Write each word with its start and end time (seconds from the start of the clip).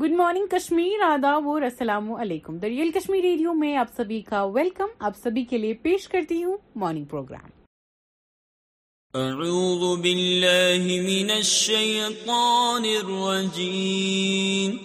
Good 0.00 0.12
آداب 0.20 0.50
کشمیر 0.50 1.00
السلام 1.64 2.12
علیکم 2.14 2.58
دریال 2.58 2.90
کشمیر 2.94 3.22
ریڈیو 3.22 3.52
میں 3.54 3.76
آپ 3.76 3.88
سبھی 3.96 4.20
کا 4.28 4.42
ویلکم 4.54 4.90
آپ 4.98 5.14
سبھی 5.22 5.42
کے 5.44 5.58
لیے 5.58 5.74
پیش 5.82 6.02
کرتی 6.08 6.36
ہوں 6.44 6.56
مارننگ 6.82 7.04
پروگرام 7.04 7.46
اعوذ 9.14 9.82
باللہ 10.04 10.86
من 11.06 11.30
الشیطان 11.36 12.84
الرجیم. 12.84 14.76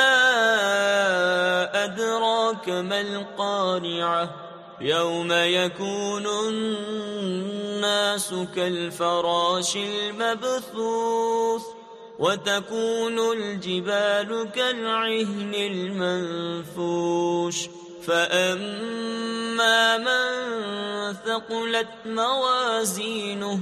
أدراك 1.84 2.66
ما 2.68 3.00
القارعة. 3.00 4.43
يوم 4.80 5.32
يكون 5.32 6.26
الناس 6.26 8.34
كالفراش 8.56 9.76
المبثوث 9.76 11.62
وتكون 12.18 13.18
الجبال 13.32 14.50
كالعهن 14.54 15.54
المنفوش 16.74 17.68
فأما 18.06 19.98
من 19.98 21.12
ثقلت 21.12 21.88
موازينه 22.06 23.60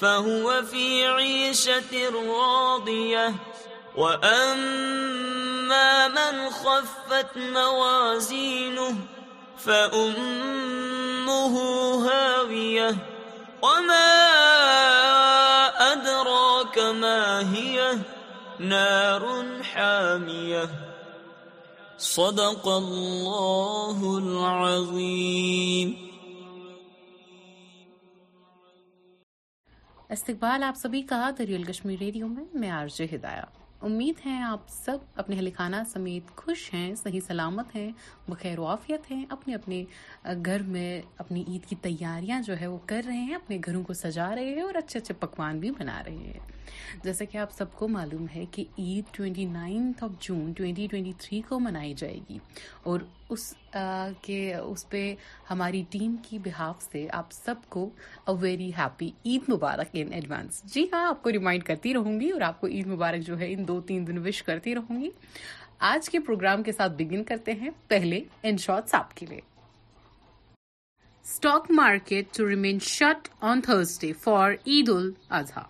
فهو 0.00 0.62
في 0.62 1.06
عيشة 1.06 2.10
راضية 2.28 3.34
وأما 3.96 4.48
من 6.08 6.50
خفت 6.50 7.36
موازينه 7.36 8.96
فأمه 9.58 11.54
هاوية 12.08 12.90
وما 13.62 14.10
أدراك 15.92 16.78
ما 16.78 17.22
هي 17.54 17.98
نار 18.60 19.24
حامية 19.62 20.64
صدق 21.98 22.68
الله 22.68 23.98
العظيم 24.22 25.94
استقبال، 30.08 30.62
آپ 30.62 30.76
سبھی 30.82 31.02
کا 31.02 31.30
دریال 31.38 31.64
کشمیر 31.64 31.98
ریڈیو 31.98 32.26
میں 32.28 32.44
میں 32.54 32.70
آرجے 32.70 33.06
ہدایہ۔ 33.12 33.57
امید 33.82 34.26
ہے 34.26 34.42
آپ 34.42 34.60
سب 34.68 34.98
اپنے 35.16 35.36
اہل 35.36 35.48
خانہ 35.56 35.76
سمیت 35.92 36.36
خوش 36.36 36.74
ہیں، 36.74 36.94
صحیح 36.94 37.20
سلامت 37.26 37.76
ہیں، 37.76 37.92
بخیر 38.28 38.58
و 38.58 38.66
ہیں، 39.10 39.26
اپنے 39.28 39.54
اپنے 39.54 39.84
گھر 40.46 40.62
میں 40.62 41.02
اپنی 41.18 41.44
عید 41.48 41.66
کی 41.66 41.76
تیاریاں 41.76 42.42
جو 42.42 42.60
ہے 42.60 42.66
وہ 42.66 42.78
کر 42.86 43.02
رہے 43.06 43.16
ہیں، 43.16 43.34
اپنے 43.34 43.58
گھروں 43.66 43.82
کو 43.82 43.92
سجا 43.92 44.34
رہے 44.34 44.44
ہیں 44.44 44.62
اور 44.62 44.74
اچھے 44.74 45.00
اچھے 45.00 45.14
پکوان 45.14 45.58
بھی 45.58 45.70
بنا 45.70 46.02
رہے 46.04 46.16
ہیں۔ 46.16 46.57
جیسا 47.04 47.24
کہ 47.24 47.38
آپ 47.38 47.52
سب 47.52 47.72
کو 47.72 47.88
معلوم 47.88 48.26
ہے 48.36 48.44
کہ 48.50 48.64
Eid 48.78 49.14
twenty 49.14 49.44
ninth 49.44 50.04
of 50.04 50.10
June 50.20 50.52
twenty 50.52 50.86
twenty 50.90 51.12
three 51.18 51.40
کو 51.40 51.60
منائی 51.60 51.94
جائے 51.94 52.18
گی 52.30 52.38
اور 52.82 53.00
اس 53.28 53.54
کے 54.22 54.54
اس 54.54 54.88
پہ 54.88 55.14
ہماری 55.50 55.82
ٹیم 55.90 56.16
کی 56.22 56.38
بحاف 56.38 56.82
سے 56.82 57.06
آپ 57.12 57.32
سب 57.32 57.54
کو 57.68 57.90
اے 58.28 58.34
ویری 58.40 58.70
ہیپی 58.78 59.10
عید 59.24 59.48
مبارک 59.48 59.88
ان 59.92 60.12
ایڈوانس 60.12 60.62
جی 60.64 60.86
ہاں 60.92 61.08
آپ 61.08 61.22
کو 61.22 61.32
ریمائنڈ 61.32 61.64
کرتی 61.64 61.94
رہوں 61.94 62.20
گی 62.20 62.30
اور 62.30 62.40
آپ 62.40 62.60
کو 62.60 62.66
عید 62.66 62.86
مبارک 62.86 63.20
جو 63.20 63.38
ہے 63.38 63.52
ان 63.52 63.68
دو 63.68 63.80
تین 63.80 64.06
دن 64.06 64.18
وش 64.18 64.42
کرتی 64.42 64.74
رہوں 64.74 65.00
گی۔ 65.00 65.10
آج 65.78 66.10
کے 66.10 66.18
پروگرام 66.18 66.62
کے 66.62 66.72
ساتھ 66.72 66.92
بگن 66.92 67.24
کرتے 67.24 67.52
ہیں۔ 67.52 67.70
پہلے 67.88 68.20
ان 68.42 68.56
شارٹس 68.56 68.94
آپ 68.94 69.16
کے 69.16 69.26
لیے۔ 69.26 69.40
Stock 71.24 71.70
market 71.70 72.34
to 72.34 72.48
remain 72.48 72.78
shut 72.78 73.28
on 73.40 73.60
Thursday 73.60 74.12
for 74.12 74.52
Eid 74.66 74.88
al-Adha 74.88 75.64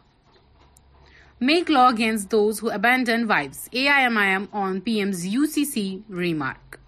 Make 1.41 1.69
law 1.69 1.89
against 1.91 2.31
those 2.31 2.59
who 2.59 2.69
abandon 2.71 3.29
wives. 3.29 3.69
AIMIM 3.73 4.49
on 4.53 4.81
PM's 4.81 5.25
UCC 5.25 6.03
remark. 6.09 6.81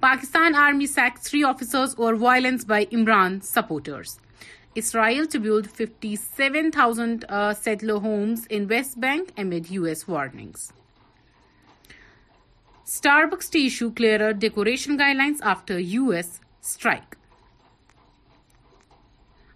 Pakistan 0.00 0.56
Army 0.56 0.86
sacked 0.86 1.22
three 1.22 1.44
officers 1.44 1.94
over 1.96 2.16
violence 2.16 2.64
by 2.64 2.86
Imran 2.86 3.40
supporters. 3.44 4.18
Israel 4.74 5.26
to 5.26 5.38
build 5.38 5.70
57,000 5.70 7.24
uh, 7.28 7.54
settler 7.54 8.00
homes 8.00 8.46
in 8.46 8.66
West 8.66 9.00
Bank 9.00 9.32
amid 9.36 9.70
US 9.70 10.08
warnings. 10.08 10.72
Starbucks 12.84 13.48
to 13.50 13.64
issue 13.64 13.92
clearer 13.92 14.32
decoration 14.32 14.98
guidelines 14.98 15.38
after 15.42 15.78
US 15.78 16.40
strike. 16.60 17.16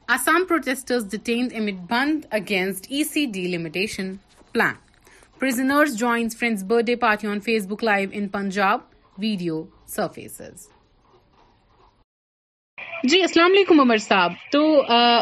Assam 0.08 0.46
protesters 0.46 1.04
detained 1.04 1.52
amid 1.52 1.88
band 1.88 2.26
against 2.30 2.90
ECD 2.90 3.50
limitation 3.50 4.20
plan. 4.54 4.76
Prisoners 5.40 5.96
joins 5.96 6.34
friend's 6.34 6.62
birthday 6.62 6.96
party 6.96 7.26
on 7.26 7.40
Facebook 7.40 7.82
Live 7.82 8.12
in 8.12 8.28
Punjab. 8.28 8.82
Video 9.18 9.66
surfaces. 9.88 10.68
جی 13.04 13.20
السلام 13.22 13.52
علیکم 13.52 13.80
عمر 13.80 13.96
صاحب 13.96 14.32
تو 14.52 14.60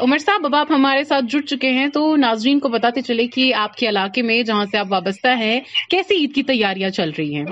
عمر 0.02 0.18
صاحب 0.18 0.44
اب 0.46 0.54
آپ 0.54 0.70
ہمارے 0.70 1.02
ساتھ 1.04 1.24
جڑ 1.30 1.40
چکے 1.46 1.70
ہیں 1.70 1.86
تو 1.88 2.04
ناظرین 2.16 2.58
کو 2.58 2.68
بتاتے 2.68 3.02
چلے 3.02 3.26
کہ 3.28 3.52
آپ 3.54 3.76
کے 3.76 3.88
علاقے 3.88 4.22
میں 4.22 4.42
جہاں 4.42 4.64
سے 4.70 4.78
آپ 4.78 4.86
وابستہ 4.90 5.34
ہیں 5.36 5.60
کیسی 5.90 6.16
عید 6.16 6.34
کی 6.34 6.42
تیاریاں 6.42 6.90
چل 6.90 7.10
رہی 7.18 7.34
ہیں 7.34 7.44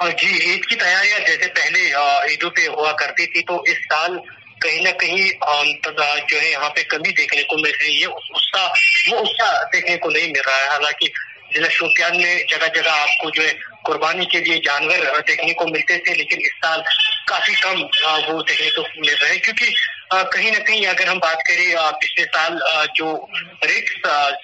جی 0.00 0.32
عید 0.46 0.64
کی 0.64 0.76
تیاریاں 0.76 1.18
جیسے 1.26 1.48
پہلے 1.54 1.84
عیدوں 2.30 2.50
پہ 2.50 2.66
ہوا 2.68 2.92
کرتی 2.98 3.26
تھی 3.26 3.42
تو 3.42 3.60
اس 3.66 3.84
سال 3.84 4.18
کہیں 4.66 4.80
نہ 4.82 4.90
کہیں 5.00 5.30
تضاد 5.82 6.20
جو 6.28 6.40
ہے 6.42 6.50
یہاں 6.50 6.70
پہ 6.70 6.82
کمی 6.82 7.10
دیکھنے 7.12 7.42
کو 7.42 7.56
مل 7.58 7.72
رہی 7.80 8.02
ہے۔ 8.02 8.06
غصہ 8.06 8.62
وہ 9.10 9.18
غصہ 9.20 9.48
دیکھنے 9.72 9.96
کو 9.96 10.10
نہیں 10.10 10.26
مل 10.26 10.40
رہا 10.46 10.56
ہے۔ 10.56 10.68
حالانکہ 10.68 11.06
ضلع 11.54 11.68
شوپیان 11.70 12.16
میں 12.22 12.34
جگہ 12.50 12.66
جگہ 12.74 12.90
آپ 12.90 13.18
کو 13.22 13.30
جو 13.30 13.42
ہے 13.42 13.52
قربانی 13.84 14.26
کے 14.26 14.38
لیے 14.38 14.56
جانور 14.64 15.20
دیکھنے 15.28 15.52
کو 15.54 15.64
ملتے 15.68 15.98
تھے، 15.98 16.14
لیکن 16.14 16.38
اس 16.40 16.54
سال 16.62 16.80
کافی 17.26 17.54
کم 17.60 17.82
وہ 18.26 18.42
دیکھنے 18.48 18.70
کو 18.76 18.82
مل 18.96 19.14
رہے 19.22 19.30
ہیں۔ 19.30 19.38
کیونکہ 19.38 19.68
کہیں 20.32 20.50
نہ 20.50 20.58
کہیں 20.58 20.86
اگر 20.86 21.06
ہم 21.06 21.18
بات 21.18 21.38
کریں 21.48 21.74
پچھلے 22.00 22.24
سال 22.34 22.58
جو 22.94 23.26
رکس 23.62 23.94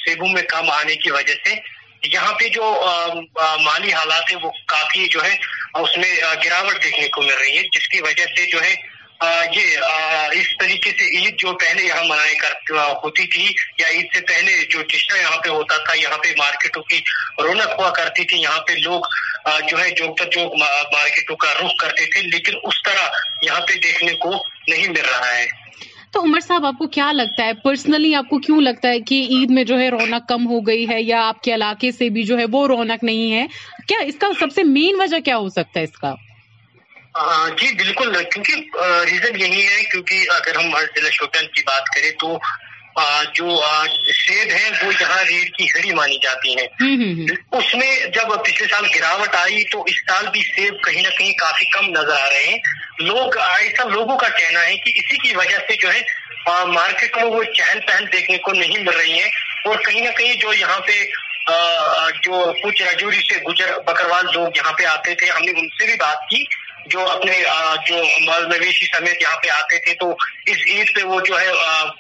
سیبوں 0.05 0.29
میں 0.29 0.43
کم 0.43 0.71
آنے 0.71 0.97
کی 0.97 1.11
وجہ 1.11 1.35
سے 1.45 1.55
یہاں 2.13 2.33
پہ 2.33 2.49
جو 2.49 2.65
مالی 3.61 3.93
حالات 3.93 4.31
ہیں، 4.31 4.39
وہ 4.43 4.51
کافی 4.69 5.07
جو 5.09 5.25
ہے، 5.25 5.35
اس 5.83 5.97
میں 5.99 6.17
گراوٹ 6.45 6.83
دیکھنے 6.83 7.09
کو 7.09 7.23
مل 7.23 7.35
رہی 7.35 7.57
ہے، 7.59 7.63
جس 7.75 7.89
کی 7.89 8.01
وجہ 8.01 8.25
سے 8.37 8.47
جو 8.47 8.63
ہے 8.63 8.75
یہ 9.53 9.79
اس 10.41 10.49
طریقے 10.59 10.91
سے 10.91 11.05
عید 11.17 11.35
جو 11.39 11.53
پہلے 11.59 11.83
یہاں 11.85 12.05
منائے 12.05 12.35
کر، 12.35 12.53
ہوتی 13.03 13.27
تھی، 13.27 13.45
یا 13.79 13.89
عید 13.89 14.07
سے 14.15 14.21
پہلے 14.29 14.57
جو 14.71 14.83
جشن 14.83 15.17
یہاں 15.17 15.41
پہ 15.43 15.49
ہوتا 15.49 15.77
تھا، 15.85 15.97
یہاں 15.97 16.19
پہ 16.19 16.29
مارکیٹوں 16.39 16.83
کی 16.83 17.01
رونق 17.39 17.79
ہوا 17.79 17.91
کرتی 17.91 18.25
تھی، 18.25 18.41
یہاں 18.41 18.61
پہ 18.61 18.73
لوگ 18.79 19.01
جو 19.69 19.81
ہے، 19.81 19.91
جو 19.91 20.07
جوک 20.25 20.55
مارکیٹوں 20.55 21.37
کا 21.37 21.53
رخ 21.55 21.73
کرتے 21.81 22.07
تھے، 22.07 22.21
لیکن 22.23 22.57
اس 22.63 22.83
طرح 22.83 23.21
یہاں 23.43 23.61
پہ 23.61 23.73
دیکھنے 23.83 24.13
کو 24.15 24.31
نہیں 24.69 24.89
مل 24.89 25.05
رہا 25.11 25.37
ہے۔ 25.37 25.47
تو 26.13 26.21
عمر 26.21 26.41
صاحب، 26.41 26.67
آپ 26.67 26.79
کو 26.79 26.87
کیا 26.87 27.11
لگتا 27.13 27.45
ہے؟ 27.45 27.53
پرسنلی 27.55 28.15
آپ 28.15 28.29
کو 28.29 28.39
کیوں 28.39 28.61
لگتا 28.61 28.89
ہے 28.89 29.01
کہ 29.01 29.23
عید 29.31 29.51
میں 29.51 29.65
جو 29.65 29.79
ہے 29.81 29.89
رونق 29.89 30.29
کم 30.29 30.47
ہو 30.47 30.61
گئی 30.61 30.89
ہے، 30.89 31.01
یا 31.03 31.23
آپ 31.29 31.43
کے 31.43 31.55
علاقے 31.55 31.91
سے 31.91 32.09
بھی 32.09 32.23
جو 32.23 32.39
ہے 32.39 32.45
وہ 32.53 32.67
رونق 32.69 33.05
نہیں 33.05 33.33
ہے؟ 33.33 33.47
کیا 33.89 33.99
اس 34.07 34.17
کا 34.19 34.29
سب 34.41 34.53
سے 34.55 34.63
مین 34.63 35.01
وجہ 35.01 35.19
کیا 35.19 35.37
ہو 35.37 35.49
سکتا 35.49 35.81
ہے 35.81 35.85
اس 35.85 35.97
کا؟ 35.99 36.15
جی 37.59 37.73
بالکل 37.75 38.25
کیونکہ 38.25 38.77
ریزن 39.11 39.41
یہی 39.41 39.67
ہے 39.67 39.85
کیونکہ 39.85 40.15
اگر 40.15 40.55
ہم 40.57 40.71
ضلع 40.97 41.09
شوپین 41.13 41.47
کی 41.47 41.63
بات 41.67 41.85
کریں 41.87 42.11
تو 42.11 42.39
جو 43.35 43.61
سیب 44.13 44.49
ہیں 44.51 44.71
وہ 44.83 44.93
یہاں 45.01 45.25
ریڑھ 45.25 45.51
کی 45.51 45.65
ہڑی 45.65 45.95
مانی 45.95 46.19
جاتی 46.23 46.59
ہیں۔ 46.59 46.67
اس 47.53 47.75
میں 47.75 48.07
جب 48.07 48.45
پچھلے 48.45 48.69
سال 48.69 48.85
گراوٹ 48.95 49.35
آئی 49.35 49.65
تو 49.65 49.83
اس 49.83 49.95
سال 50.11 50.27
بھی 50.33 50.43
سیب 50.43 50.75
کہیں 50.85 51.03
نہ 51.03 51.09
کہیں 51.09 51.33
کافی 51.33 51.65
کم 51.65 51.87
نظر 51.87 52.21
آ 52.21 52.31
رہے 52.31 52.45
ہیں۔ 52.45 52.59
لوگ 52.99 53.37
ایسا 53.39 53.85
لوگوں 53.85 54.19
کا 54.19 54.29
کہنا 54.29 54.67
ہے 54.67 54.77
کہ 54.77 54.93
اسی 54.95 55.17
کی 55.17 55.37
وجہ 55.37 55.59
سے 55.59 55.77
جو 55.77 55.93
ہے 55.93 56.01
مارکیٹ 56.65 57.17
میں 57.17 57.25
وہ 57.25 57.45
چہل 57.45 57.79
پہل 57.87 58.05
دیکھنے 58.13 58.39
کو 58.39 58.53
نہیں 58.53 58.79
مل 58.79 58.97
رہی 58.97 59.19
ہے 59.19 59.29
اور 59.65 59.77
کہیں 59.77 60.01
نہ 60.01 60.11
کہیں 60.11 60.35
جو 60.35 60.53
یہاں 60.53 60.81
پہ 60.81 61.05
جو 62.23 62.53
کچھ 62.63 62.83
رجوری 62.83 63.21
سے 63.21 63.39
گزر 63.39 63.79
بکروال 63.79 64.27
لوگ 64.33 64.49
یہاں 64.57 64.73
پہ 64.73 64.85
آتے 64.85 65.15
تھے 65.15 65.31
ہم 65.31 65.43
نے 65.43 65.51
ان 65.51 65.69
سے 65.69 65.87
بھی 65.87 65.95
بات 65.95 66.19
کی۔ 66.31 66.62
جو 66.87 67.11
اپنے 67.11 67.43
جو 67.87 68.05
مال 68.21 68.47
مویشی 68.47 68.73
جی 68.73 68.87
سمیت 68.87 69.23
یہاں 69.23 69.37
پہ 69.37 69.49
آتے 69.49 69.79
تھے، 69.79 69.95
تو 69.95 70.17
اس 70.47 70.57
عید 70.67 70.95
پہ 70.95 71.03
وہ 71.03 71.21
جو 71.21 71.41
ہے 71.41 71.47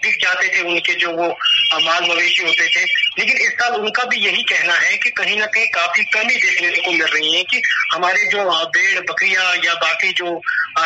بک 0.02 0.23
جاتے 0.23 0.49
تھے 0.49 0.61
ان 0.61 0.81
کے 0.81 0.93
جو 0.93 1.11
وہ 1.11 1.34
مال 1.81 2.05
مویشی 2.05 2.43
ہوتے 2.43 2.67
تھے۔ 2.69 2.84
لیکن 3.17 3.32
اس 3.40 3.52
سال 3.58 3.73
ان 3.75 3.93
کا 3.93 4.05
بھی 4.05 4.19
یہی 4.19 4.43
کہنا 4.43 4.82
ہے 4.82 4.96
کہ 4.96 5.11
کہیں 5.11 5.37
نہ 5.37 5.46
کہیں 5.55 5.67
کافی 5.67 6.05
کمی 6.05 6.34
دیکھنے 6.34 6.70
کو 6.70 6.93
مل 6.93 7.05
رہی 7.05 7.37
ہے 7.37 7.43
کہ 7.44 7.61
ہمارے 7.94 8.31
جو 8.31 8.64
بیڑ، 8.75 9.00
بکریاں 9.00 9.55
یا 9.62 9.75
باقی 9.75 10.12
جو 10.12 10.40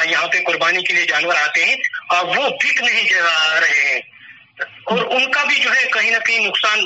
یہاں 0.04 0.26
پہ 0.26 0.40
قربانی 0.46 0.82
کے 0.82 0.92
لیے 0.92 1.04
جانور 1.04 1.34
آتے 1.34 1.64
ہیں 1.64 1.76
وہ 2.10 2.48
بک 2.48 2.82
نہیں 2.82 3.14
رہے 3.60 3.94
ہیں۔ 3.94 4.15
اور 4.60 4.98
ان 4.98 5.30
کا 5.30 5.44
بھی 5.44 5.60
جو 5.60 5.70
ہے 5.70 5.84
کہیں 5.92 6.10
نہ 6.10 6.16
کہیں 6.26 6.46
نقصان 6.46 6.78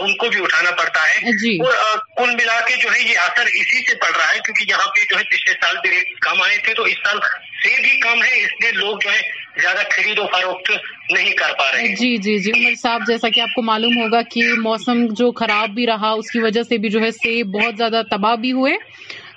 ان 0.00 0.16
کو 0.16 0.28
بھی 0.28 0.42
اٹھانا 0.42 0.70
پڑتا 0.70 1.02
ہے۔ 1.10 1.18
جی۔ 1.32 1.56
اور 1.64 1.98
کل 2.16 2.30
ملا 2.30 2.60
کے 2.60 2.76
جو 2.76 2.88
ہے 2.94 3.00
یہ 3.00 3.18
اثر 3.18 3.42
اسی 3.42 3.78
سے 3.78 3.94
پڑ 3.94 4.10
رہا 4.16 4.34
ہے 4.34 4.38
کیونکہ 4.38 4.64
یہاں 4.68 4.86
پہ 4.86 5.04
جو 5.10 5.18
ہے 5.18 5.22
پچھلے 5.22 5.54
سال 5.62 5.76
بھی 5.82 5.90
ریٹ 5.90 6.18
کم 6.20 6.42
آئے 6.42 6.56
تھے 6.56 6.74
تو 6.74 6.82
اس 6.82 6.96
سال 7.04 7.18
سے 7.62 7.80
بھی 7.82 8.00
کم 8.00 8.22
ہے 8.22 8.42
اس 8.42 8.52
لیے 8.62 8.72
لوگ 8.72 8.96
جو 9.04 9.10
ہے 9.12 9.20
زیادہ 9.60 9.80
خرید 9.90 10.18
و 10.18 10.26
فروخت 10.26 10.70
نہیں 11.12 11.30
کر 11.30 11.52
پا 11.58 11.72
رہے۔ 11.72 11.86
جی 11.88 12.16
جی 12.16 12.38
جی۔ 12.38 12.50
عمر 12.50 12.74
صاحب 12.82 13.00
جیسا 13.06 13.28
کہ 13.28 13.40
آپ 13.40 13.54
کو 13.54 13.62
معلوم 13.62 13.96
ہوگا 14.02 14.22
کہ 14.22 14.40
موسم 14.62 15.06
جو 15.06 15.32
خراب 15.32 15.68
بھی 15.68 15.86
رہا 15.86 16.10
اس 16.10 16.30
کی 16.30 16.38
وجہ 16.38 16.62
سے 16.62 16.76
بھی 16.76 16.88
جو 16.88 17.00
ہے 17.00 17.10
سیب 17.10 17.46
بہت 17.46 17.74
زیادہ 17.78 18.02
تباہ 18.10 18.36
بھی 18.36 18.52
ہوئے۔ 18.52 18.72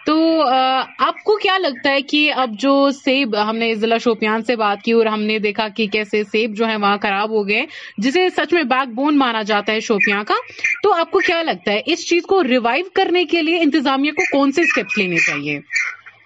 تو 0.05 0.15
آپ 0.43 1.23
کو 1.23 1.35
کیا 1.37 1.57
لگتا 1.57 1.89
ہے 1.89 2.01
کہ 2.01 2.33
اب 2.33 2.51
جو 2.59 2.89
سیب، 2.93 3.35
ہم 3.49 3.57
نے 3.57 3.73
ضلع 3.75 3.97
شوپیان 3.97 4.43
سے 4.43 4.55
بات 4.55 4.81
کی 4.83 4.91
اور 4.91 5.05
ہم 5.05 5.21
نے 5.21 5.37
دیکھا 5.39 5.67
کہ 5.67 5.87
کیسے 5.87 6.23
سیب 6.23 6.55
جو 6.57 6.67
ہے 6.67 6.75
وہاں 6.75 6.97
خراب 7.01 7.29
ہو 7.29 7.47
گئے، 7.47 7.65
جسے 7.97 8.27
سچ 8.29 8.53
میں 8.53 8.63
بیک 8.63 8.93
بون 8.95 9.17
مانا 9.17 9.41
جاتا 9.41 9.73
ہے 9.73 9.79
شوپیاں 9.79 10.23
کا، 10.23 10.35
تو 10.83 10.93
آپ 10.93 11.11
کو 11.11 11.19
کیا 11.19 11.41
لگتا 11.43 11.71
ہے 11.71 11.81
اس 11.85 12.07
چیز 12.09 12.23
کو 12.23 12.43
ریوائو 12.43 12.83
کرنے 12.93 13.25
کے 13.25 13.41
لیے 13.41 13.57
انتظامیہ 13.61 14.11
کو 14.11 14.23
کون 14.31 14.51
سے 14.51 14.61
اسٹیپس 14.61 14.97
لینے 14.97 15.17
چاہیے؟ 15.17 15.59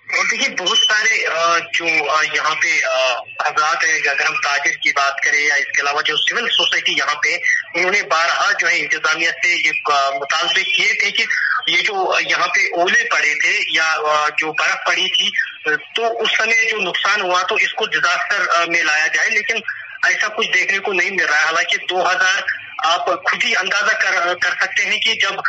دیکھیے 0.10 0.50
بہت 0.60 0.78
سارے 0.78 1.18
جو 1.74 1.86
یہاں 1.86 2.54
پہ 2.62 2.76
حضرات 3.46 3.84
ہیں 3.84 3.94
اگر 3.94 4.26
ہم 4.26 4.36
تاجر 4.44 4.76
کی 4.84 4.92
بات 4.98 5.20
کریں، 5.24 5.40
یا 5.40 5.56
اس 5.56 5.72
کے 5.76 5.82
علاوہ 5.82 6.02
جو 6.10 6.16
سول 6.18 6.48
سوسائٹی 6.50 6.94
یہاں 6.98 7.16
پہ، 7.24 7.36
انہوں 7.74 7.92
نے 7.92 8.02
بارہا 8.12 8.52
جو 8.60 8.70
ہے 8.70 8.78
انتظامیہ 8.80 9.30
سے 9.42 9.56
یہ 9.56 9.72
مطالبے 10.16 10.64
کیے 10.64 10.94
تھے 11.00 11.12
کہ 11.12 11.26
یہ 11.68 11.82
جو 11.88 12.06
یہاں 12.30 12.48
پہ 12.48 12.62
اولے 12.80 13.04
پڑے 13.12 13.34
تھے، 13.42 13.58
یا 13.76 13.94
جو 14.38 14.52
برف 14.54 14.86
پڑی 14.86 15.08
تھی، 15.18 15.30
تو 15.96 16.12
اس 16.22 16.38
سمے 16.38 16.64
جو 16.70 16.78
نقصان 16.82 17.22
ہوا 17.22 17.42
تو 17.50 17.56
اس 17.66 17.74
کو 17.74 17.86
ڈیزاسٹر 17.98 18.70
میں 18.70 18.84
لایا 18.84 19.08
جائے، 19.16 19.30
لیکن 19.30 19.60
ایسا 20.08 20.28
کچھ 20.28 20.48
دیکھنے 20.54 20.80
کو 20.80 20.94
نہیں 20.94 21.12
مل 21.12 21.26
رہا 21.26 21.40
ہے۔ 21.40 21.46
حالانکہ 21.46 21.86
دو 21.90 22.02
ہزار 22.10 22.42
آپ 22.88 23.06
خود 23.06 23.44
ہی 23.44 23.56
اندازہ 23.56 23.94
کر 24.02 24.34
کر 24.42 24.52
سکتے 24.62 24.86
ہیں 24.86 25.00
کہ 25.02 25.14
جب 25.22 25.40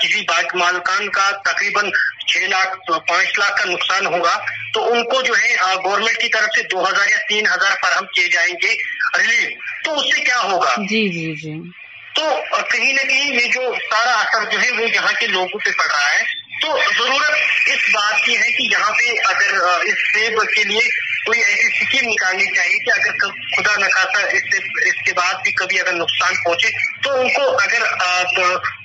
کسی 0.00 0.20
باغ 0.28 0.56
مالکان 0.58 1.08
کا 1.10 1.30
تقریباً 1.44 1.90
چھ 2.26 2.36
لاکھ 2.36 2.90
پانچ 3.08 3.38
لاکھ 3.38 3.56
کا 3.56 3.64
نقصان 3.64 4.06
ہوگا۔ 4.06 4.44
تو 4.74 4.92
ان 4.92 5.04
کو 5.04 5.22
جو 5.22 5.34
ہے 5.42 5.56
گورنمنٹ 5.84 6.16
کی 6.16 6.28
طرف 6.28 6.44
سے 6.44 6.62
دو 6.62 6.88
ہزار 6.88 7.08
یا 7.10 7.16
تین 7.28 7.46
ہزار 7.46 7.72
فراہم 7.82 8.06
کیے 8.06 8.28
جائیں 8.28 8.54
گے 8.62 8.74
ریلیف 9.18 9.58
تو 9.84 9.98
اس 9.98 10.14
سے 10.14 10.20
کیا 10.20 10.40
ہوگا؟ 10.40 10.74
جی 10.78 11.08
جی 11.08 11.34
جی۔ 11.34 11.70
تو 12.14 12.44
کہیں 12.70 12.92
نہ 12.92 13.00
کہیں 13.00 13.34
یہ 13.34 13.46
جو 13.48 13.74
سارا 13.90 14.10
اثر 14.10 14.50
جو 14.50 14.62
ہے 14.62 14.70
وہ 14.70 14.90
یہاں 14.90 15.12
کے 15.20 15.26
لوگوں 15.26 15.58
پہ 15.58 15.70
پڑ 15.70 15.86
رہا 15.86 16.12
ہے۔ 16.12 16.44
تو 16.62 16.78
ضرورت 16.98 17.30
اس 17.66 17.90
بات 17.92 18.24
کی 18.24 18.38
ہے 18.38 18.52
کہ 18.52 18.62
یہاں 18.62 18.90
پہ 18.90 19.10
اگر 19.24 19.54
اس 19.84 20.12
سیب 20.12 20.40
کے 20.56 20.64
لیے 20.64 21.13
کوئی 21.26 21.40
ایسی 21.40 21.66
اسکیم 21.66 22.08
نکالنی 22.08 22.46
چاہیے 22.46 22.78
کہ 22.78 22.90
اگر 22.90 23.18
خدا 23.18 23.76
نخواستہ 23.76 24.24
اس 24.30 24.42
سے 24.44 24.88
اس 24.88 25.02
کے 25.04 25.12
بعد 25.12 25.34
بھی 25.42 25.52
کبھی 25.54 25.80
اگر 25.80 25.92
نقصان 25.94 26.34
پہنچے 26.44 26.70
تو 27.02 27.20
ان 27.20 27.28
کو 27.30 27.42
اگر 27.58 27.86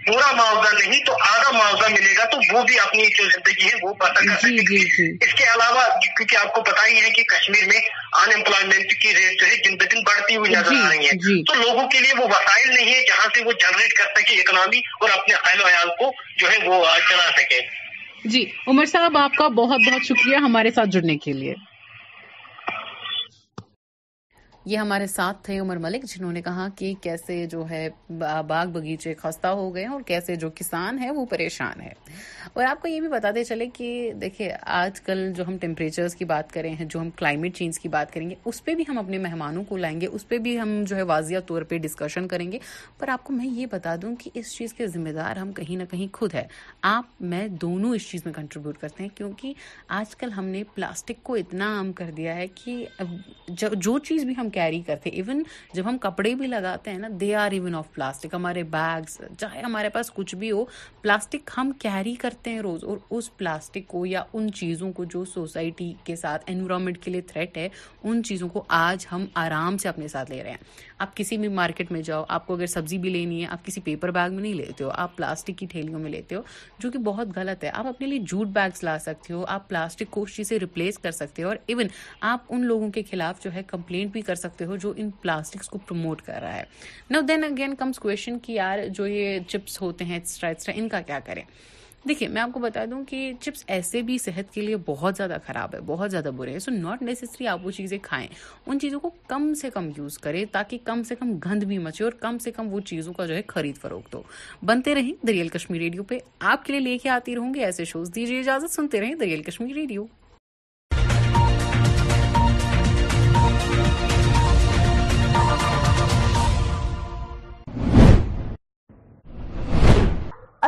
پورا 0.06 0.32
معاوضہ 0.32 0.74
نہیں 0.76 1.04
تو 1.06 1.14
آدھا 1.22 1.52
معاوضہ 1.52 1.90
ملے 1.90 2.14
گا 2.18 2.26
تو 2.26 2.38
وہ 2.50 2.64
بھی 2.64 2.80
اپنی 2.80 3.08
جو 3.18 3.26
زندگی 3.26 3.66
ہے 3.66 3.74
وہ 3.82 3.94
بسر 3.96 4.30
کر 4.30 4.48
جی، 4.48 4.86
جی۔ 4.88 5.10
اس 5.20 5.34
کے 5.34 5.44
علاوہ 5.46 5.84
کیونکہ 5.98 6.36
آپ 6.38 6.54
کو 6.54 6.62
پتا 6.62 6.88
ہی 6.88 7.02
ہے 7.02 7.10
کہ 7.10 7.24
کشمیر 7.30 7.66
میں 7.66 7.80
ان 7.80 8.32
امپلائمنٹ 8.36 8.94
کی 8.94 9.14
ریٹ 9.16 9.40
جو 9.40 9.48
ہے 9.48 9.56
دن 9.66 9.76
بدن 9.76 10.04
بڑھتی 10.04 10.36
ہوئی 10.36 10.52
نظر 10.52 10.70
جی، 10.70 10.78
آ 10.78 10.90
رہی 10.90 11.06
ہے 11.06 11.18
جی۔ 11.20 11.42
تو 11.44 11.56
لوگوں 11.56 11.88
کے 11.88 12.00
لیے 12.00 12.14
وہ 12.14 12.28
وسائل 12.28 12.70
نہیں 12.70 12.94
ہے 12.94 13.02
جہاں 13.04 13.28
سے 13.36 13.44
وہ 13.44 13.52
جنریٹ 13.60 13.94
کر 13.94 14.14
سکے 14.16 14.40
اکنامی 14.40 14.82
اور 15.02 15.10
اپنے 15.10 15.36
اہل 15.36 15.64
ویال 15.66 15.90
کو 16.00 16.12
جو 16.38 16.52
ہے 16.52 16.58
وہ 16.66 16.84
چلا 17.10 17.30
سکے 17.32 17.60
جی 18.26 18.46
عمر 18.68 18.86
صاحب 18.86 19.18
آپ 19.18 19.36
کا 19.36 19.48
بہت 19.56 19.82
بہت 19.82 20.06
شکریہ 20.06 20.38
ہمارے 20.44 20.72
ساتھ 20.72 20.90
جڑنے 20.90 21.18
کے 21.18 21.34
لیے 21.34 21.54
یہ 24.70 24.78
ہمارے 24.78 25.06
ساتھ 25.08 25.38
تھے 25.44 25.58
عمر 25.60 25.78
ملک، 25.78 26.04
جنہوں 26.06 26.32
نے 26.32 26.42
کہا 26.42 26.68
کہ 26.78 26.94
کیسے 27.02 27.46
جو 27.52 27.64
ہے 27.70 27.88
باغ 28.48 28.70
بغیچے 28.72 29.14
خستہ 29.18 29.48
ہو 29.48 29.74
گئے 29.76 29.86
اور 29.86 30.02
کیسے 30.08 30.36
جو 30.36 30.50
کسان 30.56 31.00
ہے 31.00 31.10
وہ 31.12 31.26
پریشان 31.30 31.82
ہے 31.82 31.94
اور 32.54 32.66
آپ 32.66 32.82
کو 32.82 32.88
یہ 32.88 33.00
بھی 33.02 33.08
بتاتے 33.10 33.44
چلے 33.44 33.66
کہ 33.74 33.90
دیکھیں، 34.22 34.50
آج 34.62 35.00
کل 35.02 35.32
جو 35.36 35.44
ہم 35.48 35.58
ٹیمپریچرز 35.58 36.16
کی 36.16 36.26
بات 36.26 36.52
کریں 36.52 36.74
ہیں، 36.74 36.86
جو 36.86 37.00
ہم 37.00 37.10
کلائمیٹ 37.18 37.56
چینج 37.58 37.80
کی 37.80 37.90
بات 37.90 38.14
کریں 38.14 38.30
گے، 38.30 38.36
اس 38.46 38.64
پہ 38.66 38.76
بھی 38.76 38.84
ہم 38.90 38.98
اپنے 38.98 39.18
مہمانوں 39.18 39.64
کو 39.70 39.78
لائیں 39.78 40.00
گے، 40.02 40.08
اس 40.08 40.28
پہ 40.28 40.38
بھی 40.38 40.60
ہم 40.60 40.84
جو 40.88 40.96
ہے 40.96 41.02
واضح 41.04 41.40
طور 41.48 41.62
پہ 41.70 41.78
ڈسکشن 41.78 42.28
کریں 42.28 42.52
گے۔ 42.52 42.60
پر 43.00 43.10
آپ 43.10 43.24
کو 43.24 43.34
میں 43.34 43.46
یہ 43.46 43.66
بتا 43.72 43.96
دوں 44.02 44.16
کہ 44.20 44.32
اس 44.34 44.56
چیز 44.58 44.74
کے 44.74 44.88
ذمہ 44.88 45.14
دار 45.16 45.36
ہم 45.36 45.52
کہیں 45.52 45.76
نہ 45.78 45.84
کہیں 45.92 46.08
خود 46.14 46.34
ہے 46.34 46.46
آپ، 46.82 47.22
میں 47.22 47.48
دونوں 47.62 47.96
اس 47.96 48.10
چیز 48.10 48.26
میں 48.26 48.34
کنٹریبیوٹ 48.34 48.78
کرتے 48.78 49.04
ہیں 49.04 49.10
کیونکہ 49.18 49.54
آج 50.00 50.16
کل 50.16 50.32
ہم 50.32 50.46
نے 50.46 50.64
پلاسٹک 50.76 51.24
کو 51.24 51.36
اتنا 51.36 51.74
عام 51.78 51.92
کر 51.94 52.12
دیا 52.18 52.36
ہے 52.36 52.48
کہ 52.56 52.86
جو 53.50 53.98
چیز 54.00 54.24
بھی 54.26 54.34
ہم 54.38 54.50
کیری 54.60 54.82
کرتے 54.82 55.10
ایون 55.12 55.44
جب 55.74 55.90
ہم 55.90 55.98
کپڑے 56.02 56.34
بھی 56.36 56.48
لگاتے 56.48 56.92
ہیں 56.92 56.98
نا 56.98 57.08
they 57.22 57.34
are 57.36 57.52
even 57.52 57.76
of 57.76 57.94
plastic 57.94 58.34
ہمارے 58.34 58.64
بیگس 58.70 59.22
چاہے 59.38 59.62
ہمارے 59.62 59.90
پاس 59.90 60.12
کچھ 60.14 60.36
بھی 60.36 60.52
ہو 60.52 60.64
پلاسٹک 61.02 61.50
ہم 61.58 61.72
کیری 61.80 62.16
کرتے 62.16 62.50
ہیں 62.50 62.62
روز 62.62 62.84
اور 62.84 62.98
اس 63.10 63.36
پلاسٹک 63.38 63.88
کو 63.88 64.06
یا 64.06 64.24
ان 64.34 64.52
چیزوں 64.54 64.92
کو 64.94 65.04
جو 65.06 65.24
سوسائٹی 65.26 65.94
کے 66.04 66.16
ساتھ 66.16 66.44
انوائرمنٹ 66.48 66.98
کے 67.04 67.12
لیے 67.12 67.22
تھریٹ 67.28 67.58
ہے 67.58 67.68
ان 68.04 68.24
چیزوں 68.24 68.50
کو 68.50 68.64
آج 68.78 69.06
ہم 69.12 69.26
آرام 69.38 69.78
سے 69.78 69.90
اپنے 69.90 70.08
ساتھ 70.08 70.32
لے 70.32 70.44
رہے 70.44 70.52
ہیں 70.52 70.89
آپ 71.00 71.16
کسی 71.18 71.38
بھی 71.38 71.48
مارکیٹ 71.48 71.92
میں 71.92 72.02
جاؤ، 72.02 72.24
آپ 72.28 72.48
کو 72.48 72.54
اگر 72.54 72.66
سبزی 72.66 72.98
بھی 72.98 73.10
لینی 73.10 73.42
ہے، 73.42 73.48
آپ 73.48 73.66
کسی 73.66 73.82
پیپر 73.82 74.12
بیگ 74.12 74.34
میں 74.34 74.42
نہیں 74.42 74.54
لیتے 74.54 74.84
ہو، 74.84 74.90
آپ 74.94 75.16
پلاسٹک 75.18 75.58
کی 75.58 75.68
تھیلیوں 75.68 76.00
میں 76.00 76.12
لیتے 76.12 76.36
ہو، 76.36 76.42
جو 76.80 76.92
کہ 76.92 77.00
بہت 77.00 77.28
غلط 77.36 77.64
ہے۔ 77.64 77.70
آپ 77.70 77.88
اپنے 77.88 78.08
لیے 78.08 78.20
جوٹ 78.20 78.48
بیگس 78.48 78.84
لا 78.84 79.00
سکتے 79.00 79.34
ہو، 79.34 79.46
آپ 79.48 79.70
پلاسٹک 79.70 80.12
کو 80.12 80.24
اس 80.24 80.36
چیز 80.36 80.50
سے 80.50 80.60
ریپلیس 80.60 81.00
کر 81.00 81.12
سکتے 81.12 81.44
ہو 81.44 81.48
اور 81.48 81.58
ایون 81.68 81.88
آپ 82.22 82.40
ان 82.50 82.66
لوگوں 82.66 82.92
کے 82.92 83.04
خلاف 83.12 83.44
جو 83.44 83.54
ہے 83.54 83.64
کمپلینٹ 83.68 84.12
بھی 84.12 84.22
کر 84.22 84.36
سکتے 84.36 84.66
ہو 84.66 84.76
جو 84.76 84.94
ان 84.98 85.10
پلاسٹکس 85.12 85.70
کو 85.70 85.78
پروموٹ 85.78 86.22
کر 86.22 86.40
رہا 86.42 86.56
ہے۔ 86.56 86.64
نو 87.10 87.22
دین 87.22 87.44
اگین 87.44 87.76
کمس 87.76 88.00
کوشچن 88.00 88.40
کہ 88.40 88.52
یار 88.52 88.80
جو 88.88 89.08
یہ 89.08 89.40
چپس 89.48 89.82
ہوتے 89.82 90.06
ہیں 90.06 90.14
ایکسٹرا 90.14 90.50
ایکسٹرا 90.50 90.76
ان 90.78 90.90
کا 90.90 91.02
کیا 91.02 91.20
کریں؟ 91.26 91.44
دیکھیے 92.08 92.30
میں 92.30 92.42
آپ 92.42 92.50
کو 92.54 92.60
بتا 92.60 92.86
دوں 92.92 93.04
کہ 93.06 93.34
چپس 93.42 93.64
ایسے 93.68 94.02
بھی 94.02 94.18
صحت 94.18 94.54
کے 94.54 94.62
لیے 94.62 94.76
بہت 94.86 95.16
زیادہ 95.18 95.38
خراب 95.48 95.76
ہے، 95.76 95.80
بہت 95.86 96.12
زیادہ 96.12 96.32
برے 96.36 96.52
ہیں۔ 96.52 96.60
سو 96.60 96.72
ناٹ 96.72 97.02
نیسسری 97.02 97.48
آپ 97.48 97.66
وہ 97.66 97.72
چیزیں 97.72 97.98
کھائیں۔ 98.02 98.28
ان 98.68 98.80
چیزوں 98.80 99.00
کو 99.00 99.10
کم 99.28 99.54
سے 99.54 99.70
کم 99.70 99.90
یوز 99.98 100.18
کریں 100.18 100.46
تاکہ 100.52 100.78
کم 100.84 101.04
سے 101.04 101.16
کم 101.16 101.38
گند 101.46 101.64
بھی 101.64 101.78
مچے 101.78 102.04
اور 102.04 102.12
کم 102.12 102.38
سے 102.38 102.52
کم 102.52 102.74
وہ 102.74 102.80
چیزوں 102.80 103.14
کا 103.14 103.26
جو 103.26 103.36
ہے 103.36 103.42
خرید 103.48 103.78
فروخت 103.78 104.16
ہو 104.16 104.22
بنتے 104.66 104.96
رہیں 104.96 105.26
دریال 105.28 105.48
کشمیر 105.48 105.80
ریڈیو 105.82 106.04
پہ۔ 106.04 106.18
آپ 106.40 106.66
کے 106.66 106.74
لیے 106.74 106.82
لے 106.82 106.98
کے 106.98 107.10
آتی 107.10 107.36
رہوں 107.36 107.54
گی 107.54 107.60
ایسے 107.60 107.86
شوز 107.86 108.12
دیجیے 108.16 108.40
اجازت، 108.40 108.72
سنتے 108.72 109.02
رہیں 109.02 109.16
دریال 109.16 109.44
کشمیر 109.44 109.74
ریڈیو۔ 109.74 110.06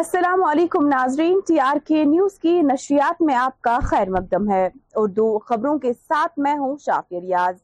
السلام 0.01 0.43
علیکم 0.43 0.87
ناظرین، 0.87 1.39
ٹی 1.47 1.59
آر 1.59 1.75
کے 1.87 2.03
نیوز 2.03 2.39
کی 2.39 2.61
نشریات 2.61 3.21
میں 3.21 3.35
آپ 3.35 3.61
کا 3.61 3.79
خیر 3.83 4.09
مقدم 4.09 4.51
ہے۔ 4.51 4.69
اردو 4.95 5.39
خبروں 5.39 5.79
کے 5.79 5.93
ساتھ 5.93 6.39
میں 6.39 6.57
ہوں 6.57 6.77
شافی 6.77 7.21
ریاض۔ 7.21 7.55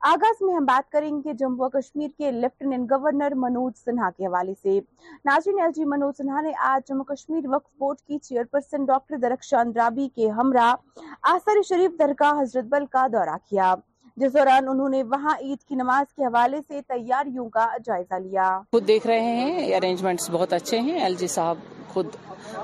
آغاز 0.00 0.36
میں 0.40 0.54
ہم 0.54 0.64
بات 0.64 0.92
کریں 0.92 1.22
گے 1.24 1.32
جموں 1.32 1.66
و 1.66 1.68
کشمیر 1.68 2.08
کے 2.18 2.30
لیفٹیننٹ 2.30 2.90
گورنر 2.90 3.34
منوج 3.34 3.72
سنہا 3.84 4.10
کے 4.10 4.26
حوالے 4.26 4.54
سے۔ 4.62 4.80
ناظرین 5.24 5.60
ایل 5.60 5.70
جی 5.74 5.84
منوج 5.84 6.14
سنہا 6.18 6.40
نے 6.40 6.52
آج 6.60 6.88
جموں 6.88 7.04
کشمیر 7.04 7.48
وقف 7.48 7.70
بورڈ 7.78 7.98
کی 7.98 8.18
چیئرپرسن 8.18 8.84
ڈاکٹر 8.84 9.16
درخشان 9.16 9.72
رابی 9.72 10.08
کے 10.08 10.30
ہمراہ 10.30 10.74
آثر 11.22 11.62
شریف 11.68 11.98
درگاہ 11.98 12.40
حضرت 12.40 12.64
بل 12.64 12.86
کا 12.86 13.06
دورہ 13.12 13.36
کیا۔ 13.50 13.74
جس 14.20 14.32
دوران 14.34 14.68
انہوں 14.68 14.88
نے 14.88 15.02
وہاں 15.02 15.34
عید 15.40 15.68
کی 15.68 15.74
نماز 15.74 16.14
کے 16.14 16.24
حوالے 16.24 16.58
سے 16.68 16.80
تیاریوں 16.88 17.48
کا 17.48 17.66
جائزہ 17.86 18.14
لیا۔ 18.14 18.60
خود 18.72 18.88
دیکھ 18.88 19.06
رہے 19.06 19.20
ہیں 19.20 19.76
ارینجمنٹس 19.76 20.30
بہت 20.30 20.52
اچھے 20.52 20.78
ہیں۔ 20.78 21.00
ایل 21.00 21.14
جی 21.14 21.26
صاحب 21.26 21.56
خود 21.92 22.06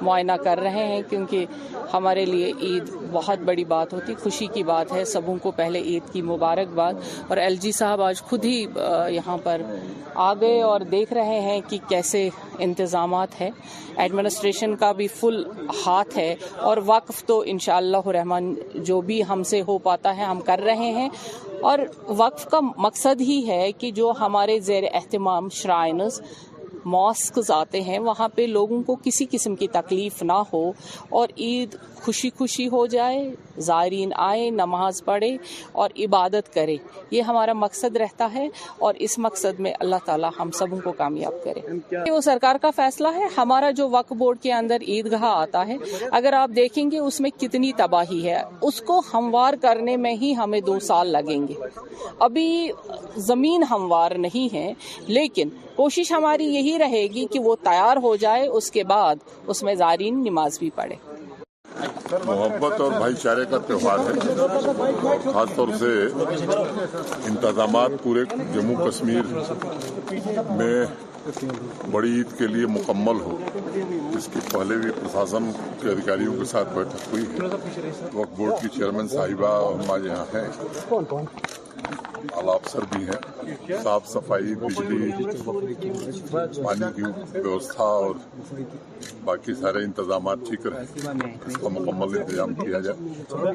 معائنہ 0.02 0.32
کر 0.32 0.58
رہے 0.58 0.86
ہیں 0.86 1.02
کیونکہ 1.10 1.46
ہمارے 1.92 2.24
لیے 2.24 2.52
عید 2.60 2.90
بہت 3.12 3.38
بڑی 3.38 3.64
بات 3.64 3.92
ہوتی، 3.94 4.14
خوشی 4.14 4.46
کی 4.46 4.62
بات 4.62 4.92
ہے۔ 4.92 5.04
سبوں 5.04 5.36
کو 5.42 5.50
پہلے 5.50 5.80
عید 5.80 6.12
کی 6.12 6.22
مبارکباد۔ 6.22 6.94
اور 7.28 7.36
ایل 7.36 7.56
جی 7.56 7.72
صاحب 7.72 8.02
آج 8.02 8.22
خود 8.22 8.44
ہی 8.44 8.66
یہاں 9.08 9.38
پر 9.42 9.62
آ 10.14 10.34
گئے 10.34 10.60
اور 10.62 10.80
دیکھ 10.80 11.12
رہے 11.12 11.40
ہیں 11.40 11.60
کہ 11.68 11.78
کیسے 11.88 12.28
انتظامات 12.58 13.40
ہے 13.40 13.50
ایڈمنسٹریشن 13.96 14.76
کا 14.76 14.92
بھی 14.92 15.08
فل 15.08 15.42
ہاتھ 15.86 16.18
ہے 16.18 16.34
اور 16.60 16.76
وقف 16.86 17.24
تو 17.24 17.42
انشاءاللہ 17.46 17.96
اللہ 17.96 18.10
رحمان 18.10 18.54
جو 18.74 19.00
بھی 19.00 19.22
ہم 19.28 19.42
سے 19.42 19.62
ہو 19.68 19.78
پاتا 19.78 20.16
ہے، 20.16 20.22
ہم 20.22 20.40
کر 20.40 20.60
رہے 20.64 20.90
ہیں۔ 20.92 21.08
اور 21.60 21.78
وقف 22.08 22.46
کا 22.50 22.60
مقصد 22.76 23.20
ہی 23.20 23.46
ہے 23.46 23.72
کہ 23.72 23.90
جو 23.90 24.12
ہمارے 24.20 24.60
زیر 24.60 24.84
اہتمام 24.92 25.48
شرائنز، 25.48 26.20
ماسکز 26.84 27.50
آتے 27.50 27.80
ہیں، 27.80 27.98
وہاں 27.98 28.28
پہ 28.28 28.42
لوگوں 28.42 28.82
کو 28.82 28.94
کسی 28.94 29.26
قسم 29.30 29.54
کی 29.56 29.68
تکلیف 29.68 30.22
نہ 30.22 30.42
ہو 30.52 30.72
اور 31.08 31.28
عید 31.38 31.76
خوشی 32.04 32.30
خوشی 32.30 32.66
ہو 32.68 32.86
جائے، 32.86 33.34
زائرین 33.58 34.12
آئیں، 34.16 34.50
نماز 34.50 35.04
پڑھے 35.04 35.36
اور 35.72 35.90
عبادت 35.98 36.54
کرے 36.54 36.76
یہ 37.10 37.22
ہمارا 37.22 37.52
مقصد 37.52 37.96
رہتا 37.96 38.28
ہے 38.34 38.48
اور 38.78 38.94
اس 38.98 39.18
مقصد 39.18 39.60
میں 39.60 39.72
اللہ 39.80 39.96
تعالی 40.04 40.26
ہم 40.38 40.50
سبوں 40.50 40.78
کو 40.84 40.92
کامیاب 40.92 41.34
کرے۔ 41.44 41.60
وہ 42.10 42.20
سرکار 42.20 42.56
کا 42.62 42.70
فیصلہ 42.76 43.08
ہے۔ 43.14 43.24
ہمارا 43.36 43.70
جو 43.70 43.88
وقت 43.88 44.12
بورڈ 44.12 44.38
کے 44.40 44.52
اندر 44.52 44.82
عیدگاہ 44.88 45.24
آتا 45.24 45.66
ہے، 45.66 45.76
اگر 46.10 46.32
آپ 46.32 46.50
دیکھیں 46.56 46.90
گے 46.90 46.98
اس 46.98 47.20
میں 47.20 47.30
کتنی 47.30 47.72
تباہی 47.76 48.28
ہے۔ 48.28 48.42
اس 48.60 48.80
کو 48.80 49.00
ہموار 49.14 49.54
کرنے 49.60 49.96
میں 49.96 50.14
ہی 50.14 50.34
ہمیں 50.36 50.60
دو 50.60 50.78
سال 50.80 51.08
لگیں 51.08 51.48
گے۔ 51.48 51.54
ابھی 52.18 52.70
زمین 53.16 53.62
ہموار 53.62 54.10
نہیں 54.10 54.54
ہے، 54.54 54.72
لیکن 55.06 55.48
کوشش 55.76 56.12
ہماری 56.12 56.46
یہی 56.54 56.78
رہے 56.78 57.06
گی 57.06 57.26
کہ 57.26 57.38
وہ 57.38 57.56
تیار 57.62 57.96
ہو 57.96 58.16
جائے، 58.16 58.46
اس 58.46 58.70
کے 58.70 58.84
بعد 58.84 59.16
اس 59.46 59.62
میں 59.62 59.74
زائرین 59.74 60.22
نماز 60.22 60.58
بھی 60.58 60.70
پڑھے 60.70 61.13
محبت 62.24 62.80
اور 62.80 62.92
بھائی 62.92 63.14
چارے 63.14 63.44
کا 63.50 63.58
تہوار 63.58 63.98
ہے۔ 63.98 64.12
خاص 65.32 65.54
طور 65.56 65.68
سے 65.78 65.92
انتظامات 67.26 67.90
پورے 68.02 68.24
جموں 68.54 68.76
کشمیر 68.86 69.24
میں 70.50 70.84
بڑی 71.90 72.12
عید 72.16 72.38
کے 72.38 72.46
لیے 72.46 72.66
مکمل 72.66 73.20
ہو۔ 73.20 73.36
اس 74.16 74.28
کی 74.32 74.40
پہلے 74.52 74.76
بھی 74.76 74.90
پرشاسن 74.90 75.50
کے 75.80 75.88
ادھیکاریوں 75.88 76.34
کے 76.38 76.44
ساتھ 76.44 76.68
بیٹھک 76.74 77.08
ہوئی 77.12 77.24
ہے۔ 77.24 77.46
وقت 78.12 78.38
بورڈ 78.38 78.62
کی 78.62 78.68
چیئرمین 78.68 79.08
صاحبہ 79.08 79.50
ہمارے 79.82 80.04
یہاں 80.04 80.24
ہیں۔ 80.34 80.48
افسر 82.54 82.84
بھی 82.90 83.04
ہیں، 83.04 83.78
صاف 83.82 84.06
صفائی، 84.08 84.54
بجلی، 84.54 85.10
پانی 86.62 86.90
کی 86.96 87.02
ویوستھا 87.32 87.84
اور 87.84 88.14
باقی 89.24 89.54
سارے 89.60 89.84
انتظامات 89.84 90.38
ٹھیک 90.48 90.66
رہیں 90.66 90.84
اس 91.46 91.56
کا 91.56 91.68
مکمل 91.68 92.16
انتظام 92.18 92.54
کیا 92.54 92.80
جائے 92.80 92.96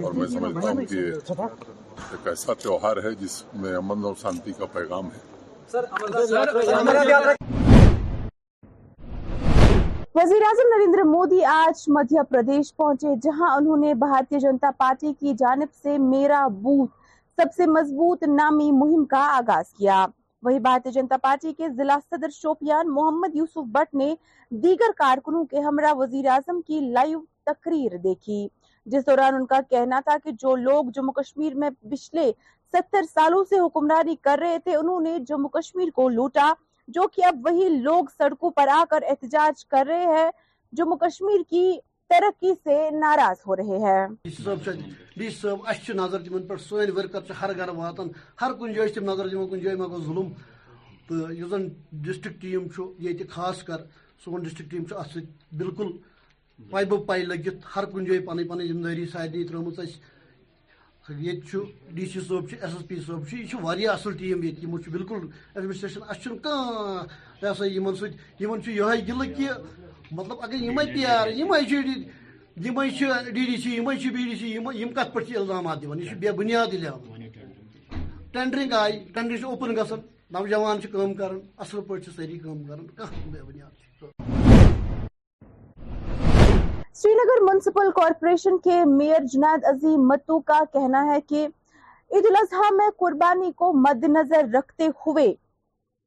اور 0.04 0.12
میں 0.14 0.28
سمجھتا 0.28 0.70
ہوں 0.70 0.86
کہ 0.90 1.00
ایک 1.00 2.28
ایسا 2.28 2.54
تہوار 2.64 2.98
ہے 3.04 3.12
جس 3.20 3.44
میں 3.62 3.76
امن 3.76 4.06
اور 4.06 4.14
شانتی 4.22 4.52
کا 4.60 4.66
پیغام 4.74 5.06
ہے۔ 5.06 5.28
وزیر 10.16 10.42
اعظم 10.46 10.74
نریندر 10.76 11.04
مودی 11.08 11.44
آج 11.46 11.84
مدھیہ 11.88 12.22
پردیش 12.30 12.76
پہنچے، 12.76 13.16
جہاں 13.24 13.56
انہوں 13.56 13.78
نے 13.78 13.94
بھارتیہ 14.06 14.40
جنتا 14.40 14.70
پارٹی 14.78 15.14
کی 15.20 15.34
جانب 15.40 15.74
سے 15.84 15.98
میرا 15.98 16.48
بوتھ 16.62 16.98
سب 17.40 17.54
سے 17.58 17.66
مضبوط 17.66 18.24
نامی 18.24 18.72
مہم 18.72 19.06
کا 19.06 19.20
آغاز 19.38 19.74
کیا۔ 19.74 20.06
وہی 20.44 20.60
بھارتیہ 20.60 20.92
جنتا 20.92 21.18
پارٹی 21.18 21.54
کے 21.54 21.70
ضلع 21.70 21.98
صدر 22.10 22.30
شوپیان 22.30 22.94
محمد 22.94 23.36
یوسف 23.36 23.58
بٹ 23.58 23.96
نے 23.96 24.16
دیگر 24.52 24.92
کارکنوں 24.96 25.46
کے 25.46 25.60
ہمراہ 25.60 25.94
وزیر 25.96 26.28
اعظم 26.28 26.62
کی 26.62 26.80
لائیو 26.80 27.22
تقریر 27.46 27.98
دیکھی۔ 27.98 28.48
جس 28.86 29.08
دوران 29.08 29.36
ان 29.36 29.46
کا 29.46 29.60
کہنا 29.70 30.00
تھا 30.00 30.18
کہ 30.24 30.32
جو 30.32 30.56
لوگ 30.56 30.86
جموں 30.86 31.14
کشمیر 31.14 31.56
میں 31.56 31.70
پچھلے 31.70 32.32
ستر 32.74 33.04
سالوں 33.04 33.44
سے 33.44 33.60
حکمرانی 33.60 34.16
کر 34.16 34.40
رہے 34.42 34.58
تھے، 34.60 34.76
انہوں 34.76 35.02
نے 35.02 35.20
جموں 35.20 35.50
کشمیر 35.50 35.90
کو 35.90 36.10
لوٹا، 36.10 36.54
جو 36.88 37.02
کہ 37.08 37.26
اب 37.26 37.36
وہی 37.44 37.70
لوگ 37.70 38.04
سڑکوں 38.18 38.50
پر 38.50 38.68
آ 38.68 38.84
کر 38.90 39.04
احتجاج 39.08 39.66
کر 39.66 39.86
رہے 39.88 40.06
ہیں۔ 40.06 40.30
جموں 40.74 40.98
کشمیر 40.98 41.42
کی 41.50 41.78
ترقی 42.10 42.54
سے 42.64 42.76
ناراض 43.00 43.42
ہو 43.48 43.56
رہے 43.56 43.78
ہیں۔ 43.86 44.08
ڈی 45.18 45.30
صاحب 45.32 45.68
اس 45.70 45.90
نظر 45.96 46.20
تمن 46.26 46.48
پہ 46.48 46.56
سن 46.68 46.92
ورکر 46.96 47.32
ہر 47.42 47.56
گھر 47.58 47.70
واتان، 47.78 48.08
ہر 48.42 48.54
کن 48.60 48.74
جائے 48.74 48.90
تم 48.96 49.10
نظر 49.10 49.28
دن 49.30 49.48
کن 49.50 49.60
جائے 49.64 49.76
ما 49.76 49.88
گو 49.88 50.00
ظلم۔ 50.06 50.30
تو 51.08 51.26
اس 51.26 51.50
زن 51.50 51.68
ڈسٹرک 52.06 52.42
ٹیم 52.42 52.68
یہ 53.00 53.24
خاص 53.30 53.64
کر 53.64 53.80
سون 54.24 54.42
ڈسٹرک 54.44 54.72
ٹیم 54.72 54.84
ات 54.98 55.18
بالکل 55.58 55.92
پائی 56.60 56.86
بہ 56.86 56.98
پائی 57.08 57.24
لگت 57.24 57.66
ہر 57.76 57.86
کن 57.92 58.06
جائے 58.06 58.20
پن 58.26 58.48
پن 58.48 58.68
ذمہ 58.68 58.84
داری 58.84 59.06
سارے 59.14 59.44
ترمت 59.48 59.80
یہ 61.20 61.32
ڈی 61.96 62.06
سی 62.06 62.20
صٲب 62.20 62.46
ایس 62.52 62.64
ایس 62.64 62.88
پی 62.88 62.96
صٲب 63.06 63.34
یہ 63.80 63.90
اصل 63.90 64.18
ٹیم 64.18 64.44
یہ 64.44 64.66
بالکل 64.90 65.28
ایڈمنسٹریشن 65.56 66.02
اچھا 66.08 66.32
کھانا 66.44 67.06
یہ 67.42 67.54
سا 67.58 67.66
یہ 67.66 67.80
سن 68.00 68.70
یہ 68.70 69.34
کہ 69.38 69.48
مطلب 70.12 70.38
اگر 70.42 70.56
یہ 70.56 70.94
پیار 70.94 71.28
یہ 71.30 71.46
ڈی 72.56 73.46
ڈی 73.46 73.58
سی 73.58 73.70
یہ 73.70 73.82
بی 73.82 74.24
ڈی 74.24 74.36
سی 74.36 74.52
یم 74.52 74.94
کت 74.94 75.14
پہ 75.14 75.20
الزامات 75.36 75.84
دان 75.84 76.00
یہ 76.00 76.14
بے 76.20 76.32
بنیاد 76.34 76.76
ٹینڈرنگ 78.34 78.74
آئی 78.74 79.00
ٹینڈرنگ 79.14 79.46
اوپن 79.46 79.76
گھن 79.76 80.00
نوجوان 80.32 80.80
کام 80.92 81.14
کر 81.14 81.32
اصل 81.58 81.82
پہ 81.82 82.00
ساری 82.08 82.38
کام 82.40 82.64
کر 82.64 83.06
بے 83.26 83.42
بنیاد 83.42 83.78
سری 86.94 87.14
نگر 87.14 87.44
میونسپل 87.44 87.92
کارپوریشن 87.96 88.58
کے 88.60 88.84
میئر 88.88 89.26
جنید 89.26 89.66
عظیم 89.66 90.08
متو 90.08 90.40
کا 90.42 90.60
کہنا 90.74 91.06
ہے 91.06 91.20
کہ 91.28 91.48
عید 92.12 92.26
الاضحیٰ 92.26 92.72
میں 92.74 92.90
قربانی 92.98 93.52
کو 93.56 93.72
مد 93.82 94.04
نظر 94.10 94.54
رکھتے 94.54 94.88
ہوئے 94.98 95.34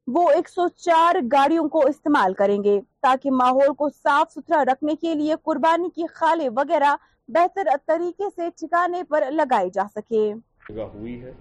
وہ 0.07 0.31
ایک 0.31 0.49
سو 0.49 0.69
چار 0.69 1.15
گاڑیوں 1.33 1.69
کو 1.69 1.81
استعمال 1.89 2.35
کریں 2.35 2.65
گے 2.65 2.81
تاکہ 3.01 3.31
ماحول 3.31 3.75
کو 3.75 3.89
صاف 3.89 4.33
ستھرا 4.33 4.65
رکھنے 4.65 4.95
کے 4.95 5.15
لیے 5.15 5.35
قربانی 5.43 5.89
کی 5.95 6.07
خالے 6.07 6.49
وغیرہ 6.49 6.95
بہتر 7.29 7.69
طریقے 7.87 8.25
سے 8.37 8.49
ٹھکانے 8.57 9.03
پر 9.03 9.25
لگائی 9.31 9.71
جا 9.71 9.83
سکے۔ 9.95 10.33
ہوئی 10.71 11.23
ہے۔ 11.23 11.33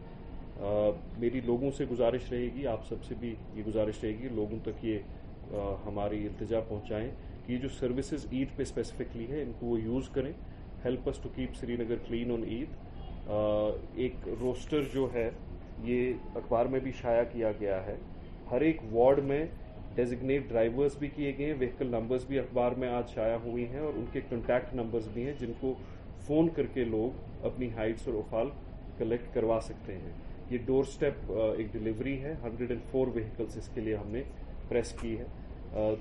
میری 1.17 1.41
لوگوں 1.41 1.71
سے 1.77 1.85
گزارش 1.91 2.31
رہے 2.31 2.49
گی، 2.55 2.67
آپ 2.67 2.87
سب 2.89 3.03
سے 3.07 3.15
بھی 3.19 3.35
یہ 3.55 3.63
گزارش 3.67 4.03
رہے 4.03 4.11
گی، 4.19 4.27
لوگوں 4.27 4.59
تک 4.63 4.85
یہ 4.85 4.99
ہماری 5.85 6.27
التجا 6.27 6.59
پہنچائیں 6.59 7.09
یہ 7.47 7.57
جو 7.57 7.69
سروسز 7.79 8.25
عید 8.31 8.55
پہ 8.55 8.61
اسپیسیفکلی 8.63 9.27
ہے 9.31 9.41
ان 9.41 9.51
کو 9.59 9.65
وہ 9.65 9.79
یوز 9.79 10.09
کریں۔ 10.09 10.31
Help 10.85 11.09
us 11.09 11.17
to 11.17 11.29
keep 11.35 11.55
Srinagar 11.77 11.95
clean 12.07 12.31
on 12.31 12.43
Eid 12.43 13.29
ایک 13.93 14.15
روسٹر 14.41 14.81
جو 14.93 15.07
ہے، 15.13 15.29
یہ 15.83 16.13
اخبار 16.35 16.65
میں 16.65 16.79
بھی 16.79 16.91
شائع 17.01 17.23
کیا 17.31 17.51
گیا 17.59 17.83
ہے۔ 17.85 17.95
ہر 18.51 18.61
ایک 18.61 18.77
وارڈ 18.91 19.19
میں 19.23 19.45
ڈیزگنیٹ 19.95 20.47
ڈرائیورز 20.49 20.97
بھی 20.97 21.07
کیے 21.15 21.31
گئے 21.37 21.45
ہیں 21.45 21.53
وہیکل 21.53 21.87
نمبرز 21.87 22.25
بھی 22.25 22.39
اخبار 22.39 22.71
میں 22.71 22.89
آج 22.89 23.09
شائع 23.09 23.35
ہوئی 23.43 23.67
ہیں 23.69 23.79
اور 23.79 23.93
ان 23.95 24.05
کے 24.11 24.19
کنٹیکٹ 24.29 24.73
نمبرز 24.75 25.07
بھی 25.13 25.25
ہیں، 25.25 25.33
جن 25.39 25.51
کو 25.59 25.73
فون 26.21 26.49
کر 26.49 26.65
کے 26.73 26.83
لوگ 26.83 27.45
اپنی 27.45 27.69
ہائٹس 27.75 28.07
اور 28.07 28.15
افال 28.15 28.49
کلیکٹ 28.97 29.33
کروا 29.33 29.59
سکتے 29.63 29.93
ہیں۔ 29.93 30.11
یہ 30.49 30.57
ڈور 30.65 30.83
سٹیپ 30.83 31.31
ایک 31.57 31.67
ڈلیوری 31.71 32.19
ہے۔ 32.21 32.33
ہنڈریڈ 32.43 32.71
اینڈ 32.71 32.81
فور 32.91 33.07
وہیکلس 33.07 33.57
اس 33.57 33.69
کے 33.73 33.81
لیے 33.81 33.95
ہم 33.95 34.11
نے 34.11 34.21
پریس 34.67 34.91
کی 35.01 35.17
ہے۔ 35.19 35.25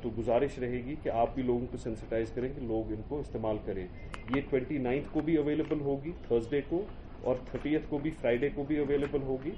تو 0.03 0.11
گزارش 0.19 0.59
رہے 0.59 0.81
گی 0.85 0.95
کہ 1.03 1.09
آپ 1.09 1.35
بھی 1.35 1.43
لوگوں 1.43 1.67
کو 1.71 1.77
سینسٹائز 1.77 2.31
کریں 2.35 2.49
کہ 2.55 2.67
لوگ 2.67 2.93
ان 2.93 3.03
کو 3.09 3.19
استعمال 3.21 3.57
کریں۔ 3.65 3.87
یہ 4.35 4.41
ٹوینٹی 4.51 4.79
نائنتھ 4.79 5.09
کو 5.13 5.21
بھی 5.21 5.37
اویلیبل 5.37 5.81
ہوگی 5.81 6.13
تھرسڈے 6.29 6.61
کو 6.69 6.83
اور 7.23 7.35
تھرٹیتھ 7.51 7.87
کو 7.89 7.99
بھی 7.99 8.11
فرائیڈے 8.21 8.49
کو 8.55 8.65
بھی 8.69 8.79
اویلیبل 8.79 9.23
ہوگی۔ 9.23 9.51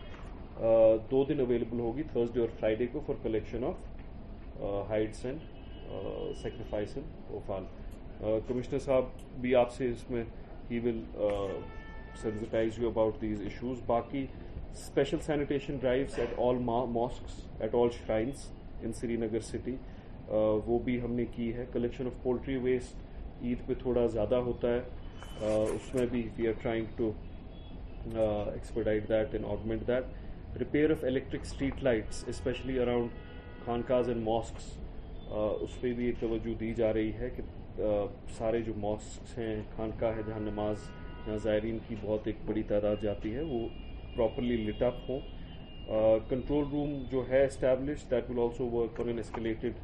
دو 1.11 1.25
دن 1.29 1.41
اویلیبل 1.41 1.79
ہوگی 1.81 2.03
تھرسڈے 2.13 2.41
اور 2.41 2.49
فرائیڈے 2.59 2.87
کو 2.93 3.01
for 3.07 3.15
collection 3.23 3.65
of 3.65 4.91
hides 4.91 5.25
and 5.25 5.41
sacrifice 6.43 6.97
and 6.97 7.33
offal 7.35 7.65
commissioner 8.49 8.79
صاحب، 8.79 9.05
بھی 9.41 9.55
آپ 9.57 9.73
سے 9.73 9.89
اس 9.91 10.11
میں 10.11 10.23
ہی 10.71 10.79
will 10.79 11.01
sensitise 12.23 12.79
you 12.79 12.89
about 12.89 13.21
these 13.21 13.41
issues 13.43 13.81
باقی 13.87 14.25
special 14.73 15.19
sanitation 15.27 15.77
drives 15.81 16.19
at 16.19 16.39
all 16.39 16.59
mosques 16.93 17.41
at 17.61 17.75
all 17.75 17.89
shrines 17.97 18.49
in 18.83 18.93
Srinagar 19.17 19.41
city 19.51 19.77
وہ 20.67 20.79
بھی 20.85 21.01
ہم 21.01 21.13
نے 21.13 21.25
کی 21.35 21.53
ہے. 21.55 21.65
Collection 21.73 22.07
of 22.07 22.23
poultry 22.23 22.57
waste 22.63 23.43
Eid 23.43 23.67
پہ 23.67 23.75
تھوڑا 23.83 24.07
زیادہ 24.07 24.35
ہوتا 24.47 24.69
ہے 24.69 24.81
اس 25.75 25.95
میں 25.95 26.07
بھی 26.11 26.29
we 26.37 26.49
are 26.49 26.61
trying 26.63 26.97
to 26.97 27.11
expedite 28.15 29.09
that 29.09 29.35
and 29.35 29.47
augment 29.47 29.87
that 29.87 30.21
repair 30.59 30.91
of 30.91 31.05
electric 31.05 31.41
street 31.43 31.83
lights 31.83 32.25
especially 32.29 32.79
around 32.79 33.65
خانقاز 33.65 34.09
and 34.09 34.23
mosques 34.25 34.71
اس 35.31 35.81
پہ 35.81 35.93
بھی 35.93 36.07
ایک 36.07 36.21
توجہ 36.21 36.55
دی 36.61 36.73
جا 36.75 36.93
رہی 36.93 37.13
ہے 37.21 37.29
کہ 37.37 37.43
سارے 38.39 38.61
جو 38.63 38.73
ماسکس 38.81 39.39
ہیں 39.39 39.55
خانقاہ 39.77 40.17
ہے 40.17 40.23
جہاں 40.27 40.41
نماز 40.41 40.89
جہاں 41.27 41.37
زائرین 41.43 41.79
کی 41.89 41.97
بہت 42.03 42.27
ایک 42.27 42.37
بڑی 42.47 42.63
تعداد 42.69 43.03
جاتی 43.03 43.35
ہے 43.35 43.43
وہ 43.43 43.67
پراپرلی 44.17 44.57
لٹ 44.65 44.83
اپ 44.83 45.09
ہوں 45.09 45.21
کنٹرول 46.29 46.65
روم 46.73 47.03
جو 47.11 47.25
ہے 47.29 47.45
establish 47.45 48.11
that 48.11 48.31
will 48.31 48.39
also 48.39 48.69
work 48.71 49.01
on 49.01 49.09
an 49.09 49.17
escalated 49.17 49.79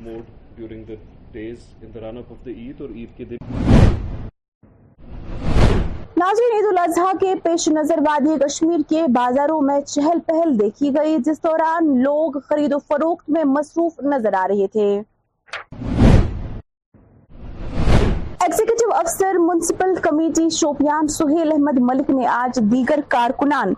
mode 0.00 0.30
during 0.56 0.84
the 0.84 0.94
days 1.32 1.72
in 1.82 1.90
the 1.94 2.08
run 2.08 2.18
up 2.18 2.32
of 2.32 2.44
the 2.46 2.50
Eid 2.52 2.80
اور 2.80 2.90
عید 2.90 3.16
کے 3.16 3.24
دن 3.24 3.57
ناظرین، 6.28 6.54
عید 6.54 6.66
الاضحیٰ 6.68 7.12
کے 7.20 7.34
پیش 7.42 7.66
نظر 7.68 7.98
وادی 8.06 8.34
کشمیر 8.38 8.80
کے 8.88 9.02
بازاروں 9.12 9.60
میں 9.62 9.80
چہل 9.82 10.18
پہل 10.26 10.58
دیکھی 10.58 10.90
گئی، 10.96 11.16
جس 11.26 11.42
دوران 11.44 11.86
لوگ 12.02 12.32
خرید 12.48 12.72
و 12.74 12.78
فروخت 12.88 13.28
میں 13.34 13.44
مصروف 13.46 14.00
نظر 14.04 14.34
آ 14.38 14.46
رہے 14.48 14.66
تھے۔ 14.72 14.88
ایگزیکٹو 18.40 18.90
افسر 18.94 19.38
میونسپل 19.38 19.94
کمیٹی 20.02 20.48
شوپیان 20.56 21.08
سہیل 21.16 21.52
احمد 21.52 21.78
ملک 21.90 22.10
نے 22.10 22.26
آج 22.32 22.60
دیگر 22.72 23.00
کارکنان، 23.08 23.72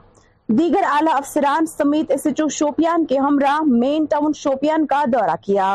دیگر 0.49 0.88
اعلی 0.90 1.12
افسران 1.12 1.66
سمیت 1.66 2.11
ایس 2.11 2.26
ایچ 2.26 2.40
او 2.40 2.49
شوپیان 2.59 3.04
کے 3.07 3.19
ہمراہ 3.19 3.62
مین 3.66 4.04
ٹاؤن 4.11 4.33
شوپیان 4.37 4.87
کا 4.87 5.04
دورہ 5.12 5.37
کیا، 5.45 5.75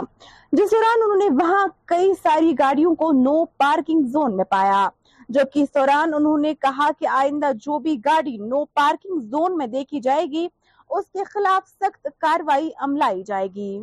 جس 0.51 0.71
دوران 0.71 1.03
انہوں 1.03 1.23
نے 1.23 1.33
وہاں 1.41 1.65
کئی 1.85 2.13
ساری 2.23 2.53
گاڑیوں 2.59 2.95
کو 2.95 3.11
نو 3.23 3.43
پارکنگ 3.45 4.05
زون 4.07 4.37
میں 4.37 4.45
پایا۔ 4.49 4.87
جبکہ 5.29 5.59
اس 5.59 5.73
دوران 5.75 6.13
انہوں 6.13 6.37
نے 6.37 6.53
کہا 6.61 6.89
کہ 6.99 7.07
آئندہ 7.07 7.51
جو 7.55 7.79
بھی 7.79 7.95
گاڑی 8.05 8.37
نو 8.39 8.63
پارکنگ 8.73 9.19
زون 9.21 9.57
میں 9.57 9.67
دیکھی 9.67 9.99
جائے 9.99 10.25
گی، 10.25 10.47
اس 10.89 11.05
کے 11.13 11.23
خلاف 11.23 11.69
سخت 11.69 12.07
کاروائی 12.17 12.69
عملائی 12.77 13.23
جائے 13.23 13.47
گی۔ 13.55 13.77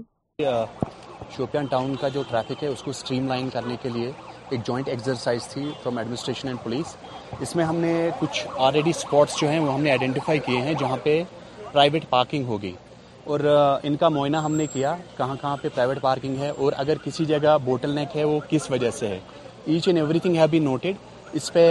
شوپیان 1.37 1.67
ٹاؤن 1.67 1.95
کا 1.97 2.09
جو 2.09 2.23
ٹرافک 2.29 2.63
ہے، 2.63 2.69
اس 2.69 2.83
کو 2.83 2.93
سٹریم 2.93 3.27
لائن 3.29 3.49
کرنے 3.51 3.77
کے 3.83 3.89
لیے 3.89 4.11
ایک 4.51 4.65
جوائنٹ 4.67 4.89
ایکسرسائز 4.89 5.47
تھی 5.49 5.71
فرام 5.83 5.99
ایڈمنسٹریشن 5.99 6.49
اینڈ 6.49 6.63
پولیس 6.63 6.97
اس 7.41 7.55
میں 7.57 7.65
ہم 7.65 7.77
نے 7.77 7.93
کچھ 8.21 8.47
آلریڈی 8.57 8.91
اسپاٹس 8.91 9.41
جو 9.41 9.49
ہیں، 9.49 9.61
وہ 9.61 9.73
ہم 9.75 9.83
نے 9.83 9.91
آئیڈینٹیفائی 9.91 10.39
کیے 10.47 10.61
ہیں 10.63 10.75
جہاں 10.75 10.97
پہ 11.03 11.23
پرائیویٹ 11.73 12.09
پارکنگ 12.11 12.45
ہوگی۔ 12.47 12.73
اور 13.25 13.41
ان 13.83 13.97
کا 13.97 14.09
معائنہ 14.09 14.37
ہم 14.37 14.55
نے 14.57 14.67
کیا 14.67 14.95
کہاں 15.17 15.37
کہاں 15.41 15.57
پہ 15.63 15.69
پرائیویٹ 15.75 16.01
پارکنگ 16.01 16.37
ہے۔ 16.39 16.49
اور 16.59 16.73
اگر 16.77 16.97
کسی 17.05 17.25
جگہ 17.25 17.57
بوٹل 17.65 17.95
نیک 17.95 18.17
ہے، 18.17 18.25
وہ 18.25 18.39
کس 18.49 18.71
وجہ 18.71 18.91
سے 18.91 19.09
ہے؟ 19.09 19.19
Each 19.67 19.89
and 19.89 19.99
every 19.99 20.19
thing 20.19 20.37
have 20.37 20.49
be 20.51 20.59
noted 20.59 20.97
اس 21.35 21.53
پہ 21.53 21.65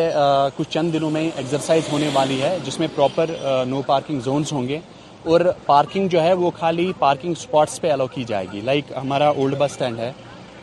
کچھ 0.57 0.69
چند 0.69 0.93
دنوں 0.93 1.11
میں 1.11 1.29
ایکزرسائز 1.35 1.91
ہونے 1.91 2.09
والی 2.13 2.41
ہے، 2.41 2.57
جس 2.65 2.79
میں 2.79 2.87
پراپر 2.95 3.29
نو 3.67 3.81
پارکنگ 3.85 4.19
زونز 4.19 4.51
ہوں 4.51 4.67
گے۔ 4.67 4.79
اور 5.23 5.41
پارکنگ 5.65 6.07
جو 6.07 6.21
ہے 6.21 6.33
وہ 6.33 6.49
خالی 6.59 6.91
پارکنگ 6.99 7.33
سپاٹس 7.39 7.81
پہ 7.81 7.91
الاؤ 7.91 8.07
کی 8.13 8.23
جائے 8.27 8.45
گی۔ 8.53 8.61
لائک 8.61 8.91
ہمارا 9.01 9.27
اولڈ 9.29 9.57
بس 9.57 9.71
اسٹینڈ 9.71 9.99
ہے، 9.99 10.11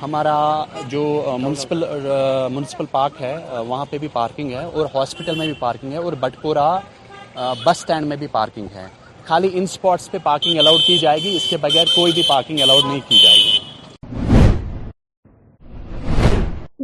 ہمارا 0.03 0.65
جو 0.89 1.03
میونسپل 1.41 1.85
میونسپل 2.51 2.87
پارک 2.91 3.23
ہے 3.23 3.37
وہاں 3.69 3.85
پہ 3.91 3.99
بھی 3.99 4.09
پارکنگ 4.13 4.53
ہے، 4.53 4.65
اور 4.65 4.87
ہاسپٹل 4.95 5.35
میں 5.39 5.47
بھی 5.47 5.55
پارکنگ 5.59 5.93
ہے، 5.93 5.99
اور 5.99 6.13
بٹپورہ 6.21 6.69
بس 7.37 7.77
اسٹینڈ 7.77 8.07
میں 8.07 8.17
بھی 8.17 8.27
پارکنگ 8.33 8.69
ہے۔ 8.75 8.87
خالی 9.27 9.49
ان 9.53 9.67
سپاٹس 9.67 10.11
پہ 10.11 10.19
پارکنگ 10.23 10.59
الاؤڈ 10.59 10.81
کی 10.87 10.99
جائے 10.99 11.23
گی، 11.23 11.37
اس 11.37 11.49
کے 11.51 11.57
بغیر 11.57 11.87
کوئی 11.95 12.13
بھی 12.13 12.23
پارکنگ 12.29 12.61
الاؤڈ 12.61 12.85
نہیں 12.85 13.01
کی 13.09 13.19
جائے 13.19 13.37
گی۔ 13.37 13.59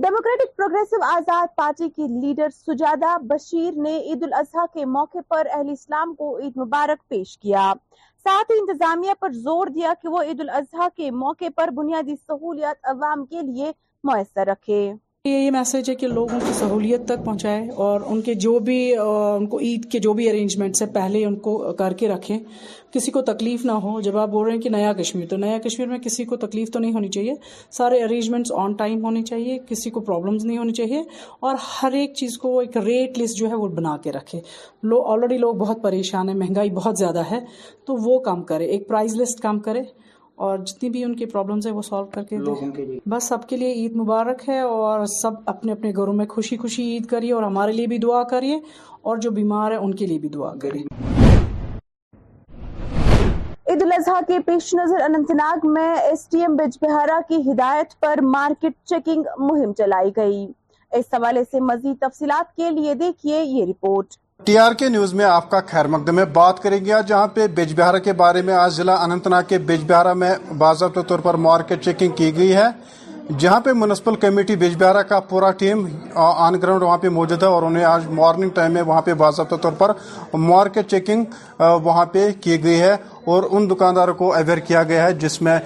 ڈیموکریٹک 0.05 0.57
پروگریسو 0.57 0.97
آزاد 1.03 1.55
پارٹی 1.57 1.89
کی 1.91 2.07
لیڈر 2.09 2.49
سجادہ 2.51 3.17
بشیر 3.23 3.77
نے 3.77 3.97
عید 3.99 4.23
الاضحیٰ 4.23 4.65
کے 4.73 4.85
موقع 4.85 5.19
پر 5.29 5.47
اہل 5.51 5.71
اسلام 5.71 6.15
کو 6.15 6.39
عید 6.39 6.57
مبارک 6.57 7.09
پیش 7.09 7.39
کیا۔ 7.39 7.73
ساتھ 8.27 8.53
ہی 8.53 8.59
انتظامیہ 8.59 9.13
پر 9.21 9.33
زور 9.33 9.67
دیا 9.67 9.93
کہ 10.03 10.09
وہ 10.09 10.23
عید 10.23 10.41
الاضحیٰ 10.41 10.89
کے 10.97 11.11
موقع 11.11 11.45
پر 11.57 11.69
بنیادی 11.69 12.15
سہولیات 12.29 12.77
عوام 12.83 13.25
کے 13.27 13.43
لیے 13.43 13.73
میسر 14.05 14.47
رکھے۔ 14.47 14.93
یہ 15.27 15.51
میسج 15.51 15.91
ہے 15.91 15.95
کہ 15.95 16.07
لوگوں 16.07 16.41
کی 16.47 16.53
سہولیت 16.53 17.05
تک 17.05 17.25
پہنچائے 17.25 17.69
اور 17.71 18.01
ان 18.07 18.21
کے 18.21 18.35
جو 18.35 18.59
بھی 18.59 18.97
ان 19.37 19.47
کو 19.47 19.59
عید 19.59 19.93
کے 19.93 19.99
جو 19.99 20.13
بھی 20.13 20.31
ارینجمنٹس 20.31 20.83
ہیں، 20.83 20.95
پہلے 20.95 21.25
ان 21.25 21.37
کو 21.37 21.73
کر 21.73 21.93
کے 21.93 22.09
رکھیں۔ 22.09 22.39
کسی 22.93 23.11
کو 23.11 23.23
تکلیف 23.23 23.65
نہ 23.65 23.73
ہو، 23.73 24.01
جب 24.01 24.17
آپ 24.17 24.29
بول 24.29 24.45
رہے 24.47 24.55
ہیں 24.55 24.61
کہ 24.61 24.71
نیا 24.71 24.93
کشمیر، 24.93 25.27
تو 25.27 25.37
نیا 25.37 25.59
کشمیر 25.59 25.89
میں 25.89 25.99
کسی 25.99 26.25
کو 26.25 26.37
تکلیف 26.37 26.71
تو 26.71 26.79
نہیں 26.79 26.93
ہونی 26.93 27.09
چاہیے۔ 27.09 27.35
سارے 27.71 28.05
ارینجمنٹس 28.05 28.53
آن 28.53 28.73
ٹائم 28.73 29.05
ہونے 29.05 29.23
چاہیے، 29.23 29.59
کسی 29.69 29.91
کو 29.91 30.01
پرابلمز 30.01 30.45
نہیں 30.45 30.59
ہونی 30.59 30.73
چاہیے۔ 30.73 31.03
اور 31.41 31.55
ہر 31.83 31.93
ایک 31.93 32.15
چیز 32.15 32.39
کو 32.39 32.59
ایک 32.59 32.77
ریٹ 32.77 33.19
لسٹ 33.19 33.39
جو 33.39 33.49
ہے 33.49 33.55
وہ 33.55 33.69
بنا 33.69 33.97
کے 33.97 34.13
رکھے۔ 34.13 34.41
لو 34.83 35.03
آلریڈی 35.03 35.37
لوگ 35.37 35.55
بہت 35.55 35.83
پریشان 35.83 36.29
ہیں، 36.29 36.37
مہنگائی 36.37 36.71
بہت 36.71 36.99
زیادہ 36.99 37.23
ہے، 37.31 37.39
تو 37.85 37.97
وہ 38.05 38.19
کام 38.19 38.43
کرے، 38.43 38.65
ایک 38.65 38.89
پرائز 38.89 39.21
لسٹ 39.21 39.41
کام 39.41 39.61
کرے۔ 39.61 39.83
اور 40.39 40.59
جتنی 40.59 40.89
بھی 40.91 41.03
ان 41.05 41.15
کی 41.17 41.27
پرابلمز 41.27 41.67
ہیں 41.67 41.75
وہ 41.75 41.83
سالو 41.83 42.05
کر 42.05 42.23
کے 42.23 42.39
دیں 42.39 42.99
بس 43.07 43.25
سب 43.25 43.49
کے 43.49 43.57
لیے 43.57 43.73
عید 43.73 43.97
مبارک 43.97 44.49
ہے 44.49 44.59
اور 44.61 45.05
سب 45.07 45.31
اپنے 45.47 45.73
اپنے 45.73 45.93
گھروں 45.97 46.13
میں 46.13 46.27
خوشی 46.27 46.57
خوشی 46.57 46.83
عید 46.93 47.07
کریے 47.07 47.33
اور 47.33 47.43
ہمارے 47.43 47.73
لیے 47.73 47.87
بھی 47.87 47.99
دعا 47.99 48.23
کریے 48.23 48.59
اور 49.03 49.17
جو 49.17 49.31
بیمار 49.31 49.71
ہیں 49.71 49.79
ان 49.79 49.95
کے 49.95 50.07
لیے 50.07 50.19
بھی 50.19 50.29
دعا 50.29 50.53
کریے۔ 50.63 50.83
عید 53.67 53.83
الاضحیٰ 53.83 54.21
کے 54.29 54.39
پیش 54.41 54.75
نظر 54.75 55.01
اننت 55.01 55.31
ناگ 55.31 55.67
میں 55.73 55.95
ایس 55.95 56.29
ٹی 56.29 56.41
ایم 56.41 56.57
بج 56.57 56.79
بہارا 56.83 57.21
کی 57.29 57.41
ہدایت 57.51 58.01
پر 58.01 58.21
مارکیٹ 58.23 58.73
چیکنگ 58.85 59.23
مہم 59.39 59.73
چلائی 59.73 60.11
گئی۔ 60.17 60.47
اس 60.93 61.15
حوالے 61.15 61.45
سے 61.45 61.61
مزید 61.61 61.97
تفصیلات 62.01 62.55
کے 62.57 62.71
لیے 62.71 62.95
دیکھیے 62.95 63.43
یہ 63.43 63.65
report. 63.65 64.24
T 64.43 64.57
R 64.59 64.73
K 64.79 64.89
News 64.89 65.13
میں 65.15 65.25
آپ 65.25 65.51
کا 65.51 65.59
خیر 65.67 65.87
مقدم 65.87 66.19
ہے۔ 66.19 66.25
بات 66.33 66.61
کریں 66.63 66.85
گے 66.85 66.93
جہاں 67.07 67.27
پہ 67.35 67.47
بیج 67.57 67.75
بہارا 67.81 67.99
کے 67.99 68.13
بارے 68.13 68.43
میں، 68.43 68.55
آج 68.55 68.73
ضلع 68.75 68.97
اننت 69.03 69.27
ناگ 69.29 69.43
کے 69.49 69.59
بیج 69.69 69.85
بہارا 69.89 70.13
میں 70.13 70.33
باضابطہ 70.59 71.01
طور 71.09 71.19
پر 71.19 71.35
مارکیٹ 71.47 71.85
چیکنگ 71.85 72.13
کی 72.17 72.37
گئی 72.37 72.55
ہے۔ 72.57 72.67
جہاں 73.39 73.61
پہ 73.61 73.73
میونسپل 73.73 74.15
کمیٹی 74.15 74.57
بیج 74.57 74.77
بہارا 74.83 75.03
کا 75.03 75.21
پورا 75.29 75.51
ٹیم 75.51 75.87
آن 76.15 76.55
گراؤنڈ 76.63 76.83
وہاں 76.83 76.99
پہ 76.99 77.09
موجود 77.09 77.43
ہے 77.43 77.49
اور 77.49 77.63
انہیں 77.63 77.85
آج 77.85 78.07
مارننگ 78.11 78.51
ٹائم 78.55 78.73
میں 78.73 78.83
وہاں 78.83 79.03
پہ 79.03 79.15
باضابطہ 79.15 79.57
طور 79.57 79.73
پر 79.73 79.93
مارکیٹ 80.35 80.91
چیکنگ 80.91 81.25
وہاں 81.83 82.05
پہ 82.05 82.29
کی 82.41 82.63
گئی 82.65 82.81
ہے۔ 82.81 82.95
اور 83.25 83.43
ان 83.51 83.69
دکانداروں 83.71 84.15
کو 84.15 84.33
اویئر 84.35 84.59
کیا 84.59 84.83
گیا 84.83 85.05
ہے، 85.05 85.13
جس 85.15 85.41
میں 85.43 85.59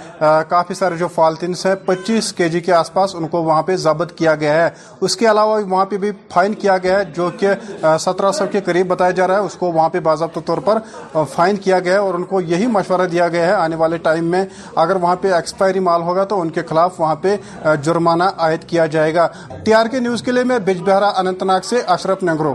کافی 0.48 0.74
سارے 0.74 0.96
جو 0.96 1.08
فالتنس 1.08 1.64
ہیں، 1.66 1.74
پچیس 1.86 2.32
کے 2.32 2.48
جی 2.48 2.60
کے 2.60 2.72
آس 2.72 2.92
پاس 2.92 3.14
ان 3.14 3.26
کو 3.28 3.42
وہاں 3.44 3.62
پہ 3.62 3.76
ضبط 3.76 4.12
کیا 4.18 4.34
گیا 4.34 4.52
ہے۔ 4.54 4.68
اس 5.00 5.16
کے 5.16 5.30
علاوہ 5.30 5.60
وہاں 5.70 5.84
پہ 5.86 5.96
بھی 5.96 6.10
فائن 6.34 6.54
کیا 6.54 6.76
گیا 6.78 6.98
ہے، 6.98 7.04
جو 7.16 7.28
کہ 7.38 7.48
سترہ 8.00 8.32
سو 8.32 8.46
کے 8.52 8.60
قریب 8.60 8.86
بتایا 8.88 9.10
جا 9.10 9.26
رہا 9.26 9.34
ہے۔ 9.34 9.46
اس 9.46 9.54
کو 9.54 9.72
وہاں 9.72 9.88
پہ 9.88 10.00
باضابطہ 10.00 10.40
طور 10.46 10.58
پر 10.66 10.78
فائن 11.34 11.56
کیا 11.56 11.80
گیا 11.80 11.92
ہے 11.92 11.98
اور 11.98 12.14
ان 12.14 12.24
کو 12.24 12.40
یہی 12.40 12.66
مشورہ 12.68 13.06
دیا 13.08 13.28
گیا 13.28 13.46
ہے 13.46 13.52
آنے 13.54 13.76
والے 13.76 13.96
ٹائم 13.98 14.24
میں۔ 14.30 14.44
اگر 14.76 14.96
وہاں 14.96 15.16
پہ 15.20 15.32
ایکسپائری 15.32 15.80
مال 15.80 16.02
ہوگا 16.02 16.24
تو 16.24 16.40
ان 16.40 16.50
کے 16.50 16.62
خلاف 16.68 17.00
وہاں 17.00 17.14
پہ 17.22 17.36
جرمانہ 17.82 18.24
عائد 18.38 18.64
کیا 18.68 18.86
جائے 18.86 19.14
گا۔ 19.14 19.28
ٹی 19.64 19.74
آر 19.74 19.86
کے 19.86 20.00
نیوز 20.00 20.22
کے 20.22 20.32
لیے 20.32 20.44
میں 20.44 20.58
بج 20.66 20.82
بہرا 20.86 21.08
انت 21.16 21.42
ناگ 21.42 21.60
سے 21.60 21.80
اشرف 21.86 22.22
نگرو 22.22 22.54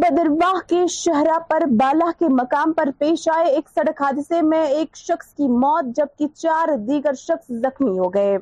بدرواہ 0.00 0.58
کے 0.68 0.86
شہرہ 0.86 1.38
پر 1.48 1.62
بالا 1.70 2.10
کے 2.18 2.28
مقام 2.28 2.72
پر 2.72 2.88
پیش 2.98 3.28
آئے 3.28 3.46
ایک 3.46 3.68
سڑک 3.74 4.02
حادثے 4.02 4.42
میں 4.42 4.62
ایک 4.66 4.96
شخص 4.96 5.34
کی 5.34 5.48
موت، 5.48 5.84
جبکہ 5.96 6.26
چار 6.34 6.68
دیگر 6.76 7.14
شخص 7.14 7.52
زخمی 7.62 7.98
ہو 7.98 8.14
گئے۔ 8.14 8.38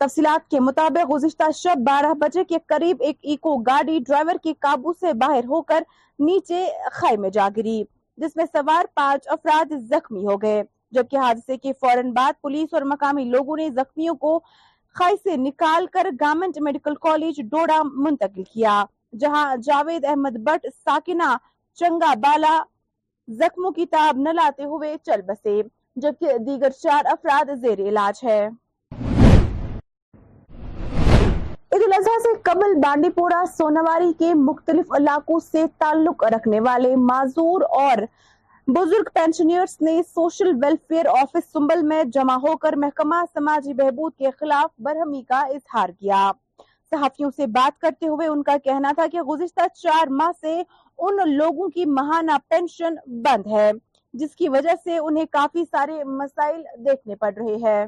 تفصیلات 0.00 0.50
کے 0.50 0.60
مطابق 0.60 1.12
گزشتہ 1.12 1.50
شب 1.54 1.82
بارہ 1.86 2.14
بجے 2.14 2.44
کے 2.44 2.58
قریب 2.66 2.96
ایک 3.00 3.16
ایکو 3.22 3.56
گاڑی 3.56 3.98
ڈرائیور 4.06 4.36
کے 4.42 4.52
قابو 4.60 4.92
سے 4.92 5.12
باہر 5.12 5.44
ہو 5.44 5.62
کر 5.62 5.82
نیچے 6.18 6.66
خائے 6.92 7.16
میں 7.16 7.30
جا 7.30 7.48
گری، 7.56 7.82
جس 8.18 8.36
میں 8.36 8.44
سوار 8.52 8.84
پانچ 8.94 9.28
افراد 9.28 9.72
زخمی 9.90 10.26
ہو 10.26 10.42
گئے۔ 10.42 10.62
جبکہ 10.92 11.16
حادثے 11.16 11.56
کے 11.56 11.72
فوراً 11.72 12.12
بعد 12.12 12.42
پولیس 12.42 12.74
اور 12.74 12.82
مقامی 12.82 13.24
لوگوں 13.24 13.56
نے 13.56 13.70
زخمیوں 13.70 14.14
کو 14.14 14.38
خائے 14.96 15.16
سے 15.22 15.36
نکال 15.36 15.86
کر 15.86 16.06
گارمنٹ 16.20 16.60
میڈیکل 16.60 16.94
کالج 16.94 17.40
ڈوڑا 17.50 17.82
منتقل 17.94 18.42
کیا۔ 18.42 18.84
جہاں 19.12 19.56
جاوید 19.64 20.04
احمد 20.04 20.36
بٹ 20.44 20.66
ساکنہ 20.84 21.36
چنگا 21.78 22.12
بالا 22.20 22.62
زخموں 23.28 23.70
کی 23.70 23.86
تاب 23.86 24.18
نہ 24.18 24.28
لاتے 24.32 24.64
ہوئے 24.64 24.94
چل 25.06 25.20
بسے، 25.26 25.60
جبکہ 25.96 26.38
دیگر 26.46 26.70
چار 26.82 27.06
افراد 27.12 27.50
زیر 27.60 27.78
علاج 27.88 28.24
ہے 28.24 28.40
عید 31.72 31.82
الاضحیٰ 31.86 32.18
سے 32.22 32.32
قبل 32.42 32.74
بانڈی 32.82 33.10
پورہ، 33.10 33.44
سوناواری 33.56 34.12
کے 34.18 34.32
مختلف 34.34 34.92
علاقوں 34.96 35.38
سے 35.42 35.64
تعلق 35.78 36.24
رکھنے 36.34 36.60
والے 36.60 36.94
معذور 36.96 37.62
اور 37.78 38.02
بزرگ 38.68 39.08
پینشنئرز 39.14 39.76
نے 39.80 40.00
سوشل 40.14 40.52
ویلفیئر 40.62 41.06
آفس 41.12 41.52
سنبل 41.52 41.82
میں 41.88 42.02
جمع 42.14 42.36
ہو 42.42 42.56
کر 42.56 42.76
محکمہ 42.76 43.22
سماجی 43.34 43.72
بہبود 43.74 44.12
کے 44.18 44.30
خلاف 44.40 44.70
برہمی 44.78 45.22
کا 45.22 45.40
اظہار 45.54 45.88
کیا۔ 45.90 46.30
صحافیوں 46.90 47.30
سے 47.36 47.46
بات 47.46 47.80
کرتے 47.80 48.08
ہوئے 48.08 48.26
ان 48.26 48.42
کا 48.42 48.56
کہنا 48.64 48.92
تھا 48.94 49.06
کہ 49.12 49.22
گزشتہ 49.22 49.66
چار 49.74 50.06
ماہ 50.10 50.30
سے 50.40 50.62
ان 50.98 51.16
لوگوں 51.32 51.68
کی 51.68 51.84
مہانہ 51.84 52.36
پینشن 52.48 52.94
بند 53.22 53.46
ہے 53.46 53.70
جس 54.14 54.34
کی 54.36 54.48
وجہ 54.48 54.74
سے 54.84 54.98
انہیں 54.98 55.24
کافی 55.30 55.64
سارے 55.64 56.04
مسائل 56.04 56.62
دیکھنے 56.84 57.14
پڑ 57.14 57.32
رہے 57.36 57.56
ہیں۔ 57.64 57.86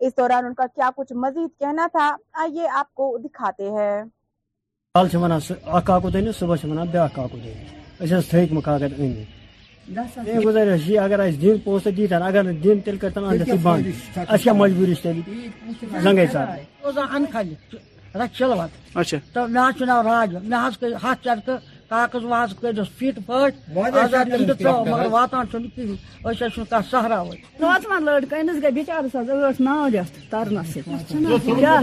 اس 0.00 0.12
دوران 0.16 0.44
ان 0.44 0.54
کا 0.54 0.66
کیا 0.66 0.90
کچھ 0.96 1.12
مزید 1.12 1.58
کہنا 1.58 1.86
تھا 1.92 2.06
آئیے 2.32 2.68
آپ 2.72 2.94
کو 2.94 3.16
دکھاتے 3.18 3.70
ہیں۔ 3.70 4.02
کال 4.94 5.08
چھمنا 5.08 5.38
اکھ 5.76 5.90
آکو 5.90 6.10
دینی 6.10 6.32
صبح 6.38 6.56
چھمنا 6.56 6.84
بیاکھ 6.84 7.18
آکو 7.20 7.36
دینی۔ 7.44 7.64
اس 8.00 8.12
اس 8.12 8.28
تھیک 8.28 8.52
مکاگر 8.52 8.92
اینی 8.96 9.24
یہ 10.26 10.38
گزر 10.38 10.72
ہے 10.72 10.98
اگر 10.98 11.20
اس 11.20 11.40
دین 11.42 11.58
پوس 11.64 11.84
دیتن 11.96 12.22
اگر 12.22 12.52
دین 12.64 12.80
تل 12.84 12.96
کرتا 12.96 13.20
اندر 13.20 13.54
بند 13.62 13.86
اس 14.30 14.42
کیا 14.42 14.52
مجبوری 14.52 14.94
چھتی 14.94 15.22
لنگے 16.02 16.26
سار 16.32 16.46
روزان 16.84 17.06
ان 17.16 17.24
خالی 17.32 17.54
رچلوت 18.14 18.96
اچھا۔ 18.96 19.18
تو 19.32 19.48
مے 19.48 19.60
حظ 19.60 19.82
ناو 19.82 20.02
راج۔ 20.02 20.36
مے 20.42 20.56
حظ 20.56 20.84
ہاتھ 21.02 21.24
چرکہ 21.24 21.56
کاغذ 21.90 22.24
واغذ 22.24 22.52
کٔڑِس 22.60 22.88
فِٹ 22.98 23.18
پٲٹھۍ 23.26 23.54
آزاد 24.02 24.26
یِم 24.32 24.44
تہِ 24.46 24.54
ترٛٲو 24.58 24.84
مگر 24.84 25.06
واتان 25.10 25.44
چھُنہٕ 25.50 25.70
کِہیٖنۍ 25.74 25.96
أسۍ 26.24 26.46
حظ 26.46 26.52
چھُنہٕ 26.54 26.70
کانٛہہ 26.70 26.90
سہراوٕے 26.90 27.36
نوژوان 27.60 28.04
لٔڑکہٕ 28.04 28.40
أمِس 28.40 28.56
گٔے 28.62 28.70
بِچارَس 28.78 29.14
حظ 29.16 29.28
ٲٹھ 29.30 29.60
ناو 29.66 29.88
رٮ۪تھ 29.92 30.16
تَرنَس 30.30 30.72
کیٛاہ 30.74 31.82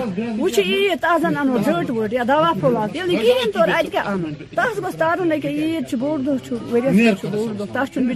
وۄنۍ 1.89 2.13
یا 2.13 2.23
دوا 2.27 2.51
پھوٚل 2.59 2.73
وَوا 2.75 2.87
ییٚلہِ 2.93 3.11
نہٕ 3.11 3.21
کِہیٖنۍ 3.21 3.51
توٚر 3.53 3.69
اَتہِ 3.69 3.91
کیٛاہ 3.91 4.07
اَنُن 4.11 4.33
تَتھ 4.55 4.79
گوٚژھ 4.81 4.97
تَرُن 4.99 5.31
أکیٛاہ 5.31 5.55
عیٖد 5.55 5.89
چھُ 5.89 5.95
بوٚڑ 5.99 6.19
دۄہ 6.25 6.37
چھُ 6.45 6.51
ؤریَس 6.71 7.19
چھُ 7.19 7.27
بوٚڑ 7.33 7.53
دۄہ 7.59 7.67
تَتھ 7.73 7.89
چھُنہٕ 7.93 8.07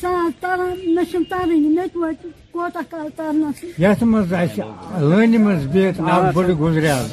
ساس 0.00 0.32
تَران 0.40 0.74
مےٚ 0.94 1.04
چھِنہٕ 1.10 1.28
تَرٲنی 1.30 1.68
مےٚ 1.68 2.45
کوتاہ 2.56 2.82
کال 2.90 3.08
ترنس 3.16 3.64
یتھ 3.78 4.02
مز 4.10 4.32
اَسہِ 4.34 4.62
لٲنہِ 5.08 5.38
منٛز 5.38 5.66
بِہِتھ 5.72 6.00
اکھ 6.00 6.34
بٔڑٕ 6.34 6.54
گُزریٛال 6.60 7.06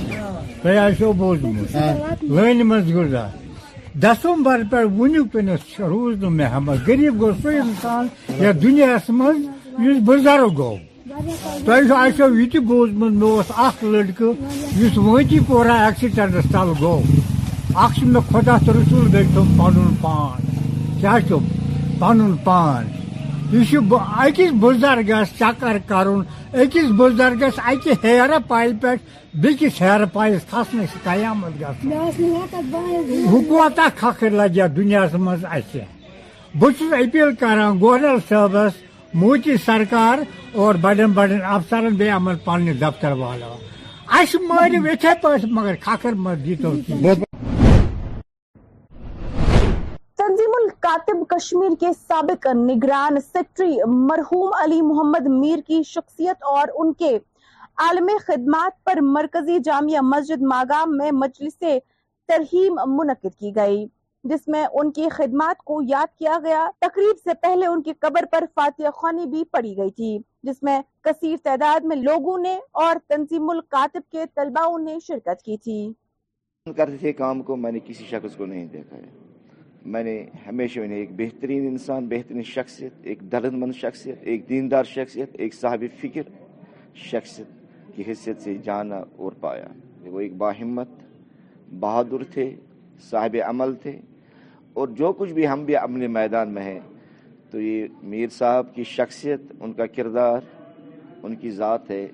تۄہہِ 0.62 0.78
آسیو 0.78 1.12
بوٗزمُت 1.20 1.76
لٲنہِ 2.36 2.64
دسمبر 4.04 4.62
پہ 4.72 4.84
وٕنیُک 4.98 5.32
تٲنِس 5.32 5.80
روز 5.80 6.16
نہٕ 6.22 6.32
مےٚ 6.38 6.52
ہمت 6.54 6.78
غریٖب 6.88 7.20
گوٚو 7.22 7.40
سُہ 7.42 7.50
اِنسان 7.62 8.08
یَتھ 8.44 8.62
دُنیاہَس 8.64 9.10
منٛز 9.18 9.42
یُس 9.86 9.98
بُزرٕگ 10.08 10.56
گوٚو 10.58 10.78
تۄہہِ 11.66 11.92
آسیو 12.04 12.34
یہِ 12.40 12.52
تہِ 12.52 12.60
بوٗزمُت 12.68 13.14
مےٚ 13.20 13.32
اوس 13.32 13.52
اکھ 13.66 13.84
لٔڑکہٕ 13.84 14.34
یُس 14.80 14.98
وٲنتی 14.98 15.40
پورا 15.48 15.76
ایکسیٖڈنٛٹَس 15.86 16.52
تَل 16.52 16.70
گوٚو 16.82 17.02
اکھ 17.84 18.00
چھُ 18.00 18.08
مےٚ 18.14 18.26
خۄدا 18.32 18.58
پان 20.02 20.38
کیا 21.00 21.18
پن 22.00 22.36
پان 22.44 23.03
یہ 23.54 23.94
اکس 24.18 24.52
بزرگس 24.60 25.38
چکر 25.40 25.78
کرن 25.88 26.22
اکس 26.54 26.92
بزرگس 26.98 27.60
اکہ 27.66 27.94
ہیر 28.04 28.38
پائل 28.48 28.72
پہ 28.82 28.94
بیس 29.34 29.82
ہیر 29.82 30.06
پائلس 30.14 30.50
کھسنے 30.50 30.86
قیامت 31.04 31.60
گھر 31.60 31.88
کوتہ 33.50 33.88
خخر 33.98 34.30
لگیا 34.32 34.68
دنیا 34.76 35.06
مز 35.18 35.46
بہت 36.54 36.82
اپیل 36.94 37.36
کران 37.36 37.80
گورنر 37.80 38.18
صاحبس 38.30 38.82
موچی 39.14 39.58
سرکار 39.66 40.20
اور 40.54 40.76
بڑن 40.82 41.12
بڑن 41.12 41.42
افسرن 41.46 41.96
بی 41.96 42.10
عمل 42.10 42.36
پنہ 42.46 42.72
دفتر 42.80 43.12
والو 43.18 43.56
اس 44.14 44.36
مارو 44.50 44.84
اتھے 44.92 45.14
پہ 45.22 45.36
مگر 45.50 45.76
خخر 45.82 46.14
مت 46.16 46.46
دیتو 46.46 46.74
تنظیم 46.88 47.33
کشمیر 51.34 51.70
کے 51.80 51.88
سابق 52.08 52.48
نگران 52.56 53.20
سیکٹری 53.20 53.78
مرحوم 53.86 54.52
علی 54.60 54.82
محمد 54.82 55.28
میر 55.28 55.60
کی 55.68 55.84
شخصیت 55.84 56.44
اور 56.44 56.68
ان 56.76 56.94
کے 56.94 57.18
عالم 57.78 58.10
خدمات 58.28 58.84
پر 58.84 59.02
مرکزی 59.02 59.60
جامعہ 59.60 60.02
مسجد 60.02 60.42
ماگام 60.42 60.98
میں 60.98 61.12
مجلس 61.12 61.58
ترہیم 62.28 62.80
منعقد 62.88 63.36
کی 63.40 63.56
گئی، 63.56 63.86
جس 64.24 64.48
میں 64.48 64.66
ان 64.74 64.92
کی 64.92 65.10
خدمات 65.10 65.58
کو 65.58 65.80
یاد 65.88 66.18
کیا 66.20 66.38
گیا۔ 66.44 66.70
تقریب 66.80 67.16
سے 67.24 67.34
پہلے 67.42 67.66
ان 67.66 67.82
کی 67.82 67.94
قبر 67.94 68.26
پر 68.32 68.44
فاتحہ 68.56 68.92
خوانی 68.92 69.26
بھی 69.26 69.44
پڑی 69.44 69.78
گئی 69.78 69.92
تھی، 69.92 70.18
جس 70.44 70.64
میں 70.64 70.82
کثیر 71.02 71.38
تعداد 71.44 71.80
میں 71.84 71.96
لوگوں 71.96 72.38
نے 72.38 72.60
اور 72.72 72.96
تنظیم 73.08 73.50
الکاتب 73.50 74.12
کے 74.12 74.26
طلباؤں 74.36 74.80
نے 74.80 74.98
شرکت 75.00 75.42
کی 75.42 75.58
تھی۔ 75.58 75.94
کرتے 76.66 76.98
تھے 76.98 77.14
کام 77.14 77.42
کو 77.42 77.56
میں 77.56 77.72
نے 77.72 77.80
کسی 77.80 78.06
شخص 78.10 78.36
کو 78.36 78.46
نہیں 78.46 78.66
دیکھا 78.66 78.98
ہے۔ 78.98 79.33
میں 79.86 80.04
نے 80.04 80.26
ہمیشہ 80.48 80.80
انہیں 80.80 81.00
ایک 81.00 81.10
بہترین 81.12 81.68
انسان، 81.68 82.08
بہترین 82.08 82.44
شخصیت، 82.44 82.94
ایک 83.04 83.32
دلد 83.32 83.54
مند 83.54 83.72
شخصیت، 83.72 84.16
ایک 84.22 84.50
دیندار 84.50 84.84
شخصیت، 84.84 85.30
ایک 85.34 85.54
صاحب 85.54 85.84
فکر 86.02 86.22
شخصیت 86.96 87.48
کی 87.96 88.04
حیثیت 88.08 88.42
سے 88.42 88.58
جانا 88.64 89.02
اور 89.16 89.32
پایا۔ 89.40 89.68
وہ 90.06 90.20
ایک 90.20 90.36
باہمت، 90.36 90.88
بہادر 91.80 92.24
تھے، 92.24 92.56
صاحب 93.10 93.36
عمل 93.46 93.76
تھے 93.76 94.00
اور 94.74 94.88
جو 94.88 95.14
کچھ 95.14 95.34
بھی 95.34 95.48
ہم 95.48 95.64
بھی 95.64 95.76
اپنے 95.76 96.08
میدان 96.08 96.50
میں 96.50 96.64
ہیں، 96.64 96.80
تو 97.52 97.62
یہ 97.62 97.88
میر 98.04 98.28
صاحب 98.28 98.76
کی 98.76 98.84
شخصیت، 98.84 99.42
ان 99.60 99.74
کا 99.74 99.86
کردار، 99.86 100.42
ان 101.24 101.36
کی 101.36 101.52
ذات 101.52 101.92
ہے۔ 101.92 102.08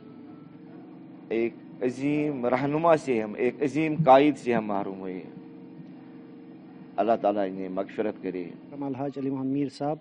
ایک 1.30 1.54
عظیم 1.82 2.46
رہنما 2.46 2.98
سے 2.98 3.22
ہم، 3.22 3.34
ایک 3.38 3.64
عظیم 3.64 3.96
قائد 4.06 4.38
سے 4.38 4.54
ہم 4.54 4.66
محروم 4.66 5.00
ہوئے 5.00 5.14
ہیں۔ 5.14 5.39
اللہ 7.00 7.16
تعالیٰ 7.22 7.48
انہیں 7.48 7.70
مغفرت 7.70 8.22
کرے۔ 8.24 8.44
الحاج 8.72 9.18
علی 9.18 9.30
محمد 9.30 9.52
میر 9.52 9.68
صاحب، 9.78 9.98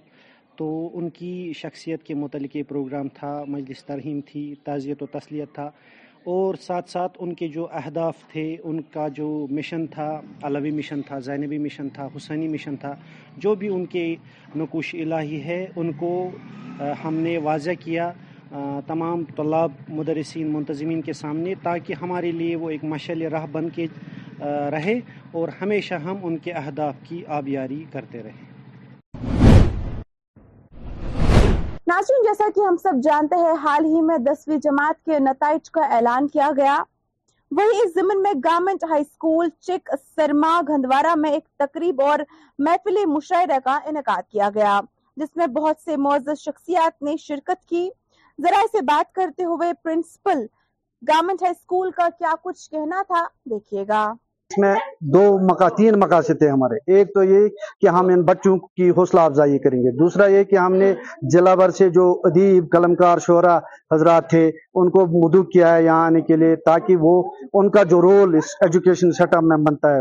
تو 0.56 0.66
ان 0.94 1.08
کی 1.08 1.52
شخصیت 1.56 2.02
کے 2.02 2.14
متعلق 2.14 2.56
یہ 2.56 2.62
پروگرام 2.68 3.08
تھا، 3.14 3.32
مجلس 3.48 3.84
ترہیم 3.84 4.20
تھی، 4.26 4.42
تعزیت 4.64 5.02
و 5.02 5.06
تسلیت 5.06 5.52
تھا، 5.54 5.70
اور 6.24 6.54
ساتھ 6.60 6.90
ساتھ 6.90 7.18
ان 7.20 7.34
کے 7.34 7.48
جو 7.48 7.66
اہداف 7.72 8.26
تھے، 8.32 8.56
ان 8.64 8.80
کا 8.90 9.06
جو 9.08 9.28
مشن 9.50 9.86
تھا، 9.86 10.10
علوی 10.42 10.70
مشن 10.70 11.02
تھا، 11.02 11.18
زینبی 11.18 11.58
مشن 11.58 11.88
تھا، 11.88 12.08
حسینی 12.16 12.48
مشن 12.48 12.76
تھا، 12.76 12.94
جو 13.36 13.54
بھی 13.54 13.68
ان 13.68 13.86
کے 13.86 14.04
نقوش 14.56 14.94
الہی 14.94 15.42
ہے، 15.42 15.64
ان 15.76 15.92
کو 15.92 16.30
ہم 17.04 17.14
نے 17.14 17.38
واضح 17.38 17.80
کیا۔ 17.80 18.12
تمام 18.86 19.22
طلاب، 19.36 19.72
مدرسین، 19.88 20.52
منتظمین 20.52 21.00
کے 21.02 21.12
سامنے، 21.12 21.54
تاکہ 21.62 21.94
ہمارے 22.02 22.30
لیے 22.32 22.56
وہ 22.56 22.70
ایک 22.70 22.84
مشعل 22.84 23.22
راہ 23.22 23.46
بن 23.52 23.68
کے 23.68 23.86
رہے 24.40 24.98
اور 25.32 25.48
ہمیشہ 25.60 25.94
ہم 25.94 26.16
ان 26.22 26.36
کے 26.38 26.52
اہداف 26.52 26.94
کی 27.02 27.24
آبیاری 27.26 27.84
کرتے 27.92 28.22
رہے 28.22 28.46
ناظرین 31.86 32.22
جیسا 32.24 32.44
کہ 32.54 32.60
ہم 32.60 32.76
سب 32.82 33.02
جانتے 33.02 33.36
ہیں، 33.36 33.52
حال 33.62 33.84
ہی 33.84 34.00
میں 34.00 34.18
دسویں 34.18 34.56
جماعت 34.56 35.04
کے 35.04 35.18
نتائج 35.18 35.70
کا 35.70 35.84
اعلان 35.96 36.28
کیا 36.28 36.50
گیا۔ 36.56 36.82
وہی 37.50 37.80
اس 37.84 37.94
زمن 37.94 38.22
میں 38.22 38.32
گورنمنٹ 38.44 38.84
ہائی 38.84 39.02
اسکول، 39.02 39.48
چک، 39.60 39.90
سرما 40.16 40.60
گھندوارا 40.68 41.14
میں 41.16 41.30
ایک 41.30 41.48
تقریب 41.58 42.02
اور 42.02 42.18
محفل 42.58 43.04
مشاعرہ 43.06 43.58
کا 43.64 43.78
انعقاد 43.86 44.30
کیا 44.30 44.48
گیا، 44.54 44.80
جس 45.16 45.36
میں 45.36 45.46
بہت 45.46 45.76
سے 45.84 45.96
معزز 45.96 46.40
شخصیات 46.40 47.02
نے 47.02 47.16
شرکت 47.16 47.64
کی۔ 47.68 47.88
ذرا 48.38 48.62
سے 48.72 48.80
بات 48.84 49.14
کرتے 49.14 49.44
ہوئے 49.44 49.72
پرنسپل 49.82 50.46
گورنمنٹ 51.02 51.42
ہائی 51.42 51.54
اسکول 51.58 51.90
کا 51.90 52.08
کیا 52.18 52.34
کچھ 52.42 52.70
کہنا 52.70 53.02
تھا، 53.06 53.24
دیکھیے 53.50 53.84
گا۔ 53.88 54.12
اس 54.50 54.58
میں 54.58 54.74
دو 55.14 55.22
مقا، 55.48 55.68
تین 55.68 55.98
مقاصد 56.00 56.38
تھے 56.38 56.48
ہمارے۔ 56.48 56.76
ایک 56.92 57.08
تو 57.14 57.22
یہ 57.22 57.48
کہ 57.80 57.86
ہم 57.86 58.06
ان 58.08 58.22
بچوں 58.22 58.56
کی 58.76 58.88
حوصلہ 58.90 59.20
افزائی 59.20 59.58
کریں 59.58 59.78
گے۔ 59.78 59.90
دوسرا 59.90 60.26
یہ 60.26 60.44
کہ 60.44 60.56
ہم 60.56 60.74
نے 60.74 60.92
ضلع 61.32 61.54
بھر 61.54 61.70
سے 61.78 61.88
جو 61.88 62.04
ادیب 62.24 62.70
قلمکار 62.72 63.18
شعرا 63.18 63.56
حضرات 63.94 64.30
تھے، 64.30 64.46
ان 64.74 64.90
کو 64.90 65.04
مدعو 65.18 65.42
کیا 65.42 65.74
ہے 65.74 65.82
یہاں 65.84 66.04
آنے 66.06 66.20
کے 66.20 66.36
لیے 66.36 66.54
تاکہ 66.56 66.96
وہ 67.00 67.22
ان 67.52 67.70
کا 67.70 67.82
جو 67.82 68.00
رول 68.02 68.34
اس 68.34 68.56
ایجوکیشن 68.60 69.12
سیٹ 69.12 69.36
اپ 69.36 69.42
میں 69.42 69.56
بنتا 69.56 69.94
ہے 69.94 70.00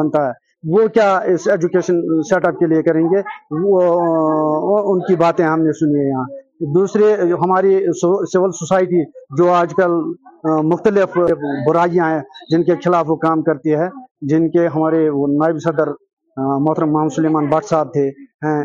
بنتا 0.00 0.26
ہے، 0.26 0.32
وہ 0.72 0.86
کیا 0.94 1.10
اس 1.32 1.48
ایجوکیشن 1.48 2.00
سیٹ 2.22 2.46
اپ 2.46 2.58
کے 2.58 2.66
لیے 2.66 2.82
کریں 2.82 3.04
گے؟ 3.04 3.20
وہ 3.62 3.80
ان 4.92 5.00
کی 5.00 5.16
باتیں 5.16 5.44
ہم 5.44 5.62
نے 5.62 5.72
سنی 5.72 6.00
ہے 6.00 6.08
یہاں۔ 6.08 6.24
دوسرے 6.62 7.12
ہماری 7.34 7.78
سول 8.00 8.52
سوسائٹی 8.52 9.02
جو 9.38 9.50
آج 9.52 9.74
کل 9.76 9.92
مختلف 10.64 11.16
برائیاں 11.66 12.10
ہیں، 12.10 12.20
جن 12.50 12.62
کے 12.64 12.74
خلاف 12.84 13.10
وہ 13.10 13.16
کام 13.18 13.42
کرتی 13.42 13.74
ہے، 13.74 13.88
جن 14.30 14.48
کے 14.50 14.66
ہمارے 14.66 15.08
وہ 15.10 15.26
نائب 15.30 15.58
صدر 15.64 15.88
محترم 16.36 16.92
محمد 16.92 17.14
سلیمان 17.14 17.48
بٹ 17.50 17.64
صاحب 17.64 17.92
تھے، 17.92 18.06
ہیں، 18.44 18.62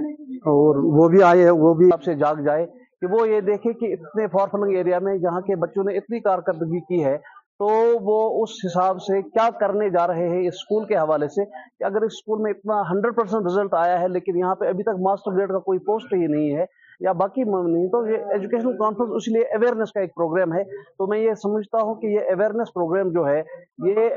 اور 0.51 0.83
وہ 0.97 1.07
بھی 1.09 1.23
آئے 1.23 1.49
وہ 1.61 1.73
بھی 1.73 1.89
آپ 1.93 2.03
سے 2.03 2.13
جاگ 2.15 2.43
جائے 2.45 2.65
کہ 3.01 3.07
وہ 3.11 3.27
یہ 3.29 3.41
دیکھے 3.47 3.73
کہ 3.79 3.93
اتنے 3.93 4.27
فار 4.27 4.47
فلنگ 4.51 4.75
ایریا 4.77 4.99
میں 4.99 5.17
جہاں 5.23 5.41
کے 5.47 5.55
بچوں 5.61 5.83
نے 5.83 5.97
اتنی 5.97 6.19
کارکردگی 6.21 6.79
کی 6.81 7.03
ہے، 7.03 7.17
تو 7.59 7.67
وہ 8.03 8.17
اس 8.41 8.49
حساب 8.65 9.01
سے 9.01 9.21
کیا 9.23 9.49
کرنے 9.59 9.89
جا 9.89 10.07
رہے 10.07 10.27
ہیں 10.29 10.47
اس 10.47 10.53
اسکول 10.53 10.85
کے 10.87 10.95
حوالے 10.95 11.27
سے؟ 11.35 11.45
کہ 11.45 11.83
اگر 11.83 12.01
اس 12.01 12.13
اسکول 12.13 12.41
میں 12.43 12.51
اتنا 12.51 12.81
ہنڈریڈ 12.91 13.15
پرسینٹ 13.15 13.45
رزلٹ 13.47 13.73
آیا 13.77 13.99
ہے، 14.01 14.07
لیکن 14.07 14.37
یہاں 14.39 14.55
پہ 14.55 14.67
ابھی 14.69 14.83
تک 14.83 14.99
ماسٹر 15.05 15.35
گریڈ 15.37 15.51
کا 15.51 15.59
کوئی 15.69 15.79
پوسٹ 15.87 16.13
ہی 16.13 16.25
نہیں 16.27 16.55
ہے 16.57 16.65
یا 16.99 17.11
باقی 17.11 17.43
نہیں 17.43 17.87
تو 17.87 18.05
یہ 18.07 18.31
ایجوکیشنل 18.33 18.77
کانفرنس 18.77 19.11
اس 19.15 19.27
لیے 19.27 19.41
اویئرنیس 19.55 19.91
کا 19.91 19.99
ایک 20.01 20.15
پروگرام 20.15 20.53
ہے۔ 20.53 20.63
تو 20.97 21.07
میں 21.07 21.19
یہ 21.19 21.33
سمجھتا 21.41 21.83
ہوں 21.83 21.95
کہ 21.95 22.07
یہ 22.07 22.19
اویئرنیس 22.33 22.73
پروگرام 22.73 23.09
جو 23.09 23.27
ہے، 23.27 23.41
یہ 23.87 24.09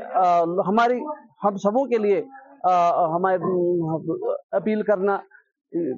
ہماری، 0.67 0.99
ہم 1.43 1.55
سبوں 1.63 1.85
کے 1.85 1.97
لیے 1.97 2.21
ہمارے 3.15 3.37
اپیل 4.57 4.81
کرنا، 4.83 5.17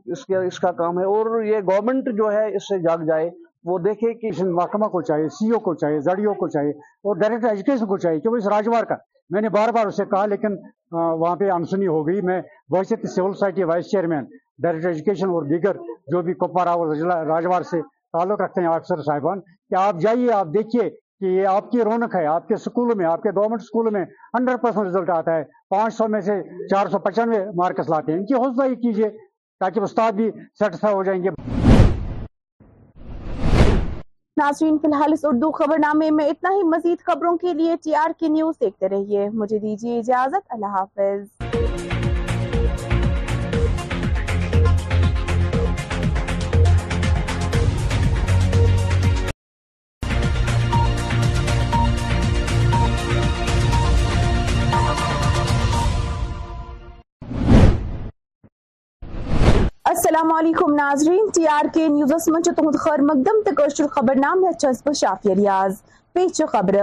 اس 0.05 0.25
کے، 0.25 0.35
اس 0.47 0.59
کا 0.59 0.71
کام 0.71 0.99
ہے۔ 0.99 1.05
اور 1.05 1.41
یہ 1.43 1.59
گورنمنٹ 1.71 2.09
جو 2.17 2.31
ہے، 2.31 2.45
اس 2.55 2.67
سے 2.69 2.79
جاگ 2.79 3.05
جائے۔ 3.07 3.29
وہ 3.65 3.77
دیکھے 3.79 4.13
کہ 4.13 4.43
محکمہ 4.43 4.87
کو 4.93 5.01
چاہیے 5.01 5.27
سی 5.35 5.49
او 5.51 5.59
کو 5.65 5.73
چاہیے، 5.81 5.99
زڑیوں 6.05 6.33
کو 6.33 6.47
چاہیے، 6.47 6.71
اور 7.07 7.15
ڈائریکٹر 7.15 7.47
ایجوکیشن 7.49 7.85
کو 7.85 7.97
چاہیے۔ 7.97 8.19
کیونکہ 8.19 8.37
اس 8.37 8.47
راجوار 8.53 8.83
کا، 8.83 8.95
میں 9.29 9.41
نے 9.41 9.49
بار 9.49 9.71
بار 9.75 9.85
اسے 9.87 10.05
کہا، 10.05 10.25
لیکن 10.25 10.55
وہاں 10.91 11.35
پہ 11.35 11.49
انسنی 11.49 11.87
ہو 11.87 12.05
گئی۔ 12.07 12.21
میں 12.21 12.41
ویسے 12.73 12.95
civil 12.95 13.31
society 13.31 13.63
vice 13.63 13.85
chairman 13.91 14.25
director 14.59 14.87
education 14.87 15.29
اور 15.29 15.43
دیگر 15.45 15.77
جو 16.07 16.21
بھی 16.21 16.33
کپوارا 16.35 16.71
اور 16.73 16.95
راجوار 17.27 17.61
سے 17.65 17.81
تعلق 18.11 18.41
رکھتے 18.41 18.61
ہیں 18.61 18.67
افسر 18.69 19.01
صاحبان 19.03 19.39
کہ 19.41 19.75
آپ 19.77 19.99
جائیے 19.99 20.31
آپ 20.33 20.47
دیکھیے 20.53 20.89
کہ 20.89 21.25
یہ 21.27 21.47
آپ 21.47 21.71
کی 21.71 21.83
رونق 21.83 22.15
ہے 22.15 22.25
آپ 22.27 22.47
کے 22.47 22.53
اسکولوں 22.53 22.95
میں 22.95 23.05
آپ 23.07 23.21
کے 23.23 23.29
گورنمنٹ 23.31 23.61
اسکولوں 23.61 23.91
میں 23.91 24.03
ہنڈریڈ 24.33 24.61
پرسینٹ 24.61 24.87
رزلٹ 24.87 25.09
آتا 25.09 25.35
ہے 25.35 25.43
پانچ 25.69 25.93
سو 25.93 26.07
میں 26.07 26.21
سے 26.21 26.41
چار 26.67 26.87
سو 26.87 26.99
پچانوے 27.01 27.43
مارکس 27.55 27.89
لاتے 27.89 28.11
ہیں 28.11 28.19
ان 28.19 28.25
کی 28.25 28.33
حوصلہ 28.35 28.69
ہی 28.69 28.75
کیجیے 28.77 29.09
تاکہ 29.61 29.79
استاد 29.81 30.11
بھی 30.13 30.29
سیٹسفائی 30.59 30.95
ہو 30.95 31.03
جائیں 31.03 31.23
گے 31.23 31.29
ناظرین 34.37 34.77
فی 34.77 34.87
الحال 34.87 35.13
اس 35.13 35.25
اردو 35.25 35.51
خبر 35.53 35.79
نامے 35.79 36.09
میں 36.11 36.27
اتنا 36.27 36.49
ہی 36.51 36.63
مزید 36.67 37.05
خبروں 37.05 37.35
کے 37.37 37.53
لیے 37.53 37.75
ٹی 37.83 37.95
آر 37.97 38.11
کی 38.19 38.27
نیوز 38.29 38.55
دیکھتے 38.61 38.89
رہیے 38.89 39.27
مجھے 39.33 39.59
دیجیے 39.59 39.97
اجازت 39.99 40.45
اللہ 40.49 40.77
حافظ 40.77 41.62
السلام 60.13 60.31
علیکم 60.31 60.73
ناظرین، 60.75 61.29
ٹی 61.33 61.47
آر 61.47 61.65
کے 61.73 61.87
نیوزس 61.87 62.27
منچ 62.27 62.47
تہد 62.55 62.75
خیر 62.79 63.01
مقدم 63.01 63.39
تشر 63.45 63.87
خبر 63.91 64.15
نام 64.15 64.43
چھس 64.61 64.81
بہ 64.85 64.91
شافیہ 64.99 65.33
ریاض، 65.35 65.81
پیچ 66.15 66.41
خبر۔ 66.51 66.75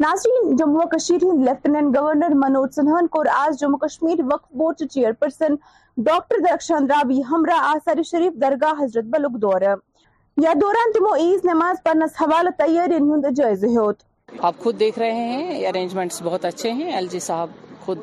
ناظرین، 0.00 0.56
جموں 0.56 0.86
کشیر 0.92 1.24
ہند 1.24 1.44
لیفٹیننٹ 1.48 1.96
گورنر 1.96 2.34
منوج 2.36 2.70
سنہن 2.74 3.06
کور 3.16 3.26
آز 3.34 3.58
Jammu 3.60 3.78
Kashmir 3.78 4.22
Waqf 4.32 4.48
board 4.58 4.82
chairperson 5.20 5.54
doctor 5.96 6.38
Darakhshan 6.48 6.90
راوی 6.90 7.20
ہمراہ 7.30 7.68
آثار 7.74 8.02
شریف 8.10 8.40
درگاہ 8.40 8.82
حضرت 8.82 9.12
بلک 9.16 9.40
دور 9.42 9.62
یا 10.36 10.52
دوران 10.60 10.92
تمو 10.92 11.14
عیز 11.16 11.44
نماز 11.44 11.82
پرنس 11.84 12.20
حوالہ 12.20 12.50
تیاری 12.58 13.02
ہند 13.04 13.26
جائزہ 13.36 13.78
ہوت 13.78 14.02
آپ 14.42 14.58
خود 14.58 14.80
دیکھ 14.80 14.98
رہے 14.98 15.26
ہیں 15.26 15.66
ارینجمنٹس 15.68 16.22
بہت 16.22 16.44
اچھے 16.44 16.70
ہیں 16.72 16.92
ایل 16.92 17.08
جی 17.08 17.20
صاحب۔ 17.20 17.48
خود 17.80 17.98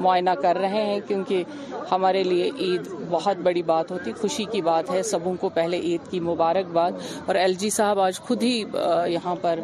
معائنہ 0.00 0.30
کر 0.42 0.56
رہے 0.56 0.84
ہیں 0.84 1.00
کیونکہ 1.08 1.44
ہمارے 1.92 2.22
لیے 2.22 2.50
عید 2.58 2.88
بہت 3.10 3.36
بڑی 3.36 3.62
بات 3.62 3.90
ہوتی، 3.90 4.12
خوشی 4.12 4.44
کی 4.44 4.62
بات 4.62 4.90
ہے 4.90 5.02
سبوں 5.02 5.34
کو 5.40 5.48
پہلے 5.48 5.78
عید 5.80 6.10
کی 6.10 6.20
مبارکباد۔ 6.20 6.92
اور 7.26 7.34
ایل 7.34 7.54
جی 7.54 7.70
صاحب 7.70 8.00
آج 8.00 8.20
خود 8.20 8.42
ہی 8.42 8.64
یہاں 9.06 9.34
پر 9.40 9.60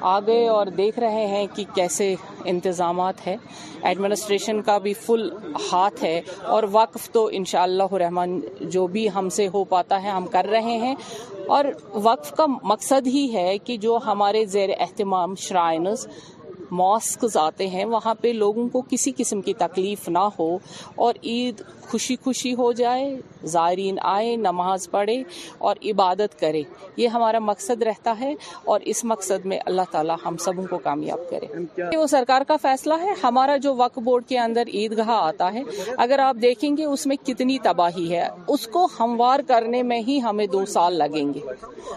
آ 0.00 0.20
گئے 0.20 0.46
اور 0.48 0.66
دیکھ 0.66 0.98
رہے 0.98 1.26
ہیں 1.26 1.46
کہ 1.54 1.64
کیسے 1.74 2.14
انتظامات 2.44 3.26
ہے 3.26 3.36
ایڈمنسٹریشن 3.82 4.62
کا 4.62 4.78
بھی 4.78 4.92
فل 4.94 5.28
ہاتھ 5.72 6.04
ہے 6.04 6.20
اور 6.46 6.62
وقف 6.72 7.10
تو 7.10 7.28
انشاءاللہ 7.32 7.82
اللہ 7.92 8.24
جو 8.60 8.86
بھی 8.86 9.06
ہم 9.14 9.28
سے 9.28 9.48
ہو 9.54 9.64
پاتا 9.64 10.02
ہے، 10.02 10.08
ہم 10.08 10.26
کر 10.26 10.46
رہے 10.50 10.76
ہیں۔ 10.78 10.94
اور 11.48 11.64
وقف 11.94 12.32
کا 12.36 12.46
مقصد 12.62 13.06
ہی 13.06 13.28
ہے 13.32 13.58
کہ 13.58 13.76
جو 13.76 13.98
ہمارے 14.06 14.44
زیر 14.44 14.70
اہتمام 14.78 15.34
شرائنز 15.34 16.06
ماسکز 16.72 17.36
آتے 17.36 17.66
ہیں، 17.66 17.84
وہاں 17.84 18.14
پہ 18.14 18.28
لوگوں 18.28 18.68
کو 18.68 18.80
کسی 18.80 19.12
قسم 19.16 19.40
کی 19.40 19.54
تکلیف 19.54 20.08
نہ 20.08 20.28
ہو 20.38 20.58
اور 20.94 21.14
عید 21.24 21.62
خوشی 21.90 22.16
خوشی 22.16 22.52
ہو 22.52 22.72
جائے۔ 22.72 23.16
زائرین 23.44 23.98
آئیں 24.02 24.36
نماز 24.36 24.90
پڑھے 24.90 25.22
اور 25.58 25.76
عبادت 25.84 26.40
کرے۔ 26.40 26.62
یہ 26.96 27.08
ہمارا 27.08 27.38
مقصد 27.38 27.82
رہتا 27.82 28.14
ہے 28.20 28.34
اور 28.64 28.80
اس 28.80 29.04
مقصد 29.04 29.46
میں 29.46 29.58
اللہ 29.66 29.82
تعالی 29.90 30.12
ہم 30.24 30.36
سبوں 30.36 30.64
کو 30.70 30.78
کامیاب 30.78 31.20
کرے۔ 31.30 31.46
وہ 31.96 32.06
سرکار 32.06 32.42
کا 32.48 32.56
فیصلہ 32.62 32.94
ہے۔ 33.02 33.08
ہمارا 33.22 33.56
جو 33.56 33.74
وقف 33.74 33.98
بورڈ 33.98 34.24
کے 34.26 34.38
اندر 34.38 34.62
عیدگاہ 34.74 35.10
آتا 35.10 35.52
ہے، 35.52 35.62
اگر 35.96 36.18
آپ 36.18 36.36
دیکھیں 36.42 36.76
گے 36.76 36.84
اس 36.84 37.06
میں 37.06 37.16
کتنی 37.16 37.58
تباہی 37.58 38.16
ہے۔ 38.16 38.28
اس 38.48 38.66
کو 38.66 38.88
ہموار 39.00 39.40
کرنے 39.46 39.82
میں 39.82 40.00
ہی 40.00 40.20
ہمیں 40.22 40.46
دو 40.46 40.66
سال 40.66 40.94
لگیں 40.94 41.34
گے۔ 41.34 41.40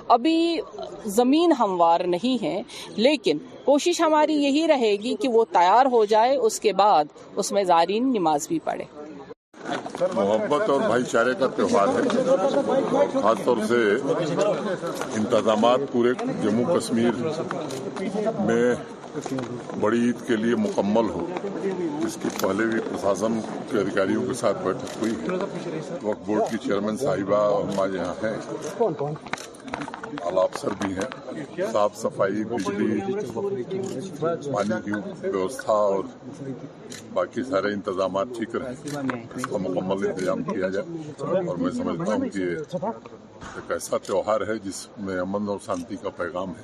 ابھی 0.07 0.59
زمین 1.05 1.51
ہموار 1.51 1.99
نہیں 1.99 2.43
ہے، 2.43 2.61
لیکن 2.95 3.37
کوشش 3.65 4.01
ہماری 4.01 4.33
یہی 4.33 4.67
رہے 4.67 4.91
گی 4.91 5.15
کہ 5.15 5.27
وہ 5.27 5.45
تیار 5.51 5.85
ہو 5.85 6.05
جائے، 6.05 6.35
اس 6.35 6.59
کے 6.59 6.73
بعد 6.73 7.05
اس 7.35 7.51
میں 7.51 7.63
زائرین 7.63 8.09
نماز 8.09 8.47
بھی 8.47 8.59
پڑھے۔ 8.59 9.02
محبت 10.13 10.69
اور 10.69 10.81
بھائی 10.81 11.03
چارے 11.03 11.33
کا 11.39 11.47
تہوار 11.47 11.87
ہے۔ 11.87 12.01
خاص 13.21 13.43
طور 13.45 13.57
سے 13.67 13.81
انتظامات 15.15 15.79
پورے 15.91 16.13
جموں 16.41 16.75
کشمیر 16.75 17.13
میں 18.39 18.75
بڑی 19.79 19.99
عید 20.05 20.27
کے 20.27 20.35
لیے 20.35 20.55
مکمل 20.55 21.09
ہو۔ 21.09 21.25
اس 22.05 22.17
کی 22.21 22.29
پہلے 22.41 22.65
بھی 22.65 22.79
پرشاسن 22.79 23.39
کے 23.71 23.77
ادھیکاریوں 23.77 24.25
کے 24.27 24.33
ساتھ 24.33 24.63
بیٹھک 24.63 24.97
ہوئی 25.01 25.13
ہے۔ 25.21 25.27
وقت 26.03 26.27
بورڈ 26.27 26.51
کی 26.51 26.57
چیئرمین 26.57 26.97
صاحبہ 26.97 27.35
اور 27.35 27.63
ہمارے 27.63 27.91
یہاں 27.91 28.13
ہیں۔ 28.23 28.37
اعلی 30.23 30.39
افسر 30.39 30.69
بھی 30.79 30.93
ہیں 30.93 31.71
صاف 31.73 31.95
صفائی 31.97 32.43
بجلی 32.45 32.99
پانی 34.51 34.81
کی 34.85 34.91
ویوستھا 35.21 35.73
اور 35.73 36.03
باقی 37.13 37.43
سارے 37.43 37.73
انتظامات 37.73 38.27
ٹھیک 38.37 38.55
رہیں 38.55 38.75
اس 39.35 39.45
کا 39.45 39.57
مکمل 39.59 40.07
انتظام 40.07 40.43
کیا 40.43 40.69
جائے 40.69 40.85
اور 41.19 41.57
میں 41.57 41.71
سمجھتا 41.71 42.13
ہوں 42.13 42.29
کہ 42.29 42.43
ایک 42.43 43.71
ایسا 43.71 43.99
تیوہار 43.99 44.41
ہے 44.47 44.57
جس 44.63 44.87
میں 44.99 45.19
امن 45.19 45.49
اور 45.49 45.59
شانتی 45.65 45.95
کا 45.95 46.09
پیغام 46.17 46.51
ہے 46.51 46.63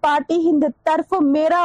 پارٹی 0.00 0.34
ہند 0.48 0.64
طرف 0.84 1.14
میرا 1.22 1.64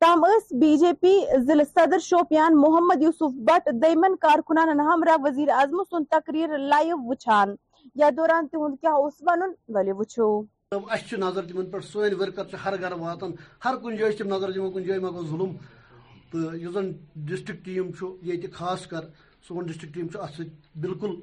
تام 0.00 0.24
اس 0.24 0.52
بی 0.60 0.76
جے 0.78 0.92
پی 1.00 1.12
ضلع 1.46 1.62
صدر 1.74 1.98
شوپیان 1.98 2.56
محمد 2.60 3.02
یوسف 3.02 3.36
بٹ 3.48 3.68
دیمن 3.82 4.16
کارکنان 4.16 4.80
ہمراہ 4.80 5.16
وزیر 5.22 5.48
اعظم 5.48 5.82
سن 5.90 6.04
تقریر 6.10 6.58
لائیو 6.58 6.96
وچھان۔ 7.08 7.54
یا 7.94 8.10
دوران 8.16 8.46
تہند 8.48 8.74
کیا 8.80 8.92
اس 8.94 9.22
ونن 9.26 9.52
ولی 9.74 9.92
وچھو۔ 9.92 10.28
اچھ 10.90 11.14
نظر 11.14 11.46
تمن 11.48 11.66
پہ 11.70 11.78
سین 11.92 12.14
ورکر 12.20 12.54
ہر 12.64 12.80
گھر 12.80 12.92
واتن۔ 12.92 13.30
ہر 13.64 13.76
کن 13.82 13.96
جائیں 13.96 14.16
تم 14.18 14.28
نظر 14.34 14.50
دن 14.52 14.70
کن 14.72 14.82
جائیں 14.82 15.02
ما 15.02 15.10
ظلم۔ 15.30 15.52
تو 16.32 16.38
اس 16.38 16.94
ڈسٹرک 17.28 17.64
ٹیم 17.64 17.90
یہ 18.22 18.46
خاص 18.52 18.86
کر۔ 18.86 19.04
سون 19.48 19.66
ڈسٹرک 19.66 19.94
ٹیم 19.94 20.06
ات 20.14 20.40
بالکل 20.76 21.20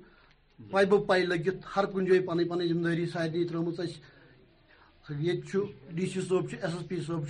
پائی 0.59 0.85
بہ 0.85 0.97
پائی 1.03 1.25
لگت 1.25 1.65
ہر 1.75 1.85
کن 1.85 2.05
جائیں 2.05 2.25
پن 2.27 2.47
پن 2.49 2.67
ذمہ 2.67 2.83
داری 2.83 3.05
سارے 3.05 3.43
ترم 3.43 3.69
یہ 5.09 5.33
ڈی 5.89 6.05
سی 6.05 6.21
صوب 6.21 6.47
ایس 6.51 6.63
ایس 6.63 6.87
پی 6.87 6.99
صوب 7.01 7.25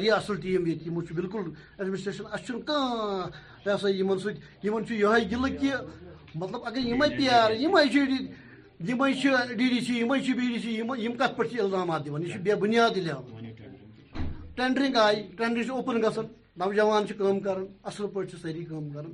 یہ 0.00 0.12
اصل 0.12 0.36
ٹیم 0.36 0.66
یہ 0.66 0.90
بالکل 0.90 1.50
ایڈمنسٹریشن 1.78 2.24
اچھا 2.30 2.54
کھانا 2.66 3.28
یہ 3.66 3.76
سا 3.76 3.88
ان 3.88 4.18
سن 4.18 4.34
یہ 4.60 4.70
گلہ 5.30 5.48
کہ 5.56 5.72
مطلب 6.34 6.60
اگر 6.64 6.78
یہ 6.78 7.16
پیار 7.18 7.50
یہ 7.52 7.68
D 7.88 9.68
D 9.68 9.80
C. 9.80 10.02
B 10.04 10.18
D 10.48 10.58
C 10.58 10.76
کت 11.10 11.36
پہ 11.36 11.60
الزامات 11.60 12.06
دن 12.06 12.26
یہ 12.26 12.38
بے 12.38 12.54
بنیاد 12.54 12.90
الزام 12.90 13.22
ٹینڈرنگ 14.54 14.96
آئی 14.96 15.22
ٹینڈر 15.36 15.70
اوپن 15.70 16.02
گھن 16.02 16.26
نوجوان 16.56 17.04
کم 17.18 17.38
اصل 17.84 18.06
پہ 18.06 18.20
ساری 18.42 18.64
کم 18.64 18.88
کر 18.90 19.06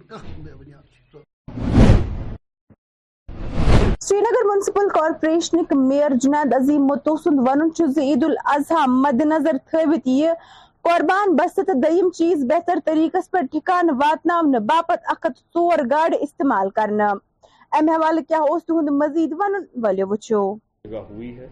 سری 4.00 4.18
نگر 4.20 4.46
میونسپل 4.46 4.88
کارپوریشنک 4.94 5.72
میئر 5.76 6.14
جنید 6.22 6.54
عظیم 6.54 6.84
متو 6.86 7.16
سند 7.16 7.38
ون 7.46 7.60
عید 7.80 8.24
الاضحی 8.24 8.84
مد 8.88 9.20
نظر 9.26 9.56
تھوت 9.70 10.08
یہ 10.08 10.32
قربان 10.82 11.34
بستہ 11.36 11.62
تو 11.66 11.72
دیم 11.80 12.10
چیز 12.14 12.44
بہتر 12.50 12.78
طریقس 12.84 13.30
پہ 13.30 13.42
ٹھکان 13.52 13.90
واتن 14.00 14.58
باپت 14.66 15.10
اکھ 15.12 15.26
ژور 15.26 15.84
گاڑ 15.90 16.08
استعمال 16.20 16.70
کرنا 16.76 17.12
ام 17.72 17.88
حوالہ 17.88 18.20
کیا 18.28 18.40
اس 18.50 18.64
تہد 18.66 18.90
مزید 18.94 19.32
ون 19.38 19.62
ولو 19.84 20.08
وچو 20.08 20.42
ہوئی 20.86 21.36
ہے۔ 21.38 21.48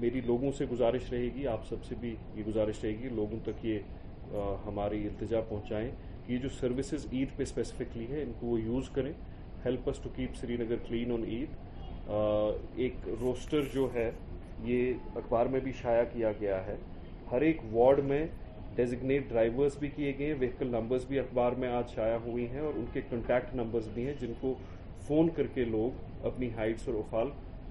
میری 0.00 0.20
لوگوں 0.26 0.50
سے 0.58 0.66
گزارش 0.72 1.12
رہے 1.12 1.28
گی 1.34 1.46
آپ 1.46 1.68
سب 1.68 1.84
سے 1.84 1.94
بھی 2.00 2.14
یہ 2.34 2.42
گزارش 2.48 2.84
رہے 2.84 2.92
گی 2.98 3.08
لوگوں 3.14 3.38
تک 3.44 3.64
یہ 3.64 3.78
ہماری 4.66 5.06
التجا 5.06 5.40
پہنچائیں 5.48 5.90
کہ 6.26 6.32
یہ 6.32 6.38
جو 6.38 6.48
سروسز 6.60 7.06
عید 7.12 7.36
پہ 7.36 7.42
اسپیسیفکلی 7.42 8.06
ہے 8.10 8.22
ان 8.22 8.32
کو 8.40 8.46
وہ 8.46 8.60
یوز 8.60 8.88
کریں۔ 8.94 9.12
Help 9.64 9.88
us 9.90 9.98
to 10.02 10.08
keep 10.14 10.36
Srinagar 10.56 10.76
clean 10.88 11.12
on 11.12 11.24
Eid 11.24 12.10
ایک 12.76 13.08
روسٹر 13.20 13.62
جو 13.72 13.88
ہے، 13.94 14.10
یہ 14.64 14.92
اخبار 15.16 15.46
میں 15.46 15.60
بھی 15.60 15.72
شائع 15.80 16.02
کیا 16.12 16.32
گیا 16.40 16.64
ہے۔ 16.66 16.76
ہر 17.30 17.40
ایک 17.40 17.60
وارڈ 17.72 18.04
میں 18.04 18.26
ڈیزگنیٹ 18.76 19.28
ڈرائیورز 19.28 19.76
بھی 19.78 19.88
کیے 19.96 20.12
گئے 20.18 20.26
ہیں 20.26 20.34
وہیکل 20.40 20.66
نمبرز 20.66 21.04
بھی 21.08 21.18
اخبار 21.18 21.52
میں 21.58 21.68
آج 21.68 21.94
شائع 21.94 22.16
ہوئی 22.24 22.46
ہیں 22.50 22.60
اور 22.60 22.78
ان 22.78 22.84
کے 22.92 23.00
کنٹیکٹ 23.10 23.54
نمبرز 23.54 23.88
بھی 23.94 24.06
ہیں، 24.06 24.14
جن 24.20 24.32
کو 24.40 24.54
فون 25.06 25.28
کر 25.36 25.46
کے 25.54 25.64
لوگ 25.64 26.26
اپنی 26.26 26.48
ہائٹس 26.56 26.88
اور 26.88 26.94
افال 26.98 27.28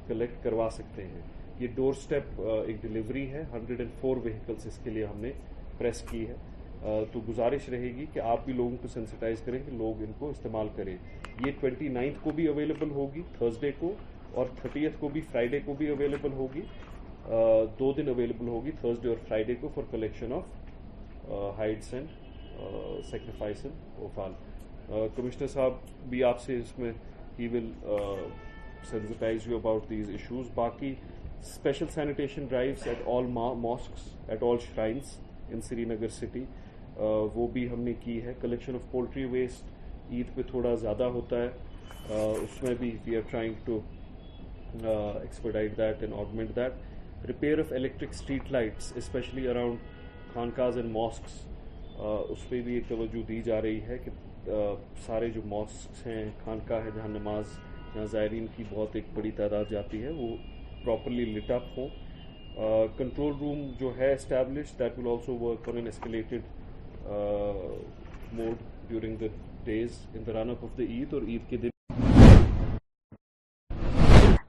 کلیکٹ 0.07 0.43
کروا 0.43 0.69
سکتے 0.73 1.05
ہیں۔ 1.07 1.21
یہ 1.59 1.67
ڈور 1.75 1.93
سٹیپ 2.03 2.41
ایک 2.41 2.81
ڈیلیوری 2.81 3.29
ہے۔ 3.31 3.43
ہنڈریڈ 3.53 3.79
اینڈ 3.79 3.91
فور 4.01 4.17
وہیکلس 4.23 4.65
اس 4.67 4.79
کے 4.83 4.89
لیے 4.89 5.05
ہم 5.05 5.19
نے 5.21 5.31
پریس 5.77 6.01
کی 6.09 6.27
ہے۔ 6.27 6.35
تو 6.83 7.19
گزارش 7.27 7.67
رہے 7.69 7.91
گی 7.97 8.05
کہ 8.13 8.19
آپ 8.19 8.45
بھی 8.45 8.53
لوگوں 8.53 8.77
کو 8.81 8.87
سینسٹائز 8.93 9.41
کریں 9.45 9.59
کہ 9.65 9.71
لوگ 9.77 10.01
ان 10.03 10.11
کو 10.19 10.29
استعمال 10.29 10.67
کریں۔ 10.75 10.95
یہ 11.45 11.51
ٹوینٹی 11.59 11.87
نائنتھ 11.87 12.17
کو 12.21 12.31
بھی 12.35 12.47
اویلیبل 12.47 12.89
ہوگی 12.91 13.21
تھرزڈے 13.37 13.71
کو، 13.79 13.93
اور 14.33 14.45
تھرٹیتھ 14.55 14.95
کو 14.99 15.09
بھی 15.09 15.21
فرائیڈے 15.21 15.59
کو 15.65 15.73
بھی 15.77 15.87
اویلیبل 15.89 16.31
ہوگی۔ 16.37 16.61
دو 17.79 17.91
دن 17.97 18.07
اویلیبل 18.09 18.47
ہوگی 18.47 18.71
تھرزڈے 18.79 19.09
اور 19.09 19.17
فرائیڈے 19.27 19.55
کو 19.61 19.69
for 19.75 19.83
collection 19.91 20.33
of 20.33 20.43
hides 21.57 21.93
and 21.93 22.07
sacrifice 23.09 23.65
and 23.65 24.01
offal 24.01 24.31
commissioner 25.15 25.47
صاحب 25.47 25.73
بھی 26.09 26.23
آپ 26.23 26.41
سے 26.41 26.57
اس 26.59 26.77
میں 26.79 26.91
ہی 27.39 27.47
will 27.53 27.71
sensitise 28.89 29.47
you 29.47 29.57
about 29.57 29.89
these 29.89 30.09
issues 30.09 30.49
باقی 30.55 30.93
special 31.39 31.85
sanitation 31.93 32.45
drives 32.49 32.87
at 32.87 33.07
all 33.07 33.27
mosques 33.61 34.07
at 34.29 34.43
all 34.43 34.57
shrines 34.65 35.17
in 35.51 35.61
Srinagar 35.85 36.07
city 36.19 36.43
وہ 36.97 37.47
بھی 37.53 37.67
ہم 37.69 37.81
نے 37.81 37.93
کی 37.99 38.21
ہے۔ 38.23 38.33
Collection 38.41 38.75
of 38.75 38.91
poultry 38.91 39.25
waste 39.25 40.11
Eid 40.11 40.35
پہ 40.35 40.41
تھوڑا 40.49 40.73
زیادہ 40.75 41.03
ہوتا 41.13 41.41
ہے۔ 41.41 41.49
اس 42.41 42.61
میں 42.63 42.73
بھی 42.79 42.91
we 43.05 43.15
are 43.15 43.29
trying 43.29 43.53
to 43.65 43.79
expedite 44.83 45.77
that 45.77 46.01
and 46.03 46.13
augment 46.13 46.55
that 46.55 47.25
repair 47.27 47.59
of 47.59 47.71
electric 47.73 48.09
street 48.11 48.51
lights 48.51 48.91
especially 48.95 49.47
around 49.47 50.33
خانقاز 50.33 50.77
and 50.77 50.91
mosques 50.91 51.41
اس 51.97 52.47
پہ 52.49 52.61
بھی 52.61 52.73
ایک 52.75 52.87
توجہ 52.87 53.21
دی 53.27 53.41
جا 53.41 53.61
رہی 53.61 53.81
ہے 53.81 53.97
کہ 54.05 54.11
سارے 55.05 55.29
جو 55.29 55.41
ماسکس 55.47 56.05
ہیں، 56.07 56.23
خانقاہ 56.43 56.83
ہے، 56.85 56.89
جہاں 56.95 57.07
نماز، 57.07 57.57
جہاں 57.93 58.05
زائرین 58.11 58.45
کی 58.55 58.63
بہت 58.69 58.95
ایک 58.95 59.05
بڑی 59.13 59.31
تعداد 59.35 59.71
جاتی 59.71 60.03
ہے، 60.03 60.09
وہ 60.09 60.35
پراپرلی 60.83 61.25
لٹ 61.25 61.51
اپ 61.51 61.77
ہوں۔ 61.77 61.87
کنٹرول 62.97 63.33
روم 63.39 63.69
جو 63.79 63.91
ہے 63.97 64.11
establish 64.13 64.77
that 64.79 64.97
will 64.99 65.07
also 65.07 65.37
work 65.39 65.69
on 65.69 65.75
an 65.75 65.85
escalated 65.85 66.41
mode 67.05 68.53
during 68.87 69.15
the 69.17 69.27
days 69.65 69.89
in 70.15 70.25
the 70.25 70.33
run 70.33 70.49
up 70.49 70.63
of 70.63 70.77
the 70.77 70.83
Eid 70.83 71.13
اور 71.13 71.21
عید 71.21 71.49
کے 71.49 71.57
دن۔ 71.57 71.69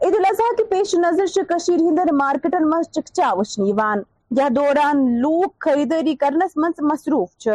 عید 0.00 0.14
الاضحیٰ 0.14 0.56
کے 0.56 0.64
پیش 0.70 0.94
نظر 1.04 1.26
چھ 1.26 1.38
کشیر 1.48 1.80
ہندر 1.88 2.12
مارکیٹن 2.12 2.68
مز 2.70 2.90
چکچا 2.94 3.32
وچھن 3.38 3.66
یوان 3.66 4.02
یا 4.38 4.48
دوران 4.56 5.04
لوک 5.20 5.58
خریداری 5.64 6.14
کرنس 6.16 6.56
مز 6.56 6.82
مصروف 6.90 7.36
چھ۔ 7.44 7.48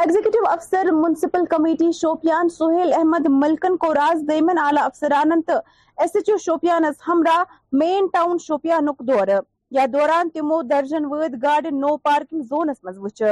ایگزیکٹو 0.00 0.48
افسر 0.50 0.90
منسپل 0.92 1.44
کمیٹی 1.50 1.90
شوپیان 2.00 2.48
سہیل 2.48 2.92
احمد 2.92 3.26
ملکن 3.30 3.76
کو 3.76 3.92
راز 3.94 4.22
دیمن 4.28 4.58
اعلی 4.58 4.80
افسرانن 4.84 5.42
تو 5.46 5.58
ایس 5.98 6.16
ایچ 6.16 6.30
او 6.30 6.36
شوپیانس 6.44 7.08
ہمراہ 7.08 7.42
مین 7.72 8.06
ٹاؤن 8.12 8.38
شوپیانک 8.46 9.02
دورہ 9.08 9.40
یا 9.74 9.84
دوران 9.92 10.28
تمو 10.30 10.60
درجن 10.62 11.04
ود 11.10 11.34
گاڑِ 11.42 11.66
نو 11.72 11.96
پارکنگ 11.96 12.42
زونس 12.42 12.78
مز 12.84 12.98
وچھ۔ 12.98 13.22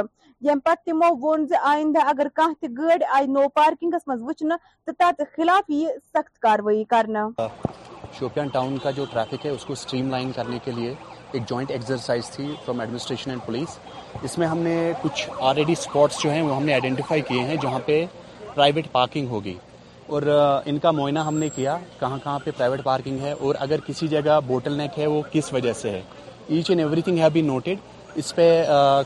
یم 0.41 0.59
پت 0.59 0.85
تمو 0.85 1.09
وون 1.21 1.45
ز 1.47 1.53
آئندہ 1.63 1.99
اگر 2.09 2.27
کانٛہہ 2.33 2.59
تہِ 2.61 2.69
گٲڑۍ 2.77 3.03
آئی 3.15 3.27
نو 3.27 3.47
پارکنگ 3.55 3.93
اس 3.93 4.07
مز 4.07 4.21
وچھنہٕ 4.21 4.57
تہٕ 4.85 4.93
تتھ 4.99 5.21
خلاف 5.35 5.69
یہ 5.69 5.87
سخت 6.13 6.39
کاروٲیی 6.39 6.83
کرنا 6.83 7.27
شوپیان 8.19 8.47
ٹاؤن 8.47 8.77
کا 8.83 8.91
جو 8.91 9.05
ٹریفک 9.11 9.45
ہے، 9.45 9.51
اس 9.51 9.65
کو 9.65 9.75
سٹریم 9.75 10.09
لائن 10.09 10.31
کرنے 10.31 10.59
کے 10.63 10.71
لیے 10.71 10.93
ایک 11.31 11.47
جوائنٹ 11.49 11.71
ایکسرسائز 11.71 12.29
تھی 12.29 12.47
فرام 12.65 12.79
ایڈمنسٹریشن 12.79 13.29
اینڈ 13.31 13.45
پولیس۔ 13.45 13.77
اس 14.23 14.37
میں 14.37 14.47
ہم 14.47 14.57
نے 14.57 14.75
کچھ 15.01 15.29
آلریڈی 15.39 15.71
اسپاٹس 15.71 16.21
جو 16.23 16.29
ہیں، 16.29 16.41
وہ 16.41 16.55
ہم 16.55 16.63
نے 16.63 16.73
آئیڈینٹیفائی 16.73 17.21
کیے 17.21 17.39
ہیں 17.39 17.55
جہاں 17.55 17.79
پہ 17.85 18.05
پرائیویٹ 18.53 18.91
پارکنگ 18.91 19.27
ہوگی۔ 19.27 19.57
اور 20.07 20.21
ان 20.65 20.79
کا 20.79 20.91
معائنہ 20.91 21.19
ہم 21.19 21.37
نے 21.37 21.49
کیا، 21.49 21.77
کہاں 21.99 22.17
کہاں 22.23 22.39
پہ 22.43 22.51
پرائیویٹ 22.57 22.83
پارکنگ 22.83 23.19
ہے 23.19 23.31
اور 23.31 23.55
اگر 23.59 23.79
کسی 23.85 24.07
جگہ 24.07 24.39
بوٹل 24.47 24.77
نیک 24.77 24.99
ہے، 24.99 25.07
وہ 25.07 25.21
کس 25.31 25.53
وجہ 25.53 25.73
سے 25.73 25.89
ہے۔ 25.89 26.01
Each 26.51 26.69
and 26.69 26.81
every 26.81 27.01
thing 27.01 27.17
have 27.17 27.29
be 27.33 27.41
noted 27.41 27.77
اس 28.15 28.33
پہ 28.35 28.45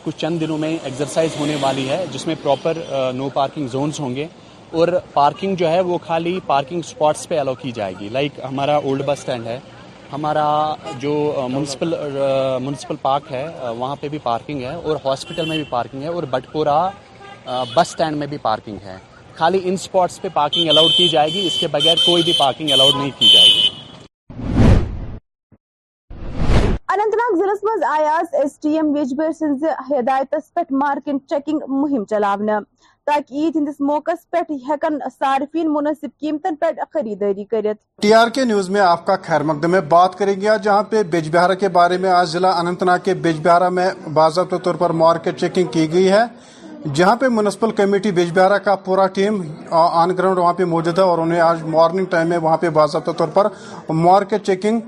کچھ 0.04 0.16
چند 0.18 0.40
دنوں 0.42 0.58
میں 0.58 0.70
ایکسرسائز 0.84 1.32
ہونے 1.40 1.56
والی 1.62 1.88
ہے، 1.90 2.04
جس 2.12 2.26
میں 2.28 2.36
پراپر 2.44 2.78
نو 3.16 3.28
پارکنگ 3.34 3.68
زونس 3.72 4.00
ہوں 4.00 4.16
گے۔ 4.16 4.26
اور 4.72 4.88
پارکنگ 5.14 5.56
جو 5.56 5.70
ہے، 5.70 5.80
وہ 5.82 5.98
خالی 6.06 6.40
پارکنگ 6.46 6.80
اسپاٹس 6.86 7.28
پہ 7.30 7.40
الاؤ 7.40 7.54
کی 7.62 7.72
جائے 7.72 7.94
گی۔ 8.00 8.10
لائک 8.12 8.40
ہمارا 8.50 8.76
اولڈ 8.78 9.06
بس 9.06 9.20
اسٹینڈ 9.20 9.48
ہے، 9.48 9.60
ہمارا 10.14 10.48
جو 11.00 11.14
منسپل 11.52 11.94
منسپل 12.64 12.96
پارک 13.02 13.32
ہے 13.32 13.46
وہاں 13.78 13.96
پہ 14.02 14.08
بھی 14.08 14.20
پارکنگ 14.24 14.62
ہے۔ 14.64 14.74
اور 14.76 14.98
ہاسپٹل 15.06 15.46
میں 15.46 15.58
بھی 15.58 15.66
پارکنگ 15.70 16.04
ہے، 16.04 16.08
اور 16.08 16.24
بٹپورہ 16.30 16.90
بس 17.76 17.88
اسٹینڈ 17.90 18.18
میں 18.18 18.28
بھی 18.28 18.38
پارکنگ 18.42 18.78
ہے۔ 18.86 18.98
خالی 19.36 19.60
ان 19.64 19.74
اسپاٹس 19.74 20.22
پہ 20.22 20.28
پارکنگ 20.34 20.70
الاؤڈ 20.70 20.92
کی 20.98 21.08
جائے 21.10 21.34
گی، 21.34 21.46
اس 21.48 21.60
کے 21.60 21.68
بغیر 21.72 22.06
کوئی 22.06 22.24
بھی 22.24 22.34
پارکنگ 22.38 22.72
الاؤڈ 22.72 22.96
نہیں 22.96 23.12
کی 23.20 23.30
جائے 23.34 23.50
گی۔ 23.50 23.75
اننت 26.96 27.16
ناگ 27.16 27.36
ضلع 27.38 27.54
مز 27.64 27.84
آیا 27.88 28.12
ایس 28.32 28.58
ٹی 28.60 28.70
ایم 28.76 28.94
ویجبر 28.96 29.32
سنز 29.40 29.64
ہدایت 29.90 30.36
پہ 30.54 30.62
مارکن 30.72 31.18
چیکنگ 31.30 31.60
مہم 31.68 32.04
چلانے 32.10 32.60
تاکہ 33.08 33.34
عید 33.34 33.56
ہندس 33.56 33.82
موقع 33.90 34.12
پہ 34.32 34.54
ہیکن 34.70 34.98
صارفین 35.20 35.74
مناسب 35.74 36.18
قیمتن 36.20 36.56
پہ 36.62 36.72
خریداری 36.94 37.44
کرت 37.52 37.78
ٹی 38.02 38.14
آر 38.14 38.30
کے 38.36 38.46
نیوز 38.46 38.70
میں 38.70 38.82
آپ 38.82 39.06
کا 39.06 39.16
خیر 39.24 39.44
مقدم 39.52 39.72
میں 39.72 39.82
بات 39.90 40.18
کریں 40.20 40.36
گے 40.42 40.58
جہاں 40.64 40.82
پہ 40.90 41.04
بیج 41.12 41.30
بہارا 41.36 41.54
کے 41.54 41.70
بارے 41.78 41.98
میں۔ 41.98 42.10
آج 42.10 42.30
ضلع 42.30 42.52
اننت 42.60 42.84
ناگ 42.84 43.00
کے 43.04 43.14
بیج 43.14 43.46
بہارا 43.46 43.70
میں 43.70 43.90
باضابطہ 44.14 44.64
طور 44.64 44.76
پر 44.76 44.90
مارکیٹ 45.04 45.40
چیکنگ 45.40 45.72
کی 45.72 45.92
گئی 45.94 46.12
ہے۔ 46.12 46.24
جہاں 46.94 47.16
پہ 47.16 47.28
منسپل 47.32 47.72
کمیٹی 47.72 48.10
بیج 48.12 48.32
بہارا 48.34 48.58
کا 48.66 48.74
پورا 48.86 49.06
ٹیم 49.14 49.42
آن 49.72 50.12
گراؤنڈ 50.18 50.38
وہاں 50.40 50.54
پہ 50.54 50.66
موجود 50.74 50.98
ہے 51.00 51.04
اور 51.04 51.18
انہیں 51.18 51.40
آج 51.42 51.64
مارننگ 51.76 52.06
ٹائم 52.10 52.28
میں 52.30 52.38
وہاں 52.38 52.58
پہ 52.58 52.70
باضابطہ 52.70 53.12
طور 53.18 53.28
پر 53.34 53.48
مارکیٹ 53.90 54.46
چیکنگ 54.46 54.80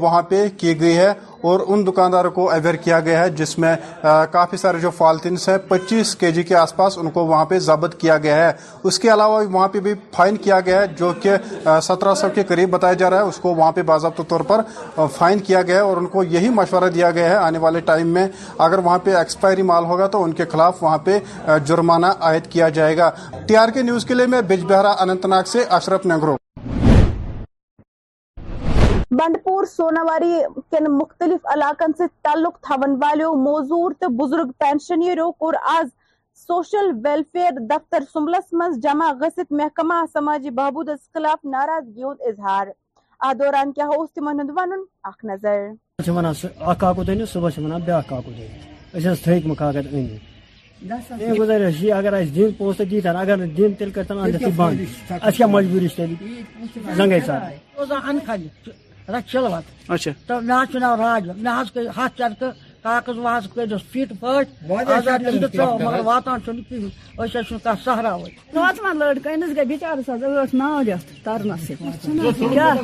وہاں 0.00 0.22
پہ 0.22 0.46
کی 0.58 0.80
گئی 0.80 0.96
ہے۔ 0.96 1.12
اور 1.46 1.60
ان 1.66 1.86
دکانداروں 1.86 2.30
کو 2.30 2.48
اویئر 2.50 2.74
کیا 2.76 3.00
گیا 3.00 3.20
ہے، 3.20 3.28
جس 3.30 3.58
میں 3.58 3.74
کافی 4.32 4.56
سارے 4.56 4.78
جو 4.78 4.90
فالتنس 4.90 5.48
ہیں، 5.48 5.56
پچیس 5.68 6.14
کے 6.16 6.30
جی 6.32 6.42
کے 6.42 6.54
آس 6.56 6.74
پاس 6.76 6.98
ان 6.98 7.10
کو 7.10 7.24
وہاں 7.26 7.44
پہ 7.44 7.58
ضبط 7.58 7.94
کیا 8.00 8.16
گیا 8.18 8.36
ہے۔ 8.36 8.52
اس 8.84 8.98
کے 8.98 9.12
علاوہ 9.12 9.42
وہاں 9.52 9.68
پہ 9.68 9.80
بھی 9.80 9.94
فائن 10.14 10.36
کیا 10.36 10.60
گیا 10.60 10.80
ہے، 10.80 10.86
جو 10.98 11.12
کہ 11.22 11.36
سترہ 11.82 12.14
سو 12.14 12.28
کے 12.34 12.42
قریب 12.44 12.70
بتایا 12.70 12.92
جا 12.94 13.10
رہا 13.10 13.16
ہے۔ 13.16 13.22
اس 13.22 13.36
کو 13.36 13.54
وہاں 13.54 13.72
پہ 13.72 13.82
باضابطہ 13.82 14.22
طور 14.28 14.40
پر 14.48 14.60
فائن 15.16 15.38
کیا 15.38 15.62
گیا 15.62 15.76
ہے 15.76 15.80
اور 15.80 15.96
ان 15.96 16.06
کو 16.06 16.22
یہی 16.24 16.48
مشورہ 16.50 16.90
دیا 16.94 17.10
گیا 17.10 17.28
ہے 17.30 17.36
آنے 17.36 17.58
والے 17.58 17.80
ٹائم 17.82 18.08
میں۔ 18.08 18.26
اگر 18.58 18.78
وہاں 18.78 18.98
پہ 19.04 19.16
ایکسپائری 19.16 19.62
مال 19.62 19.84
ہوگا 19.84 20.06
تو 20.06 20.22
ان 20.24 20.32
کے 20.32 20.44
خلاف 20.52 20.82
وہاں 20.82 20.98
پہ 21.04 21.18
جرمانہ 21.66 22.12
عائد 22.20 22.46
کیا 22.52 22.68
جائے 22.70 22.96
گا۔ 22.98 23.10
ٹی 23.46 23.56
آر 23.56 23.68
کے 23.68 23.82
نیوز 23.82 24.04
کے 24.04 24.14
لیے 24.14 24.26
میں 24.26 24.42
بج 24.48 24.64
بہرا 24.64 24.94
اننت 25.00 25.26
ناگ 25.26 25.44
سے 25.46 25.64
اشرف 25.70 26.06
نگرو 26.06 26.36
بنڈ 29.10 29.36
پور 29.44 29.64
سوناواری 29.64 30.32
کن 30.70 30.84
مختلف 30.92 31.46
علاقن 31.52 31.92
سے 31.98 32.04
تعلق 32.22 32.60
تھون 32.62 32.94
والیو 33.02 33.34
موزور 33.42 33.92
تو 34.00 34.08
بزرگ 34.16 34.50
پینشنیرو 34.58 35.30
کور 35.32 35.54
آز 35.74 35.86
سوشل 36.46 36.90
ویلفیئر 37.04 37.58
دفتر 37.70 38.02
سملس 38.12 38.52
مز 38.52 38.78
جمع 38.82 39.12
غصت 39.20 39.52
محکمہ 39.60 39.94
سماجی 40.12 40.50
بہبود 40.50 40.88
خلاف 41.14 41.44
ناراضگی 41.44 42.02
ہند 42.02 42.20
اظہار۔ 42.28 42.66
آ 43.20 43.32
دوران 43.32 43.72
کیا 43.72 43.86
ہوس 43.86 44.12
تمن 44.14 44.40
ہند 44.40 44.50
ون 44.56 44.72
اخ 45.02 45.24
نظر۔ 45.24 45.66
اخ 46.60 46.78
کاکو 46.80 47.02
دنو 47.04 47.26
صبح 47.26 47.50
سے 47.54 47.60
ونان 47.60 47.80
بیاکھ 47.80 48.08
کاکو 48.08 48.30
دنو 48.30 48.96
اچھا، 48.96 49.10
اس 49.10 49.20
تھیک 49.24 49.46
مکاکت 49.46 49.92
أنی 49.92 50.16
یہ 51.20 51.32
گزارش 51.38 51.82
یہ 51.82 51.94
اگر 51.94 52.12
اِس 52.12 52.34
دن 52.34 52.50
پونسہ 52.58 52.82
دیتن 52.90 53.16
اگر 53.16 53.36
نہ 53.36 53.46
دن 53.56 53.74
تیل 53.78 53.90
کرتن 53.90 54.18
اندر 54.18 54.48
بند 54.56 55.40
مجبوری 55.50 55.88
تیل 55.96 56.14
زنگے 56.96 57.20
سار 57.26 57.40
رچلوت 59.08 59.90
اچھا۔ 59.90 60.10
تو 60.26 60.40
مے 60.40 60.54
حظ 60.54 60.72
چھ 60.72 60.76
ناو 60.76 60.96
راج 60.96 61.28
مے 61.36 61.50
حظ 61.50 61.76
ہاتھ 61.96 62.18
چرکہ 62.18 62.48
کاغذ 62.86 63.18
واغذ 63.18 63.46
کٔرۍزیوس 63.54 63.82
فِٹ 63.92 64.12
پٲٹھۍ 64.20 64.96
آزاد 64.96 65.18
تِم 65.24 65.46
تہِ 65.46 65.56
ژو 65.56 65.78
مگر 65.78 66.00
واتان 66.08 66.38
چھُنہٕ 66.44 66.64
کِہیٖنۍ 66.68 66.90
أسۍ 67.18 67.38
حظ 67.38 67.46
چھُنہٕ 67.48 67.62
کانٛہہ 67.64 67.84
سہراوٕے 67.84 68.30
واتوان 68.54 68.96
لٔڑکہٕ 68.98 69.34
أمِس 69.34 69.56
گٔے 69.56 69.64
بِچارَس 69.70 70.08
حظ 70.10 70.22
ٲٹھ 70.22 70.54
ناو 70.60 70.80
رٮ۪تھ 70.86 71.24
تَرنَس 71.24 71.66
کیٛاہ 71.66 72.74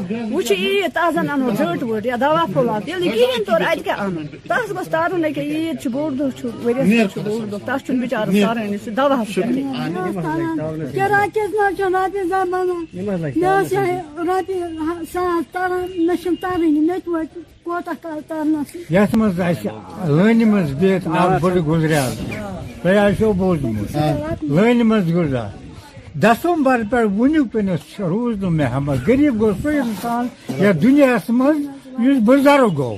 چھُ 0.47 0.55
عیٖد 0.63 0.95
تَتھ 0.95 1.19
اَنو 1.19 1.51
ژٔٹ 1.59 1.83
ؤٹ 1.83 2.07
یا 2.07 2.17
دوا 2.21 2.45
پھوٚل 2.53 2.69
اَتھ 2.69 2.89
ییٚلہِ 2.89 3.05
نہٕ 3.05 3.15
کِہیٖنۍ 3.15 3.45
توٚر 3.47 3.61
اَتہِ 3.69 3.85
کیٛاہ 3.85 4.01
اَنُن 4.05 4.27
تَتھ 4.49 4.73
گوٚژھ 4.73 4.91
تَرُن 4.93 5.25
أکیٛاہ 5.25 5.49
عیٖد 5.51 5.81
چھُ 5.83 5.91
بوٚڑ 5.95 6.11
دۄہ 6.19 6.31
چھُ 6.39 6.45
ؤریَس 6.65 7.13
چھُ 7.13 7.21
بوٚڑ 7.25 7.47
دۄہ 7.51 7.67
تَتھ 7.67 7.85
چھُنہٕ 7.87 8.03
بِچارَس 8.03 8.35
تَرٲنی 8.45 8.79
سُہ 8.85 8.91
دوا 8.91 9.17
رۄپیہِ 13.63 13.83
رۄپیہِ 14.27 14.61
ساس 15.13 15.45
تَران 15.53 15.87
مےٚ 16.07 16.17
چھِنہٕ 16.23 16.41
تَرٲنی 16.41 16.81
نٔتۍ 16.81 17.11
ؤتۍ 17.15 17.52
کوتاہ 17.65 17.95
کال 18.03 18.21
تامنس 18.29 18.77
یتھ 18.91 19.15
مز 19.17 19.41
اس 19.41 19.65
لٲنہِ 20.07 20.45
مز 20.53 20.71
بِہِتھ 20.79 21.07
اکھ 21.09 21.43
بٔڑ 21.43 21.55
گُزریٛال 21.67 22.15
تۄہہِ 22.83 22.97
آسیو 22.99 23.33
بوٗزمُت 23.39 23.97
لٲنہِ 24.55 24.83
مز 24.91 25.13
گُزار 25.15 25.51
دسمبر 26.23 26.83
پٮ۪ٹھ 26.91 27.13
وٕنیُک 27.19 27.53
پٮ۪نَس 27.53 28.01
روٗز 28.01 28.37
نہٕ 28.43 28.51
مےٚ 28.57 28.71
ہمہ 28.75 28.93
غریٖب 29.07 29.41
گوٚو 29.41 29.53
سُہ 29.63 29.69
اِنسان 29.83 30.27
یَتھ 30.63 30.83
دُنیاہَس 30.83 31.31
منٛز 31.39 31.61
یُس 32.05 32.19
بُزرٕگ 32.27 32.77
گوٚو 32.77 32.97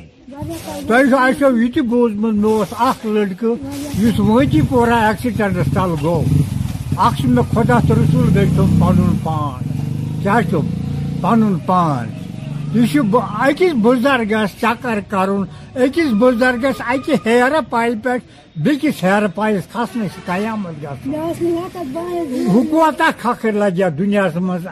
تۄہہِ 0.88 1.12
آسیو 1.18 1.57
یہِ 1.57 1.72
تہِ 1.74 1.83
بوٗزمُت 1.90 2.35
مےٚ 2.35 2.53
اوس 2.53 2.72
اکھ 2.88 3.07
لٔڑکہٕ 3.07 3.59
یُس 4.00 4.16
پورا 4.70 4.96
ایٚکسِڈنٛٹَس 5.07 5.72
تَل 5.74 5.94
گوٚو 6.03 6.24
اکھ 7.05 7.16
چھُ 7.20 7.29
مےٚ 7.29 7.48
خۄدا 7.53 7.79
تہٕ 7.87 7.96
رسوٗل 7.98 8.29
گٔے 8.35 9.14
پان 9.24 9.62
کیا 10.22 10.40
چھُم 10.50 10.66
پَنُن 11.20 11.59
پان 11.66 12.23
یہ 12.74 13.16
اکس 13.40 13.72
بزرگس 13.82 14.60
چکر 14.60 15.00
کرکس 15.10 16.12
بزرگس 16.20 16.80
اکہ 16.87 17.26
ہیر 17.26 17.52
پائل 17.70 17.94
پہ 18.04 18.16
بیس 18.64 19.02
ہیر 19.02 19.26
پائلس 19.34 19.66
کھسنے 19.72 20.06
سے 20.14 20.20
قیامت 20.26 20.82
گھن 20.82 21.14
حکومت 22.54 23.02
کھکھر 23.20 23.68
دنیا 23.98 24.26
مز 24.37 24.66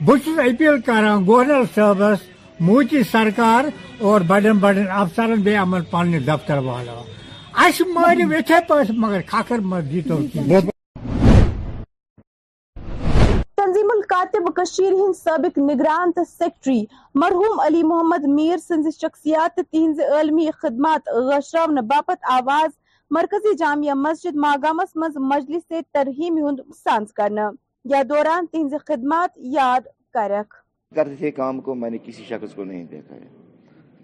بس 0.00 0.28
اپیل 0.38 0.80
کر 0.86 1.04
گورنر 1.26 1.62
صبس 1.74 2.18
موتی 2.60 3.02
سرکار 3.10 3.64
اور 4.00 4.20
بڑن 4.28 4.58
بڑن 4.58 4.90
افسرن 4.90 5.40
بیٚیہِ 5.42 5.60
یِمن 5.60 6.26
دفتر 6.26 6.58
والا. 6.66 6.92
اَسہِ 7.64 7.86
مارو 7.94 8.32
اتھے 8.38 8.58
پہ 8.68 8.92
مگر 8.96 9.20
کھکر 9.30 9.58
مہ 9.58 9.80
دیتو 9.90 10.18
کاتب 14.18 14.56
کشیر 14.56 14.92
ہند 14.92 15.16
سابق 15.16 15.58
نگران 15.58 16.12
تو 16.12 16.24
سیکٹری 16.24 16.84
مرحوم 17.14 17.60
علی 17.60 17.82
محمد 17.82 18.24
میر 18.24 18.56
سن 18.56 18.90
شخصیات 18.90 19.60
تہذ 19.72 20.00
علمی 20.00 20.50
خدمات 20.50 21.08
غشرون 21.08 21.74
باپت 21.74 22.24
آواز 22.30 22.70
مرکزی 23.10 23.54
جامعہ 23.54 23.94
مسجد 23.94 24.36
ماگامس 24.36 24.96
مز 24.96 25.16
مجلس 25.16 25.62
سے 25.68 25.80
ترہیم 25.92 26.36
ہند 26.36 26.60
سانس 26.76 27.12
کرنا۔ 27.12 27.50
یا 27.84 28.02
دوران 28.08 28.46
تہذ 28.46 28.74
خدمات 28.86 29.30
یاد 29.36 30.12
کرک 30.12 30.54
کرتے 30.94 31.14
تھے 31.16 31.30
کام 31.30 31.60
کو 31.60 31.74
میں 31.74 31.90
نے 31.90 31.98
کسی 31.98 32.24
شخص 32.24 32.54
کو 32.54 32.64
نہیں 32.64 32.84
دیکھا 32.84 33.16
ہے۔ 33.16 33.28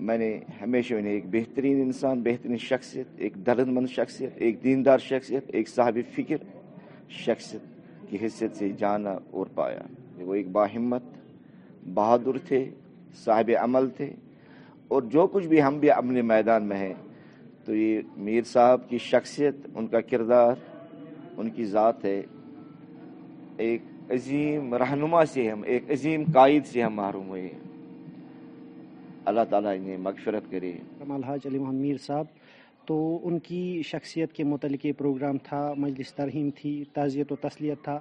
میں 0.00 0.18
نے 0.18 0.40
ہمیشہ 0.62 0.94
انہیں 0.94 1.12
ایک 1.12 1.30
بہترین 1.30 1.82
انسان، 1.82 2.22
بہترین 2.22 2.56
شخصیت، 2.56 3.06
ایک 3.16 3.46
درد 3.46 3.68
مند 3.68 3.86
شخصیت، 3.86 4.30
ایک 4.34 4.64
دیندار 4.64 4.98
شخصیت، 4.98 5.44
ایک 5.46 5.68
صاحب 5.68 5.98
فکر 6.16 6.36
شخصیت 7.08 7.60
کی 8.10 8.18
حیثیت 8.22 8.56
سے 8.56 8.68
جانا 8.68 9.18
اور 9.30 9.46
پایا۔ 9.54 9.80
وہ 10.18 10.34
ایک 10.34 10.48
با 10.48 10.66
ہمت، 10.66 11.02
بہادر 11.94 12.38
تھے، 12.38 12.70
صاحب 13.24 13.50
عمل 13.60 13.90
تھے، 13.90 14.12
اور 14.88 15.02
جو 15.02 15.26
کچھ 15.26 15.46
بھی 15.46 15.62
ہم 15.62 15.78
بھی 15.78 15.90
اپنے 15.90 16.22
میدان 16.22 16.62
میں 16.62 16.76
ہیں، 16.76 16.94
تو 17.64 17.74
یہ 17.74 18.00
میر 18.16 18.42
صاحب 18.42 18.88
کی 18.88 18.98
شخصیت، 18.98 19.54
ان 19.74 19.86
کا 19.86 20.00
کردار، 20.00 20.54
ان 21.36 21.50
کی 21.50 21.64
ذات 21.64 22.04
ہے۔ 22.04 22.22
ایک 23.56 23.82
عظیم 24.10 24.74
رہنما 24.74 25.24
سے 25.24 25.50
ہم، 25.50 25.62
ایک 25.62 25.90
عظیم 25.90 26.22
قائد 26.34 26.66
سے 26.66 26.82
ہم 26.82 26.94
محروم 26.94 27.28
ہوئے 27.28 27.42
ہیں۔ 27.42 27.58
اللہ 29.24 29.40
تعالیٰ 29.50 29.76
انہیں 29.76 29.96
مغفرت 29.96 30.50
کرے۔ 30.50 30.72
کمال 30.98 31.24
حاج 31.24 31.40
علی 31.44 31.58
محمد 31.58 31.80
میر 31.80 31.96
صاحب، 31.96 32.24
تو 32.86 33.20
ان 33.22 33.38
کی 33.38 33.82
شخصیت 33.84 34.32
کے 34.32 34.44
متعلق 34.44 34.86
پروگرام 34.98 35.38
تھا، 35.38 35.74
مجلس 35.76 36.14
ترہیم 36.14 36.50
تھی، 36.50 36.84
تعزیت 36.92 37.32
و 37.32 37.36
تسلیت 37.36 37.82
تھا۔ 37.82 38.00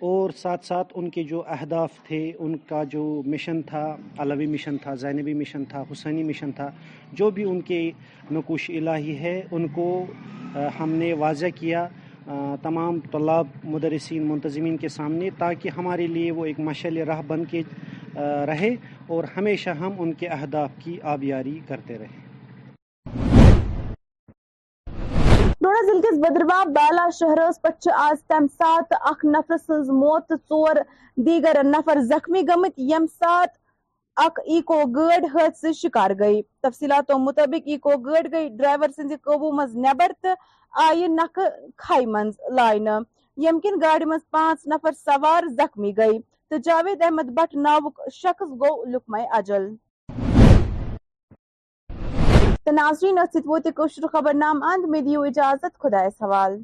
اور 0.00 0.30
ساتھ 0.30 0.64
ساتھ 0.66 0.92
ان 0.96 1.08
کے 1.10 1.22
جو 1.22 1.42
اہداف 1.48 1.92
تھے، 2.06 2.20
ان 2.38 2.56
کا 2.68 2.82
جو 2.84 3.22
مشن 3.26 3.60
تھا، 3.62 3.84
علوی 4.18 4.46
مشن 4.46 4.76
تھا، 4.76 4.94
زینبی 4.94 5.34
مشن 5.34 5.64
تھا، 5.64 5.82
حسینی 5.90 6.22
مشن 6.22 6.52
تھا، 6.52 6.70
جو 7.12 7.30
بھی 7.30 7.44
ان 7.44 7.60
کے 7.60 7.90
نقوش 8.32 8.70
الہی 8.70 9.18
ہے، 9.18 9.40
ان 9.50 9.66
کو 9.68 10.06
ہم 10.80 10.92
نے 10.92 11.12
واضح 11.12 11.46
کیا 11.54 11.86
تمام 12.62 12.98
طلاب، 13.12 13.46
مدرسین، 13.64 14.26
منتظمین 14.26 14.76
کے 14.76 14.88
سامنے، 14.88 15.30
تاکہ 15.38 15.68
ہمارے 15.76 16.06
لیے 16.06 16.30
وہ 16.30 16.44
ایک 16.46 16.60
مشعل 16.60 16.96
راہ 17.08 17.22
بن 17.26 17.44
کے 17.44 17.62
رہے 18.46 18.74
اور 19.06 19.24
ہمیشہ 19.36 19.70
ہم 19.70 19.92
ان 19.98 20.12
کے 20.12 20.26
اہداف 20.28 20.70
کی 20.78 20.98
آبیاری 21.02 21.58
کرتے 21.68 21.98
رہے۔ 21.98 22.29
ڈونا 25.80 25.92
ضلع 25.92 26.00
کس 26.00 26.18
بدروا 26.18 26.62
بالا 26.74 27.08
شہرس 27.18 27.60
پہ 27.62 27.90
آج 27.98 28.22
تم 28.28 28.46
سات 28.58 28.92
اخ 29.10 29.24
نفر 29.24 29.56
سز 29.56 29.90
موت 29.90 30.32
ژور 30.48 30.76
دیگر 31.26 31.62
نفر 31.64 32.00
زخمی 32.08 32.42
گمت 32.48 32.78
یم 32.90 33.06
سات 33.18 33.48
اک 34.24 34.40
ایکو 34.44 34.80
گاڑ 34.96 35.22
حادثہ 35.34 35.72
شکار 35.72 36.10
گئی۔ 36.18 36.40
تفصیلاتوں 36.62 37.18
مطابق 37.18 37.68
ایکو 37.72 37.96
گاڑ 38.06 38.26
گئی۔ 38.32 38.48
ڈرائیور 38.58 38.88
سند 38.96 39.12
قوبو 39.24 39.52
مز 39.56 39.76
نبر 39.86 40.12
تو 40.22 40.34
آئی 40.86 41.06
نق 41.08 41.38
کھائی 41.82 42.06
مز 42.06 42.32
لائن۔ 42.56 42.88
یم 43.44 43.60
کن 43.62 43.80
گاڑی 43.82 44.04
مز 44.04 44.28
پانچ 44.30 44.66
نفر 44.72 44.92
سوار 45.04 45.48
زخمی 45.58 45.96
گئی۔ 45.96 46.18
تو 46.48 46.56
جاوید 46.64 47.02
احمد 47.02 47.28
بٹ 47.36 47.54
ناوک 47.66 48.00
شخص 48.12 48.50
گو 48.62 48.74
لکمہ 48.92 49.18
اجل۔ 49.38 49.68
ناظرین 52.66 53.18
ات 53.18 53.36
ووت 53.46 53.68
خبر 54.12 54.32
نام 54.32 54.62
اند 54.62 54.84
میں 54.88 55.00
دیو 55.00 55.20
اجازت 55.20 55.78
خدا 55.78 56.10
سوال. 56.18 56.58